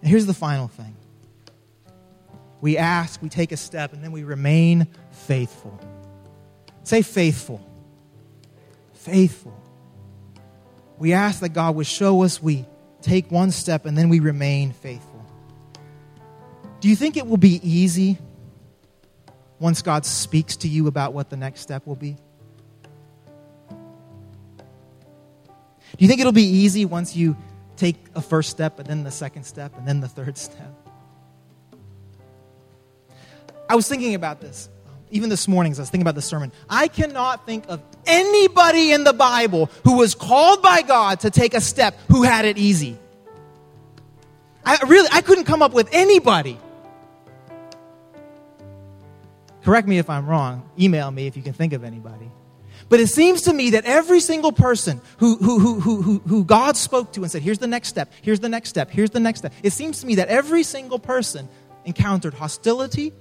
And 0.00 0.10
here's 0.10 0.26
the 0.26 0.34
final 0.34 0.68
thing 0.68 0.94
we 2.60 2.78
ask, 2.78 3.20
we 3.20 3.28
take 3.28 3.52
a 3.52 3.58
step, 3.58 3.92
and 3.92 4.02
then 4.02 4.10
we 4.10 4.24
remain 4.24 4.86
faithful. 5.10 5.78
Say 6.82 7.02
faithful. 7.02 7.60
Faithful. 8.94 9.54
We 10.98 11.12
ask 11.12 11.40
that 11.40 11.50
God 11.50 11.74
would 11.76 11.86
show 11.86 12.22
us 12.22 12.42
we 12.42 12.64
take 13.02 13.30
one 13.30 13.50
step 13.50 13.84
and 13.84 13.98
then 13.98 14.08
we 14.08 14.20
remain 14.20 14.72
faithful. 14.72 15.13
Do 16.84 16.90
you 16.90 16.96
think 16.96 17.16
it 17.16 17.26
will 17.26 17.38
be 17.38 17.66
easy 17.66 18.18
once 19.58 19.80
God 19.80 20.04
speaks 20.04 20.56
to 20.56 20.68
you 20.68 20.86
about 20.86 21.14
what 21.14 21.30
the 21.30 21.36
next 21.38 21.62
step 21.62 21.86
will 21.86 21.96
be? 21.96 22.14
Do 23.70 23.76
you 25.96 26.08
think 26.08 26.20
it'll 26.20 26.30
be 26.30 26.42
easy 26.42 26.84
once 26.84 27.16
you 27.16 27.38
take 27.78 27.96
a 28.14 28.20
first 28.20 28.50
step 28.50 28.78
and 28.80 28.86
then 28.86 29.02
the 29.02 29.10
second 29.10 29.44
step 29.44 29.72
and 29.78 29.88
then 29.88 30.00
the 30.00 30.08
third 30.08 30.36
step? 30.36 30.74
I 33.66 33.76
was 33.76 33.88
thinking 33.88 34.14
about 34.14 34.42
this 34.42 34.68
um, 34.86 34.92
even 35.10 35.30
this 35.30 35.48
morning 35.48 35.72
as 35.72 35.78
I 35.78 35.82
was 35.84 35.88
thinking 35.88 36.04
about 36.04 36.16
the 36.16 36.20
sermon. 36.20 36.52
I 36.68 36.88
cannot 36.88 37.46
think 37.46 37.64
of 37.68 37.80
anybody 38.04 38.92
in 38.92 39.04
the 39.04 39.14
Bible 39.14 39.70
who 39.84 39.96
was 39.96 40.14
called 40.14 40.60
by 40.60 40.82
God 40.82 41.20
to 41.20 41.30
take 41.30 41.54
a 41.54 41.62
step 41.62 41.98
who 42.08 42.24
had 42.24 42.44
it 42.44 42.58
easy. 42.58 42.98
I 44.66 44.84
really 44.86 45.08
I 45.10 45.22
couldn't 45.22 45.44
come 45.44 45.62
up 45.62 45.72
with 45.72 45.88
anybody. 45.90 46.58
Correct 49.64 49.88
me 49.88 49.98
if 49.98 50.10
I'm 50.10 50.26
wrong. 50.26 50.68
Email 50.78 51.10
me 51.10 51.26
if 51.26 51.36
you 51.36 51.42
can 51.42 51.54
think 51.54 51.72
of 51.72 51.84
anybody. 51.84 52.30
But 52.90 53.00
it 53.00 53.06
seems 53.06 53.42
to 53.42 53.52
me 53.52 53.70
that 53.70 53.86
every 53.86 54.20
single 54.20 54.52
person 54.52 55.00
who, 55.18 55.36
who, 55.36 55.58
who, 55.58 55.80
who, 55.80 56.18
who 56.18 56.44
God 56.44 56.76
spoke 56.76 57.12
to 57.14 57.22
and 57.22 57.32
said, 57.32 57.40
here's 57.40 57.58
the 57.58 57.66
next 57.66 57.88
step, 57.88 58.12
here's 58.20 58.40
the 58.40 58.48
next 58.48 58.68
step, 58.68 58.90
here's 58.90 59.10
the 59.10 59.20
next 59.20 59.38
step, 59.38 59.54
it 59.62 59.72
seems 59.72 60.00
to 60.00 60.06
me 60.06 60.16
that 60.16 60.28
every 60.28 60.62
single 60.62 60.98
person 60.98 61.48
encountered 61.86 62.34
hostility, 62.34 63.14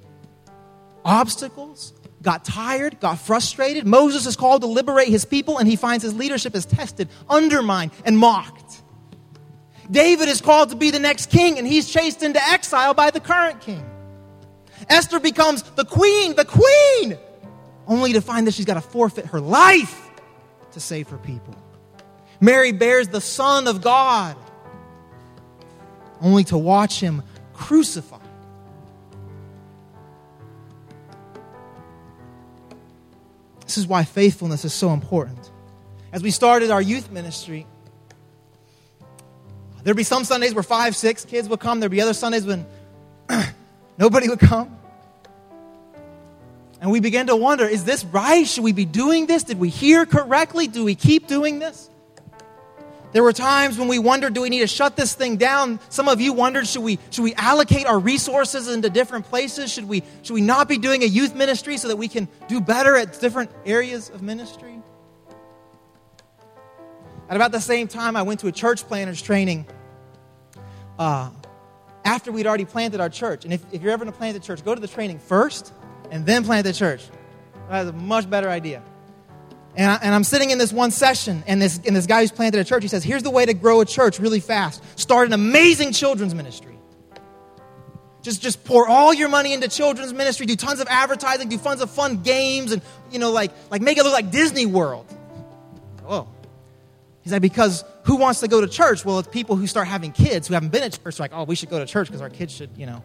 obstacles, 1.06 1.94
got 2.22 2.44
tired, 2.44 3.00
got 3.00 3.20
frustrated. 3.20 3.88
Moses 3.88 4.26
is 4.26 4.36
called 4.36 4.64
to 4.64 4.68
liberate 4.68 5.08
his 5.08 5.24
people, 5.24 5.60
and 5.60 5.68
he 5.68 5.78
finds 5.78 6.04
his 6.04 6.14
leadership 6.14 6.56
is 6.56 6.66
tested, 6.66 7.08
undermined, 7.30 7.92
and 8.04 8.18
mocked. 8.18 8.82
David 9.90 10.28
is 10.28 10.42
called 10.42 10.70
to 10.72 10.76
be 10.76 10.92
the 10.92 11.00
next 11.00 11.30
king, 11.30 11.58
and 11.58 11.66
he's 11.66 11.90
chased 11.90 12.22
into 12.22 12.42
exile 12.50 12.94
by 12.94 13.12
the 13.12 13.20
current 13.22 13.62
king. 13.62 13.86
Esther 14.90 15.20
becomes 15.20 15.64
the 15.64 15.86
queen, 15.86 16.36
the 16.36 16.46
queen, 16.46 17.18
only 17.88 18.14
to 18.14 18.22
find 18.22 18.48
that 18.48 18.54
she's 18.54 18.66
got 18.66 18.76
to 18.76 18.82
forfeit 18.82 19.26
her 19.28 19.40
life 19.40 20.10
to 20.72 20.80
save 20.80 21.10
her 21.10 21.18
people. 21.18 21.56
Mary 22.40 22.72
bears 22.72 23.08
the 23.08 23.22
Son 23.22 23.68
of 23.68 23.82
God, 23.82 24.36
only 26.22 26.44
to 26.46 26.58
watch 26.58 27.00
him 27.00 27.24
crucified. 27.54 28.20
This 33.66 33.78
is 33.78 33.88
why 33.88 34.04
faithfulness 34.04 34.66
is 34.66 34.74
so 34.74 34.92
important. 34.92 35.50
As 36.12 36.22
we 36.22 36.30
started 36.30 36.70
our 36.70 36.82
youth 36.82 37.10
ministry, 37.12 37.66
there'd 39.84 39.98
be 39.98 40.04
some 40.04 40.26
Sundays 40.26 40.54
where 40.54 40.64
five, 40.64 40.96
six 40.96 41.26
kids 41.26 41.50
would 41.50 41.60
come. 41.60 41.80
There'd 41.80 41.92
be 41.92 42.02
other 42.02 42.14
Sundays 42.14 42.46
when 42.46 42.66
nobody 43.98 44.30
would 44.30 44.40
come. 44.40 44.78
And 46.82 46.92
we 46.92 47.00
began 47.00 47.28
to 47.28 47.36
wonder 47.36 47.66
is 47.66 47.86
this 47.86 48.04
right? 48.04 48.46
Should 48.46 48.64
we 48.64 48.74
be 48.74 48.86
doing 48.86 49.26
this? 49.26 49.44
Did 49.44 49.60
we 49.60 49.70
hear 49.70 50.06
correctly? 50.06 50.68
Do 50.68 50.84
we 50.84 50.96
keep 50.96 51.28
doing 51.28 51.60
this? 51.60 51.90
There 53.14 53.22
were 53.22 53.32
times 53.32 53.78
when 53.78 53.88
we 53.88 54.00
wondered, 54.00 54.34
do 54.34 54.42
we 54.42 54.50
need 54.50 54.62
to 54.62 54.68
shut 54.68 54.96
this 54.96 55.14
thing 55.14 55.38
down? 55.38 55.80
Some 55.90 56.10
of 56.10 56.20
you 56.20 56.34
wondered, 56.34 56.68
should 56.68 56.82
we, 56.82 56.98
should 57.12 57.24
we 57.24 57.36
allocate 57.36 57.86
our 57.86 58.00
resources 58.00 58.68
into 58.68 58.90
different 58.90 59.26
places? 59.26 59.72
Should 59.72 59.88
we, 59.88 60.02
should 60.24 60.34
we 60.34 60.42
not 60.42 60.68
be 60.68 60.80
doing 60.80 61.04
a 61.04 61.06
youth 61.06 61.36
ministry 61.36 61.78
so 61.78 61.90
that 61.90 61.96
we 61.96 62.08
can 62.08 62.28
do 62.48 62.60
better 62.60 62.96
at 62.96 63.20
different 63.20 63.52
areas 63.68 64.10
of 64.10 64.24
ministry? 64.24 64.82
At 67.30 67.36
about 67.36 67.52
the 67.52 67.62
same 67.62 67.88
time, 67.88 68.16
I 68.16 68.24
went 68.24 68.40
to 68.40 68.48
a 68.48 68.52
church 68.52 68.84
planners 68.88 69.22
training 69.22 69.68
uh, 70.98 71.30
after 72.06 72.32
we'd 72.32 72.48
already 72.48 72.66
planted 72.66 73.00
our 73.00 73.10
church. 73.10 73.46
And 73.46 73.54
if, 73.54 73.64
if 73.72 73.82
you're 73.82 73.92
ever 73.92 74.04
going 74.04 74.14
to 74.14 74.18
plant 74.18 74.38
a 74.38 74.40
church, 74.40 74.64
go 74.64 74.76
to 74.76 74.82
the 74.82 74.88
training 74.88 75.20
first 75.20 75.74
and 76.12 76.26
then 76.26 76.44
plant 76.44 76.66
the 76.66 76.74
church. 76.74 77.04
That's 77.70 77.90
a 77.90 77.94
much 77.94 78.30
better 78.30 78.50
idea. 78.50 78.84
And, 79.76 79.90
I, 79.90 80.16
I'm 80.16 80.24
sitting 80.24 80.52
in 80.52 80.58
this 80.60 80.72
one 80.72 80.92
session, 80.92 81.44
and 81.48 81.62
this, 81.62 81.80
and 81.86 81.96
this 81.96 82.06
guy 82.06 82.22
who's 82.22 82.32
planted 82.32 82.60
a 82.60 82.64
church, 82.64 82.84
he 82.84 82.90
says, 82.90 83.04
Here's 83.04 83.24
the 83.24 83.32
way 83.32 83.46
to 83.46 83.54
grow 83.54 83.82
a 83.82 83.86
church 83.86 84.20
really 84.20 84.40
fast 84.40 84.84
start 85.00 85.28
an 85.28 85.34
amazing 85.34 85.94
children's 85.94 86.36
ministry. 86.36 86.78
Just, 88.22 88.42
just 88.42 88.64
pour 88.64 88.88
all 88.88 89.14
your 89.14 89.28
money 89.28 89.52
into 89.52 89.68
children's 89.68 90.14
ministry, 90.14 90.46
do 90.46 90.56
tons 90.56 90.80
of 90.80 90.88
advertising, 90.90 91.50
do 91.50 91.58
tons 91.58 91.82
of 91.82 91.90
fun 91.90 92.24
games, 92.24 92.72
and, 92.72 92.82
you 93.12 93.20
know, 93.20 93.32
like, 93.32 93.52
like 93.70 93.82
make 93.82 93.98
it 93.98 94.04
look 94.04 94.14
like 94.14 94.32
Disney 94.32 94.66
World. 94.66 95.06
Oh. 96.08 96.28
He's 97.22 97.34
like, 97.34 97.42
because 97.42 97.84
who 98.04 98.18
wants 98.18 98.42
to 98.42 98.48
go 98.48 98.62
to 98.62 98.68
church? 98.68 99.06
Well, 99.06 99.20
it's 99.20 99.28
people 99.28 99.56
who 99.56 99.68
start 99.68 99.88
having 99.88 100.12
kids 100.12 100.48
who 100.48 100.54
haven't 100.54 100.72
been 100.72 100.84
at 100.84 101.00
church, 101.04 101.20
like, 101.20 101.32
oh, 101.34 101.44
we 101.44 101.56
should 101.56 101.70
go 101.70 101.80
to 101.80 101.86
church 101.86 102.08
because 102.08 102.22
our 102.22 102.30
kids 102.30 102.54
should, 102.54 102.70
you 102.78 102.86
know. 102.86 103.04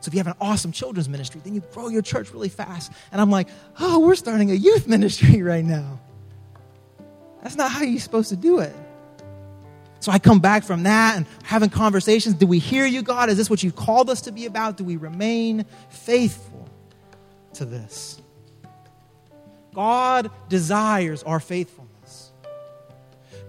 So 0.00 0.10
if 0.10 0.14
you 0.14 0.18
have 0.18 0.26
an 0.26 0.34
awesome 0.40 0.70
children's 0.70 1.08
ministry, 1.08 1.40
then 1.42 1.54
you 1.54 1.62
grow 1.72 1.88
your 1.88 2.02
church 2.02 2.32
really 2.32 2.50
fast. 2.50 2.92
And 3.10 3.20
I'm 3.20 3.30
like, 3.30 3.48
oh, 3.80 4.00
we're 4.00 4.16
starting 4.16 4.50
a 4.50 4.54
youth 4.54 4.86
ministry 4.88 5.42
right 5.42 5.64
now. 5.64 5.98
That's 7.42 7.56
not 7.56 7.70
how 7.70 7.82
you're 7.82 8.00
supposed 8.00 8.28
to 8.28 8.36
do 8.36 8.60
it. 8.60 8.74
So 10.00 10.12
I 10.12 10.18
come 10.18 10.40
back 10.40 10.64
from 10.64 10.82
that 10.82 11.16
and 11.16 11.24
having 11.42 11.70
conversations. 11.70 12.34
Do 12.34 12.46
we 12.46 12.58
hear 12.58 12.84
you, 12.84 13.02
God? 13.02 13.30
Is 13.30 13.38
this 13.38 13.48
what 13.48 13.62
you've 13.62 13.76
called 13.76 14.10
us 14.10 14.20
to 14.22 14.32
be 14.32 14.44
about? 14.44 14.76
Do 14.76 14.84
we 14.84 14.96
remain 14.96 15.64
faithful 15.88 16.68
to 17.54 17.64
this? 17.64 18.20
God 19.74 20.30
desires 20.50 21.22
our 21.22 21.40
faithfulness. 21.40 21.83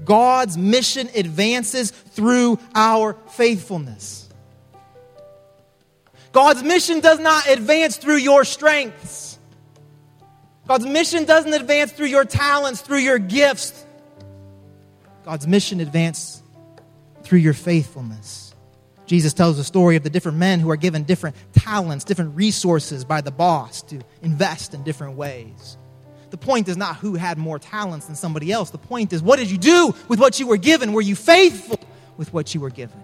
God's 0.06 0.58
mission 0.58 1.10
advances 1.16 1.91
through 1.91 2.60
our 2.74 3.14
faithfulness. 3.32 4.30
God's 6.32 6.64
mission 6.64 6.99
does 6.99 7.20
not 7.20 7.47
advance 7.47 7.97
through 7.97 8.18
your 8.18 8.43
strengths. 8.43 9.39
God's 10.68 10.86
mission 10.86 11.26
doesn't 11.26 11.53
advance 11.53 11.91
through 11.91 12.08
your 12.08 12.26
talents, 12.26 12.82
through 12.82 12.99
your 12.99 13.20
gifts. 13.20 13.86
God's 15.24 15.47
mission 15.47 15.80
advance 15.80 16.43
through 17.24 17.39
your 17.39 17.53
faithfulness. 17.53 18.53
Jesus 19.06 19.34
tells 19.34 19.58
the 19.58 19.64
story 19.64 19.95
of 19.95 20.03
the 20.03 20.10
different 20.10 20.38
men 20.38 20.60
who 20.60 20.70
are 20.72 20.76
given 20.76 21.03
different 21.03 21.36
talents, 21.53 22.03
different 22.03 22.36
resources 22.36 23.06
by 23.06 23.22
the 23.22 23.32
boss 23.32 23.82
to 23.84 24.01
invest 24.22 24.74
in 24.74 24.84
different 24.84 25.16
ways. 25.16 25.78
The 26.30 26.38
point 26.38 26.67
is 26.67 26.78
not 26.78 26.97
who 26.97 27.15
had 27.15 27.38
more 27.38 27.59
talents 27.59 28.07
than 28.07 28.15
somebody 28.15 28.51
else. 28.51 28.71
The 28.71 28.78
point 28.78 29.13
is, 29.13 29.21
what 29.21 29.38
did 29.38 29.49
you 29.49 29.57
do 29.57 29.95
with 30.07 30.19
what 30.19 30.39
you 30.39 30.47
were 30.47 30.57
given? 30.57 30.93
Were 30.93 31.01
you 31.01 31.15
faithful 31.15 31.80
with 32.17 32.34
what 32.34 32.53
you 32.53 32.61
were 32.61 32.69
given? 32.69 33.01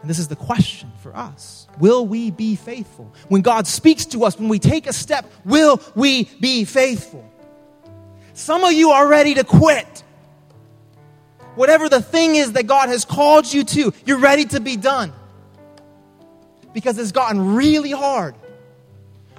And 0.00 0.10
this 0.10 0.18
is 0.18 0.28
the 0.28 0.36
question 0.36 0.90
for 1.00 1.16
us. 1.16 1.68
Will 1.78 2.06
we 2.06 2.30
be 2.30 2.56
faithful? 2.56 3.12
When 3.28 3.40
God 3.40 3.66
speaks 3.66 4.04
to 4.06 4.24
us, 4.24 4.38
when 4.38 4.48
we 4.48 4.58
take 4.58 4.86
a 4.86 4.92
step, 4.92 5.30
will 5.44 5.80
we 5.94 6.24
be 6.40 6.64
faithful? 6.64 7.28
Some 8.34 8.64
of 8.64 8.72
you 8.72 8.90
are 8.90 9.06
ready 9.06 9.34
to 9.34 9.44
quit. 9.44 10.02
Whatever 11.54 11.88
the 11.88 12.00
thing 12.02 12.34
is 12.34 12.52
that 12.52 12.66
God 12.66 12.88
has 12.88 13.04
called 13.04 13.52
you 13.52 13.62
to, 13.62 13.92
you're 14.04 14.18
ready 14.18 14.44
to 14.46 14.60
be 14.60 14.76
done. 14.76 15.12
Because 16.72 16.98
it's 16.98 17.12
gotten 17.12 17.54
really 17.54 17.90
hard, 17.90 18.34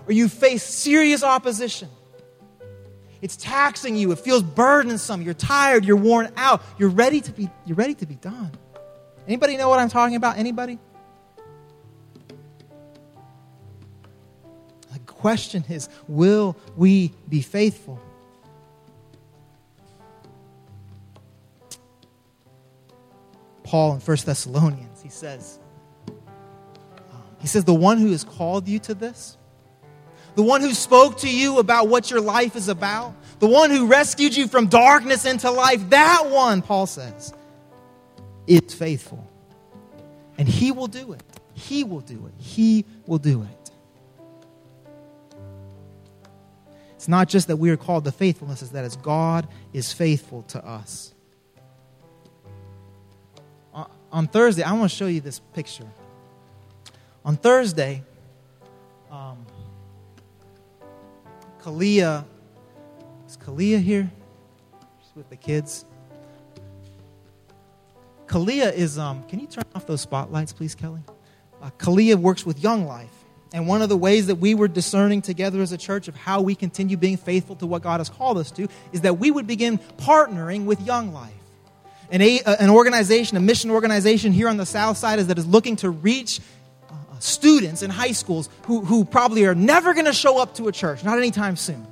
or 0.08 0.14
you 0.14 0.30
face 0.30 0.64
serious 0.64 1.24
opposition. 1.24 1.90
It's 3.24 3.38
taxing 3.38 3.96
you, 3.96 4.12
it 4.12 4.20
feels 4.20 4.44
burdensome, 4.44 5.22
you're 5.22 5.34
tired, 5.34 5.86
you're 5.86 5.96
worn 5.96 6.30
out, 6.36 6.62
you're 6.78 6.90
ready 6.90 7.22
to 7.22 7.32
be, 7.32 7.50
you're 7.66 7.78
ready 7.78 7.96
to 7.96 8.06
be 8.06 8.16
done. 8.16 8.52
Anybody 9.26 9.56
know 9.56 9.70
what 9.70 9.80
I'm 9.80 9.88
talking 9.88 10.18
about? 10.18 10.38
Anybody? 10.38 10.78
The 14.92 15.00
question 15.08 15.64
is 15.70 15.88
will 16.10 16.58
we 16.76 17.14
be 17.30 17.42
faithful? 17.42 17.98
Paul 23.64 23.94
in 23.94 24.02
1 24.02 24.18
Thessalonians, 24.26 25.02
he 25.02 25.08
says, 25.08 25.60
um, 26.10 27.24
he 27.40 27.48
says, 27.48 27.64
the 27.64 27.74
one 27.74 28.00
who 28.00 28.12
has 28.12 28.26
called 28.26 28.68
you 28.68 28.80
to 28.80 28.94
this, 28.94 29.38
the 30.36 30.44
one 30.44 30.62
who 30.62 30.74
spoke 30.74 31.20
to 31.20 31.30
you 31.30 31.60
about 31.60 31.88
what 31.88 32.10
your 32.10 32.22
life 32.22 32.56
is 32.56 32.68
about, 32.68 33.14
the 33.40 33.48
one 33.48 33.70
who 33.70 33.88
rescued 33.88 34.36
you 34.36 34.48
from 34.48 34.68
darkness 34.68 35.26
into 35.26 35.52
life, 35.52 35.90
that 35.90 36.30
one, 36.30 36.62
Paul 36.62 36.88
says, 36.88 37.34
is 38.48 38.74
faithful. 38.74 39.28
And 40.38 40.48
he 40.48 40.72
will 40.72 40.88
do 40.88 41.14
it. 41.14 41.22
He 41.54 41.84
will 41.84 42.02
do 42.02 42.26
it. 42.28 42.34
He 42.42 42.86
will 43.06 43.20
do 43.20 43.44
it. 43.44 43.72
It's 46.96 47.08
not 47.08 47.28
just 47.28 47.48
that 47.50 47.58
we 47.58 47.70
are 47.70 47.78
called 47.78 48.06
to 48.06 48.12
faithfulness, 48.12 48.62
it's 48.62 48.72
that 48.72 48.86
as 48.86 48.96
God 48.96 49.48
is 49.74 49.92
faithful 49.92 50.44
to 50.44 50.66
us. 50.66 51.14
On 54.14 54.28
Thursday, 54.28 54.62
I 54.62 54.72
want 54.74 54.92
to 54.92 54.96
show 54.96 55.08
you 55.08 55.22
this 55.22 55.40
picture. 55.40 55.88
On 57.26 57.36
Thursday, 57.36 58.04
um, 59.10 59.44
Kalia, 61.64 62.26
is 63.26 63.38
Kalia 63.38 63.82
here? 63.82 64.12
She's 65.02 65.16
with 65.16 65.30
the 65.30 65.38
kids. 65.38 65.86
Kalia 68.28 68.74
is, 68.74 69.00
um, 69.00 69.24
can 69.30 69.40
you 69.40 69.48
turn 69.48 69.64
off 69.74 69.88
those 69.88 70.02
spotlights, 70.02 70.52
please, 70.52 70.76
Kelly? 70.76 71.00
Uh, 71.62 71.70
Kalia 71.78 72.18
works 72.18 72.46
with 72.46 72.62
Young 72.62 72.86
Life. 72.86 73.14
And 73.54 73.66
one 73.66 73.82
of 73.82 73.88
the 73.88 73.96
ways 73.96 74.28
that 74.28 74.36
we 74.36 74.56
were 74.56 74.68
discerning 74.68 75.22
together 75.22 75.62
as 75.62 75.72
a 75.72 75.78
church 75.78 76.10
of 76.10 76.18
how 76.18 76.42
we 76.42 76.54
continue 76.54 76.98
being 76.98 77.16
faithful 77.16 77.56
to 77.58 77.66
what 77.66 77.82
God 77.82 78.02
has 78.02 78.10
called 78.10 78.38
us 78.38 78.52
to 78.52 78.68
is 78.92 79.02
that 79.02 79.20
we 79.20 79.32
would 79.32 79.48
begin 79.48 79.78
partnering 79.78 80.66
with 80.66 80.82
Young 80.82 81.14
Life. 81.14 81.32
An, 82.12 82.22
a, 82.22 82.42
an 82.60 82.72
organization, 82.72 83.38
a 83.38 83.40
mission 83.40 83.72
organization 83.72 84.34
here 84.34 84.50
on 84.50 84.58
the 84.58 84.66
south 84.66 84.98
side 84.98 85.20
is 85.20 85.28
that 85.28 85.38
is 85.38 85.46
looking 85.46 85.78
to 85.78 85.90
reach 85.90 86.42
students 87.24 87.82
in 87.82 87.90
high 87.90 88.12
schools 88.12 88.50
who, 88.66 88.82
who 88.82 89.06
probably 89.06 89.46
are 89.46 89.56
never 89.56 89.94
going 89.94 90.06
to 90.06 90.14
show 90.14 90.40
up 90.42 90.56
to 90.56 90.68
a 90.68 90.72
church, 90.72 91.04
not 91.04 91.18
anytime 91.18 91.56
soon. 91.56 91.88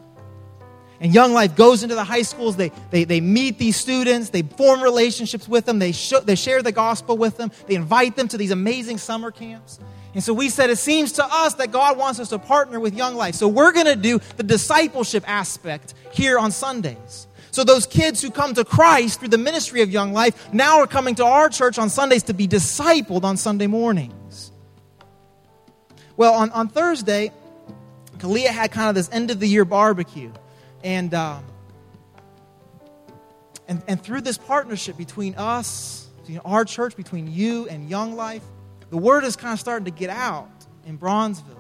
And 0.99 1.13
Young 1.13 1.33
Life 1.33 1.55
goes 1.55 1.81
into 1.81 1.95
the 1.95 2.03
high 2.03 2.21
schools, 2.21 2.57
they, 2.57 2.71
they, 2.91 3.05
they 3.05 3.21
meet 3.21 3.57
these 3.57 3.75
students, 3.75 4.29
they 4.29 4.43
form 4.43 4.83
relationships 4.83 5.47
with 5.47 5.65
them, 5.65 5.79
they, 5.79 5.93
they 6.25 6.35
share 6.35 6.61
the 6.61 6.71
gospel 6.71 7.17
with 7.17 7.37
them, 7.37 7.51
they 7.65 7.75
invite 7.75 8.15
them 8.15 8.27
to 8.27 8.37
these 8.37 8.51
amazing 8.51 8.99
summer 8.99 9.31
camps. 9.31 9.79
And 10.13 10.23
so 10.23 10.33
we 10.33 10.49
said, 10.49 10.69
it 10.69 10.77
seems 10.77 11.13
to 11.13 11.25
us 11.25 11.55
that 11.55 11.71
God 11.71 11.97
wants 11.97 12.19
us 12.19 12.29
to 12.29 12.37
partner 12.37 12.79
with 12.79 12.93
Young 12.93 13.15
Life. 13.15 13.35
So 13.35 13.47
we're 13.47 13.71
going 13.71 13.85
to 13.85 13.95
do 13.95 14.19
the 14.35 14.43
discipleship 14.43 15.23
aspect 15.25 15.93
here 16.11 16.37
on 16.37 16.51
Sundays. 16.51 17.27
So 17.51 17.63
those 17.63 17.85
kids 17.85 18.21
who 18.21 18.29
come 18.29 18.53
to 18.53 18.65
Christ 18.65 19.19
through 19.19 19.29
the 19.29 19.37
ministry 19.37 19.81
of 19.81 19.89
Young 19.89 20.13
Life 20.13 20.53
now 20.53 20.79
are 20.79 20.87
coming 20.87 21.15
to 21.15 21.25
our 21.25 21.49
church 21.49 21.79
on 21.79 21.89
Sundays 21.89 22.23
to 22.23 22.33
be 22.33 22.47
discipled 22.47 23.23
on 23.23 23.37
Sunday 23.37 23.67
morning. 23.67 24.13
Well, 26.21 26.35
on, 26.35 26.51
on 26.51 26.67
Thursday, 26.67 27.31
Kalia 28.19 28.49
had 28.49 28.71
kind 28.71 28.89
of 28.89 28.93
this 28.93 29.09
end 29.11 29.31
of 29.31 29.39
the 29.39 29.47
year 29.47 29.65
barbecue. 29.65 30.31
And, 30.83 31.11
um, 31.15 31.43
and, 33.67 33.81
and 33.87 33.99
through 33.99 34.21
this 34.21 34.37
partnership 34.37 34.97
between 34.97 35.33
us, 35.33 36.07
between 36.19 36.37
our 36.45 36.63
church, 36.63 36.95
between 36.95 37.25
you 37.25 37.67
and 37.69 37.89
Young 37.89 38.15
Life, 38.15 38.43
the 38.91 38.97
word 38.97 39.23
is 39.23 39.35
kind 39.35 39.51
of 39.51 39.59
starting 39.59 39.85
to 39.85 39.89
get 39.99 40.11
out 40.11 40.47
in 40.85 40.95
Bronzeville 40.99 41.57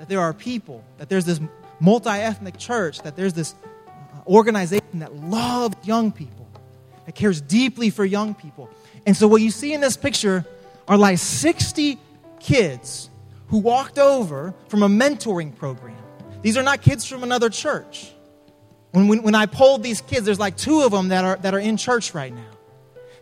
that 0.00 0.08
there 0.08 0.18
are 0.18 0.32
people, 0.32 0.84
that 0.98 1.08
there's 1.08 1.26
this 1.26 1.38
multi 1.78 2.10
ethnic 2.10 2.58
church, 2.58 3.02
that 3.02 3.14
there's 3.14 3.34
this 3.34 3.54
uh, 3.86 4.28
organization 4.28 4.98
that 4.98 5.14
loves 5.14 5.76
young 5.86 6.10
people, 6.10 6.48
that 7.06 7.14
cares 7.14 7.40
deeply 7.40 7.90
for 7.90 8.04
young 8.04 8.34
people. 8.34 8.68
And 9.06 9.16
so, 9.16 9.28
what 9.28 9.42
you 9.42 9.52
see 9.52 9.74
in 9.74 9.80
this 9.80 9.96
picture 9.96 10.44
are 10.88 10.98
like 10.98 11.18
60 11.18 12.00
kids 12.44 13.10
who 13.48 13.58
walked 13.58 13.98
over 13.98 14.54
from 14.68 14.82
a 14.82 14.88
mentoring 14.88 15.54
program. 15.54 15.96
These 16.42 16.56
are 16.56 16.62
not 16.62 16.82
kids 16.82 17.04
from 17.06 17.22
another 17.22 17.48
church. 17.48 18.12
When, 18.92 19.08
when, 19.08 19.22
when 19.22 19.34
I 19.34 19.46
polled 19.46 19.82
these 19.82 20.00
kids, 20.02 20.26
there's 20.26 20.38
like 20.38 20.56
two 20.56 20.82
of 20.82 20.92
them 20.92 21.08
that 21.08 21.24
are, 21.24 21.36
that 21.38 21.54
are 21.54 21.58
in 21.58 21.76
church 21.76 22.14
right 22.14 22.32
now. 22.32 22.50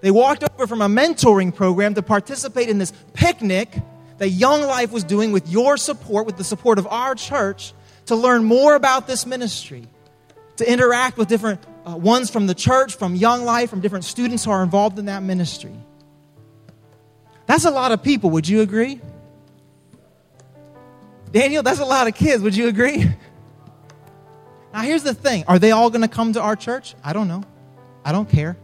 They 0.00 0.10
walked 0.10 0.42
over 0.42 0.66
from 0.66 0.82
a 0.82 0.88
mentoring 0.88 1.54
program 1.54 1.94
to 1.94 2.02
participate 2.02 2.68
in 2.68 2.78
this 2.78 2.92
picnic 3.14 3.72
that 4.18 4.30
Young 4.30 4.62
Life 4.62 4.90
was 4.90 5.04
doing 5.04 5.32
with 5.32 5.48
your 5.48 5.76
support, 5.76 6.26
with 6.26 6.36
the 6.36 6.44
support 6.44 6.78
of 6.78 6.86
our 6.88 7.14
church, 7.14 7.72
to 8.06 8.16
learn 8.16 8.44
more 8.44 8.74
about 8.74 9.06
this 9.06 9.24
ministry, 9.26 9.86
to 10.56 10.70
interact 10.70 11.16
with 11.16 11.28
different 11.28 11.60
uh, 11.86 11.96
ones 11.96 12.30
from 12.30 12.46
the 12.48 12.54
church, 12.54 12.96
from 12.96 13.14
Young 13.14 13.44
Life, 13.44 13.70
from 13.70 13.80
different 13.80 14.04
students 14.04 14.44
who 14.44 14.50
are 14.50 14.62
involved 14.62 14.98
in 14.98 15.06
that 15.06 15.22
ministry. 15.22 15.74
That's 17.46 17.64
a 17.64 17.70
lot 17.70 17.92
of 17.92 18.02
people, 18.02 18.30
would 18.30 18.48
you 18.48 18.60
agree? 18.60 19.00
Daniel, 21.32 21.62
that's 21.62 21.80
a 21.80 21.84
lot 21.84 22.06
of 22.06 22.14
kids. 22.14 22.42
Would 22.42 22.54
you 22.54 22.68
agree? 22.68 23.06
Now, 24.72 24.80
here's 24.80 25.02
the 25.02 25.14
thing 25.14 25.44
are 25.48 25.58
they 25.58 25.70
all 25.70 25.90
going 25.90 26.02
to 26.02 26.08
come 26.08 26.32
to 26.34 26.40
our 26.40 26.56
church? 26.56 26.94
I 27.02 27.12
don't 27.12 27.28
know. 27.28 27.42
I 28.04 28.12
don't 28.12 28.28
care. 28.28 28.56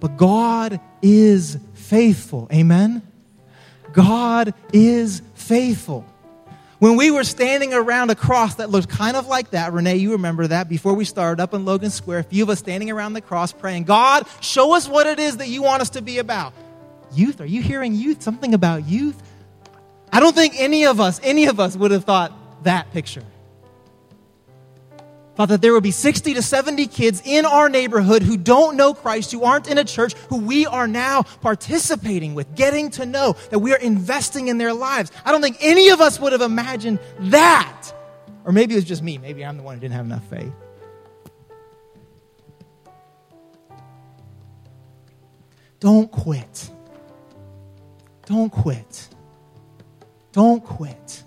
But 0.00 0.16
God 0.16 0.80
is 1.02 1.58
faithful. 1.72 2.48
Amen? 2.52 3.02
God 3.92 4.54
is 4.72 5.22
faithful. 5.34 6.04
When 6.78 6.96
we 6.96 7.10
were 7.10 7.24
standing 7.24 7.72
around 7.72 8.10
a 8.10 8.14
cross 8.14 8.56
that 8.56 8.68
looked 8.68 8.88
kind 8.88 9.16
of 9.16 9.26
like 9.26 9.50
that, 9.50 9.72
Renee, 9.72 9.96
you 9.96 10.12
remember 10.12 10.46
that 10.48 10.68
before 10.68 10.92
we 10.92 11.04
started 11.04 11.40
up 11.40 11.54
in 11.54 11.64
Logan 11.64 11.90
Square, 11.90 12.18
a 12.18 12.22
few 12.24 12.42
of 12.42 12.50
us 12.50 12.58
standing 12.58 12.90
around 12.90 13.14
the 13.14 13.20
cross 13.20 13.52
praying, 13.52 13.84
God, 13.84 14.26
show 14.40 14.74
us 14.74 14.88
what 14.88 15.06
it 15.06 15.18
is 15.18 15.38
that 15.38 15.48
you 15.48 15.62
want 15.62 15.80
us 15.80 15.90
to 15.90 16.02
be 16.02 16.18
about. 16.18 16.52
Youth, 17.14 17.40
are 17.40 17.46
you 17.46 17.62
hearing 17.62 17.94
youth? 17.94 18.22
Something 18.22 18.52
about 18.52 18.86
youth? 18.86 19.22
I 20.14 20.20
don't 20.20 20.32
think 20.32 20.54
any 20.58 20.86
of 20.86 21.00
us, 21.00 21.20
any 21.24 21.46
of 21.46 21.58
us 21.58 21.76
would 21.76 21.90
have 21.90 22.04
thought 22.04 22.32
that 22.62 22.92
picture. 22.92 23.24
Thought 25.34 25.48
that 25.48 25.60
there 25.60 25.72
would 25.72 25.82
be 25.82 25.90
60 25.90 26.34
to 26.34 26.40
70 26.40 26.86
kids 26.86 27.20
in 27.24 27.44
our 27.44 27.68
neighborhood 27.68 28.22
who 28.22 28.36
don't 28.36 28.76
know 28.76 28.94
Christ, 28.94 29.32
who 29.32 29.42
aren't 29.42 29.68
in 29.68 29.76
a 29.76 29.82
church, 29.82 30.14
who 30.28 30.36
we 30.36 30.66
are 30.66 30.86
now 30.86 31.22
participating 31.22 32.34
with, 32.36 32.54
getting 32.54 32.92
to 32.92 33.04
know, 33.04 33.34
that 33.50 33.58
we 33.58 33.72
are 33.72 33.78
investing 33.78 34.46
in 34.46 34.56
their 34.56 34.72
lives. 34.72 35.10
I 35.24 35.32
don't 35.32 35.42
think 35.42 35.56
any 35.58 35.88
of 35.88 36.00
us 36.00 36.20
would 36.20 36.30
have 36.30 36.42
imagined 36.42 37.00
that. 37.18 37.92
Or 38.44 38.52
maybe 38.52 38.74
it 38.74 38.76
was 38.76 38.84
just 38.84 39.02
me. 39.02 39.18
Maybe 39.18 39.44
I'm 39.44 39.56
the 39.56 39.64
one 39.64 39.74
who 39.74 39.80
didn't 39.80 39.94
have 39.94 40.06
enough 40.06 40.24
faith. 40.30 40.52
Don't 45.80 46.08
quit. 46.08 46.70
Don't 48.26 48.50
quit. 48.50 49.08
Don't 50.34 50.64
quit. 50.64 51.22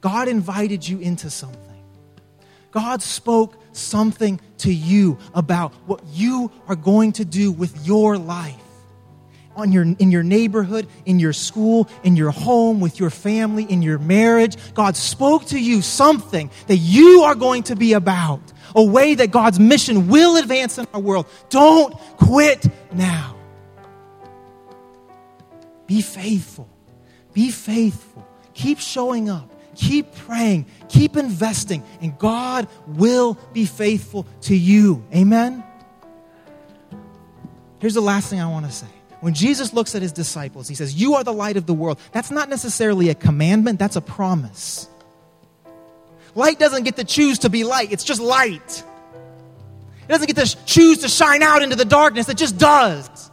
God 0.00 0.28
invited 0.28 0.88
you 0.88 0.98
into 0.98 1.28
something. 1.28 1.60
God 2.70 3.02
spoke 3.02 3.62
something 3.72 4.40
to 4.58 4.72
you 4.72 5.18
about 5.34 5.74
what 5.86 6.02
you 6.10 6.50
are 6.68 6.74
going 6.74 7.12
to 7.12 7.24
do 7.26 7.52
with 7.52 7.86
your 7.86 8.16
life. 8.16 8.56
On 9.56 9.72
your, 9.72 9.82
in 9.82 10.10
your 10.10 10.22
neighborhood, 10.22 10.88
in 11.04 11.20
your 11.20 11.34
school, 11.34 11.86
in 12.02 12.16
your 12.16 12.30
home, 12.30 12.80
with 12.80 12.98
your 12.98 13.10
family, 13.10 13.64
in 13.64 13.82
your 13.82 13.98
marriage. 13.98 14.56
God 14.72 14.96
spoke 14.96 15.44
to 15.48 15.60
you 15.60 15.82
something 15.82 16.50
that 16.66 16.78
you 16.78 17.24
are 17.24 17.34
going 17.34 17.64
to 17.64 17.76
be 17.76 17.92
about, 17.92 18.40
a 18.74 18.82
way 18.82 19.14
that 19.14 19.30
God's 19.30 19.60
mission 19.60 20.08
will 20.08 20.38
advance 20.38 20.78
in 20.78 20.88
our 20.94 21.00
world. 21.00 21.26
Don't 21.50 21.92
quit 22.16 22.66
now. 22.90 23.36
Be 25.86 26.00
faithful. 26.00 26.73
Be 27.34 27.50
faithful. 27.50 28.26
Keep 28.54 28.78
showing 28.78 29.28
up. 29.28 29.50
Keep 29.74 30.14
praying. 30.14 30.66
Keep 30.88 31.16
investing. 31.16 31.82
And 32.00 32.16
God 32.18 32.68
will 32.86 33.36
be 33.52 33.66
faithful 33.66 34.26
to 34.42 34.56
you. 34.56 35.04
Amen? 35.14 35.62
Here's 37.80 37.94
the 37.94 38.00
last 38.00 38.30
thing 38.30 38.40
I 38.40 38.48
want 38.48 38.64
to 38.64 38.72
say. 38.72 38.86
When 39.20 39.34
Jesus 39.34 39.72
looks 39.72 39.94
at 39.94 40.02
his 40.02 40.12
disciples, 40.12 40.68
he 40.68 40.74
says, 40.74 40.94
You 40.94 41.14
are 41.14 41.24
the 41.24 41.32
light 41.32 41.56
of 41.56 41.66
the 41.66 41.74
world. 41.74 41.98
That's 42.12 42.30
not 42.30 42.48
necessarily 42.48 43.08
a 43.08 43.14
commandment, 43.14 43.78
that's 43.78 43.96
a 43.96 44.00
promise. 44.00 44.88
Light 46.34 46.58
doesn't 46.58 46.84
get 46.84 46.96
to 46.96 47.04
choose 47.04 47.40
to 47.40 47.50
be 47.50 47.64
light, 47.64 47.92
it's 47.92 48.04
just 48.04 48.20
light. 48.20 48.84
It 50.02 50.08
doesn't 50.08 50.26
get 50.26 50.36
to 50.36 50.64
choose 50.66 50.98
to 50.98 51.08
shine 51.08 51.42
out 51.42 51.62
into 51.62 51.76
the 51.76 51.86
darkness, 51.86 52.28
it 52.28 52.36
just 52.36 52.58
does. 52.58 53.30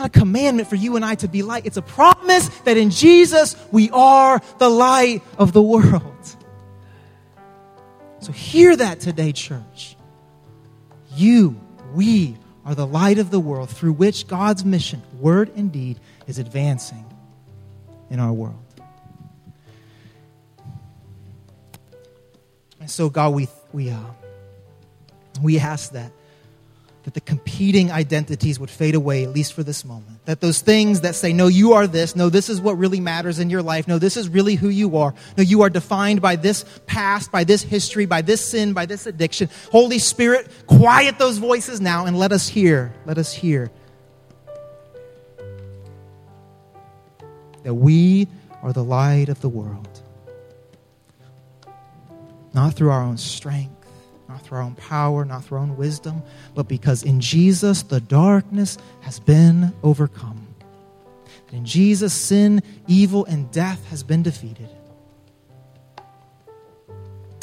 Not 0.00 0.16
a 0.16 0.18
commandment 0.18 0.66
for 0.66 0.76
you 0.76 0.96
and 0.96 1.04
I 1.04 1.14
to 1.16 1.28
be 1.28 1.42
light. 1.42 1.66
It's 1.66 1.76
a 1.76 1.82
promise 1.82 2.48
that 2.60 2.78
in 2.78 2.88
Jesus 2.88 3.54
we 3.70 3.90
are 3.90 4.40
the 4.56 4.70
light 4.70 5.22
of 5.36 5.52
the 5.52 5.60
world. 5.60 6.36
So 8.20 8.32
hear 8.32 8.74
that 8.74 9.00
today, 9.00 9.32
church. 9.32 9.96
You, 11.14 11.60
we 11.92 12.38
are 12.64 12.74
the 12.74 12.86
light 12.86 13.18
of 13.18 13.30
the 13.30 13.38
world 13.38 13.68
through 13.68 13.92
which 13.92 14.26
God's 14.26 14.64
mission, 14.64 15.02
word 15.18 15.52
and 15.54 15.70
deed, 15.70 16.00
is 16.26 16.38
advancing 16.38 17.04
in 18.08 18.20
our 18.20 18.32
world. 18.32 18.64
And 22.80 22.90
so, 22.90 23.10
God, 23.10 23.34
we, 23.34 23.48
we, 23.74 23.90
uh, 23.90 23.98
we 25.42 25.58
ask 25.58 25.92
that 25.92 26.10
that 27.10 27.14
the 27.14 27.28
competing 27.28 27.90
identities 27.90 28.60
would 28.60 28.70
fade 28.70 28.94
away, 28.94 29.24
at 29.24 29.30
least 29.30 29.52
for 29.52 29.64
this 29.64 29.84
moment. 29.84 30.24
That 30.26 30.40
those 30.40 30.60
things 30.60 31.00
that 31.00 31.16
say, 31.16 31.32
no, 31.32 31.48
you 31.48 31.72
are 31.72 31.88
this, 31.88 32.14
no, 32.14 32.28
this 32.28 32.48
is 32.48 32.60
what 32.60 32.78
really 32.78 33.00
matters 33.00 33.40
in 33.40 33.50
your 33.50 33.62
life, 33.62 33.88
no, 33.88 33.98
this 33.98 34.16
is 34.16 34.28
really 34.28 34.54
who 34.54 34.68
you 34.68 34.96
are, 34.96 35.12
no, 35.36 35.42
you 35.42 35.62
are 35.62 35.70
defined 35.70 36.22
by 36.22 36.36
this 36.36 36.64
past, 36.86 37.32
by 37.32 37.42
this 37.42 37.62
history, 37.62 38.06
by 38.06 38.22
this 38.22 38.40
sin, 38.40 38.74
by 38.74 38.86
this 38.86 39.06
addiction. 39.06 39.48
Holy 39.72 39.98
Spirit, 39.98 40.48
quiet 40.68 41.18
those 41.18 41.38
voices 41.38 41.80
now 41.80 42.06
and 42.06 42.16
let 42.16 42.30
us 42.30 42.46
hear, 42.46 42.94
let 43.06 43.18
us 43.18 43.32
hear 43.32 43.72
that 47.64 47.74
we 47.74 48.28
are 48.62 48.72
the 48.72 48.84
light 48.84 49.28
of 49.28 49.40
the 49.40 49.48
world. 49.48 50.00
Not 52.54 52.74
through 52.74 52.90
our 52.90 53.02
own 53.02 53.16
strength 53.16 53.79
not 54.40 54.46
through 54.46 54.58
our 54.58 54.64
own 54.64 54.74
power, 54.74 55.24
not 55.24 55.44
through 55.44 55.58
our 55.58 55.62
own 55.62 55.76
wisdom, 55.76 56.22
but 56.54 56.68
because 56.68 57.02
in 57.02 57.20
Jesus 57.20 57.82
the 57.82 58.00
darkness 58.00 58.78
has 59.02 59.18
been 59.18 59.72
overcome. 59.82 60.46
In 61.52 61.64
Jesus, 61.64 62.14
sin, 62.14 62.62
evil, 62.86 63.24
and 63.24 63.50
death 63.50 63.84
has 63.86 64.04
been 64.04 64.22
defeated. 64.22 64.68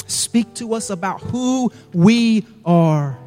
Speak 0.06 0.54
to 0.54 0.72
us 0.72 0.88
about 0.88 1.20
who 1.20 1.70
we 1.92 2.46
are. 2.64 3.18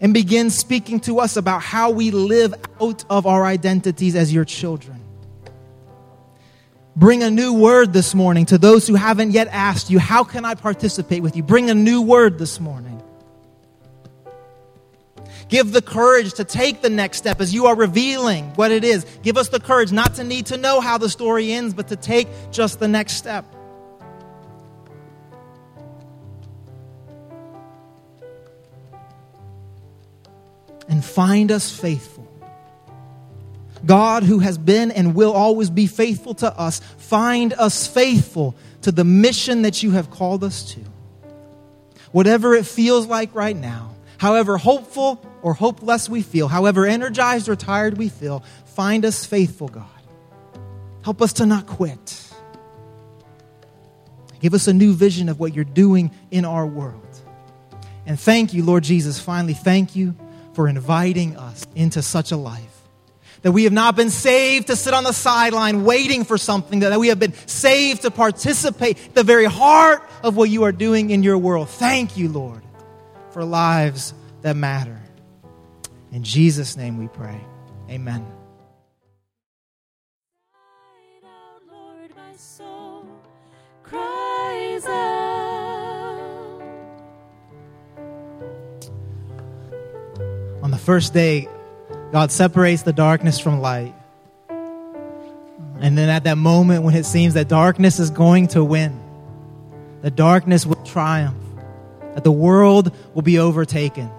And 0.00 0.14
begin 0.14 0.50
speaking 0.50 1.00
to 1.00 1.18
us 1.18 1.36
about 1.36 1.60
how 1.60 1.90
we 1.90 2.12
live 2.12 2.54
out 2.80 3.04
of 3.10 3.26
our 3.26 3.44
identities 3.44 4.14
as 4.14 4.32
your 4.32 4.44
children. 4.44 4.97
Bring 6.98 7.22
a 7.22 7.30
new 7.30 7.52
word 7.52 7.92
this 7.92 8.12
morning 8.12 8.46
to 8.46 8.58
those 8.58 8.88
who 8.88 8.96
haven't 8.96 9.30
yet 9.30 9.46
asked 9.52 9.88
you, 9.88 10.00
How 10.00 10.24
can 10.24 10.44
I 10.44 10.56
participate 10.56 11.22
with 11.22 11.36
you? 11.36 11.44
Bring 11.44 11.70
a 11.70 11.74
new 11.74 12.02
word 12.02 12.40
this 12.40 12.58
morning. 12.58 13.00
Give 15.48 15.70
the 15.70 15.80
courage 15.80 16.34
to 16.34 16.44
take 16.44 16.82
the 16.82 16.90
next 16.90 17.18
step 17.18 17.40
as 17.40 17.54
you 17.54 17.66
are 17.66 17.76
revealing 17.76 18.46
what 18.56 18.72
it 18.72 18.82
is. 18.82 19.06
Give 19.22 19.36
us 19.36 19.48
the 19.48 19.60
courage 19.60 19.92
not 19.92 20.16
to 20.16 20.24
need 20.24 20.46
to 20.46 20.56
know 20.56 20.80
how 20.80 20.98
the 20.98 21.08
story 21.08 21.52
ends, 21.52 21.72
but 21.72 21.86
to 21.86 21.96
take 21.96 22.26
just 22.50 22.80
the 22.80 22.88
next 22.88 23.12
step. 23.12 23.44
And 30.88 31.04
find 31.04 31.52
us 31.52 31.70
faithful 31.70 32.17
God, 33.88 34.22
who 34.22 34.40
has 34.40 34.58
been 34.58 34.90
and 34.90 35.14
will 35.14 35.32
always 35.32 35.70
be 35.70 35.86
faithful 35.86 36.34
to 36.34 36.58
us, 36.58 36.80
find 36.98 37.54
us 37.54 37.86
faithful 37.86 38.54
to 38.82 38.92
the 38.92 39.02
mission 39.02 39.62
that 39.62 39.82
you 39.82 39.92
have 39.92 40.10
called 40.10 40.44
us 40.44 40.74
to. 40.74 40.80
Whatever 42.12 42.54
it 42.54 42.66
feels 42.66 43.06
like 43.06 43.34
right 43.34 43.56
now, 43.56 43.94
however 44.18 44.58
hopeful 44.58 45.24
or 45.40 45.54
hopeless 45.54 46.06
we 46.06 46.20
feel, 46.20 46.48
however 46.48 46.84
energized 46.84 47.48
or 47.48 47.56
tired 47.56 47.96
we 47.96 48.10
feel, 48.10 48.44
find 48.66 49.06
us 49.06 49.24
faithful, 49.24 49.68
God. 49.68 49.86
Help 51.02 51.22
us 51.22 51.32
to 51.34 51.46
not 51.46 51.66
quit. 51.66 52.30
Give 54.40 54.52
us 54.52 54.68
a 54.68 54.74
new 54.74 54.92
vision 54.92 55.30
of 55.30 55.40
what 55.40 55.54
you're 55.54 55.64
doing 55.64 56.10
in 56.30 56.44
our 56.44 56.66
world. 56.66 57.20
And 58.04 58.20
thank 58.20 58.52
you, 58.52 58.64
Lord 58.64 58.84
Jesus. 58.84 59.18
Finally, 59.18 59.54
thank 59.54 59.96
you 59.96 60.14
for 60.52 60.68
inviting 60.68 61.38
us 61.38 61.66
into 61.74 62.02
such 62.02 62.32
a 62.32 62.36
life. 62.36 62.77
That 63.42 63.52
we 63.52 63.64
have 63.64 63.72
not 63.72 63.94
been 63.94 64.10
saved 64.10 64.66
to 64.66 64.76
sit 64.76 64.94
on 64.94 65.04
the 65.04 65.12
sideline 65.12 65.84
waiting 65.84 66.24
for 66.24 66.36
something, 66.38 66.80
that 66.80 66.98
we 66.98 67.08
have 67.08 67.20
been 67.20 67.34
saved 67.46 68.02
to 68.02 68.10
participate 68.10 69.14
the 69.14 69.22
very 69.22 69.44
heart 69.44 70.02
of 70.22 70.36
what 70.36 70.50
you 70.50 70.64
are 70.64 70.72
doing 70.72 71.10
in 71.10 71.22
your 71.22 71.38
world. 71.38 71.68
Thank 71.68 72.16
you, 72.16 72.28
Lord, 72.28 72.62
for 73.30 73.44
lives 73.44 74.12
that 74.42 74.56
matter. 74.56 75.00
In 76.10 76.24
Jesus' 76.24 76.76
name 76.76 76.98
we 76.98 77.08
pray. 77.08 77.40
Amen. 77.90 78.26
On 90.60 90.70
the 90.72 90.78
first 90.78 91.14
day 91.14 91.48
God 92.12 92.32
separates 92.32 92.82
the 92.82 92.92
darkness 92.92 93.38
from 93.38 93.60
light. 93.60 93.94
And 95.80 95.96
then 95.96 96.08
at 96.08 96.24
that 96.24 96.38
moment 96.38 96.82
when 96.82 96.94
it 96.94 97.04
seems 97.04 97.34
that 97.34 97.48
darkness 97.48 97.98
is 98.00 98.10
going 98.10 98.48
to 98.48 98.64
win, 98.64 98.98
the 100.02 100.10
darkness 100.10 100.66
will 100.66 100.82
triumph, 100.84 101.36
that 102.14 102.24
the 102.24 102.32
world 102.32 102.94
will 103.14 103.22
be 103.22 103.38
overtaken. 103.38 104.10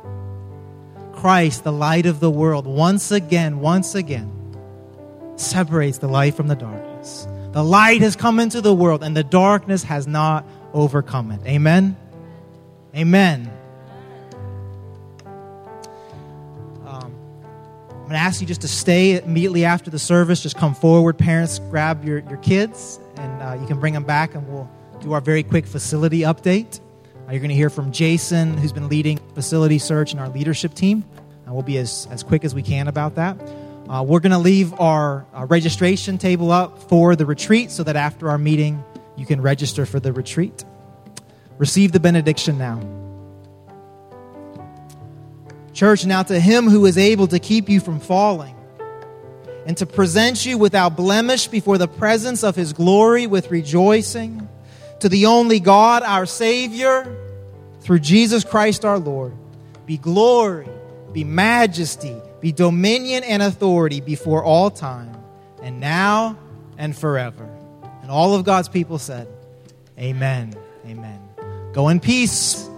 Christ, 1.13 1.63
the 1.63 1.71
light 1.71 2.05
of 2.05 2.19
the 2.19 2.31
world, 2.31 2.65
once 2.65 3.11
again, 3.11 3.59
once 3.59 3.95
again, 3.95 4.31
separates 5.35 5.97
the 5.97 6.07
light 6.07 6.35
from 6.35 6.47
the 6.47 6.55
darkness. 6.55 7.27
The 7.51 7.63
light 7.63 8.01
has 8.01 8.15
come 8.15 8.39
into 8.39 8.61
the 8.61 8.73
world, 8.73 9.03
and 9.03 9.17
the 9.17 9.23
darkness 9.23 9.83
has 9.83 10.07
not 10.07 10.45
overcome 10.73 11.31
it. 11.31 11.41
Amen? 11.45 11.97
Amen. 12.95 13.51
I'm 18.10 18.14
going 18.14 18.22
to 18.22 18.26
ask 18.26 18.41
you 18.41 18.47
just 18.47 18.62
to 18.62 18.68
stay 18.68 19.22
immediately 19.22 19.66
after 19.66 19.91
the 19.91 19.99
service. 19.99 20.41
Just 20.41 20.57
come 20.57 20.74
forward. 20.74 21.20
Parents, 21.20 21.60
grab 21.60 22.03
your, 22.03 22.22
your 22.22 22.39
kids, 22.39 22.99
and 23.18 23.39
uh, 23.43 23.55
you 23.62 23.68
can 23.68 23.80
bring 23.80 23.93
them 23.93 24.03
back, 24.03 24.34
and 24.34 24.47
we'll 24.47 24.68
do 24.99 25.12
our 25.12 25.22
very 25.22 25.43
quick 25.43 25.68
facility 25.68 26.22
update. 26.22 26.80
Uh, 26.80 27.34
you're 27.34 27.39
going 27.39 27.49
to 27.49 27.55
hear 27.55 27.70
from 27.70 27.91
Jason, 27.91 28.57
who's 28.57 28.72
been 28.74 28.89
leading 28.89 29.20
facility 29.36 29.78
search 29.78 30.12
and 30.12 30.20
our 30.20 30.28
leadership 30.30 30.74
team. 30.74 31.05
And 31.45 31.53
we'll 31.53 31.62
be 31.62 31.78
as, 31.78 32.07
as 32.10 32.24
quick 32.24 32.43
as 32.43 32.55
we 32.55 32.64
can 32.64 32.88
about 32.88 33.14
that. 33.14 33.38
Uh, 33.88 34.03
we're 34.03 34.22
going 34.22 34.32
to 34.32 34.39
leave 34.39 34.74
our 34.80 35.28
uh, 35.32 35.45
registration 35.45 36.18
table 36.18 36.51
up 36.51 36.89
for 36.89 37.16
the 37.16 37.28
retreat 37.28 37.70
so 37.70 37.84
that 37.84 37.95
after 37.95 38.28
our 38.32 38.39
meeting, 38.39 38.84
you 39.18 39.28
can 39.28 39.39
register 39.39 39.86
for 39.86 39.99
the 39.99 40.12
retreat. 40.12 40.66
Receive 41.60 41.91
the 41.91 41.99
benediction 41.99 42.57
now. 42.57 42.98
Church, 45.80 46.05
now 46.05 46.23
to 46.23 46.38
him 46.38 46.67
who 46.67 46.86
is 46.88 46.97
able 46.97 47.27
to 47.27 47.39
keep 47.39 47.69
you 47.69 47.80
from 47.80 48.01
falling 48.01 48.53
and 49.65 49.77
to 49.77 49.86
present 49.86 50.45
you 50.45 50.57
without 50.57 50.97
blemish 50.97 51.47
before 51.47 51.77
the 51.77 51.88
presence 51.88 52.43
of 52.43 52.53
his 52.53 52.73
glory 52.73 53.27
with 53.27 53.49
rejoicing, 53.49 54.45
to 54.99 55.07
the 55.07 55.27
only 55.27 55.61
God, 55.61 56.03
our 56.03 56.25
Savior, 56.25 57.15
through 57.80 57.99
Jesus 57.99 58.43
Christ 58.43 58.84
our 58.84 58.99
Lord, 58.99 59.32
be 59.86 59.97
glory, 59.97 60.67
be 61.13 61.23
majesty, 61.23 62.17
be 62.41 62.51
dominion 62.51 63.23
and 63.23 63.41
authority 63.41 64.01
before 64.01 64.43
all 64.43 64.69
time, 64.69 65.15
and 65.61 65.80
now 65.80 66.38
and 66.77 66.93
forever. 66.93 67.49
And 68.01 68.11
all 68.11 68.36
of 68.36 68.43
God's 68.43 68.67
people 68.67 68.99
said, 68.99 69.30
Amen. 69.97 70.53
Amen. 70.86 71.21
Go 71.71 71.88
in 71.88 72.01
peace. 72.01 72.68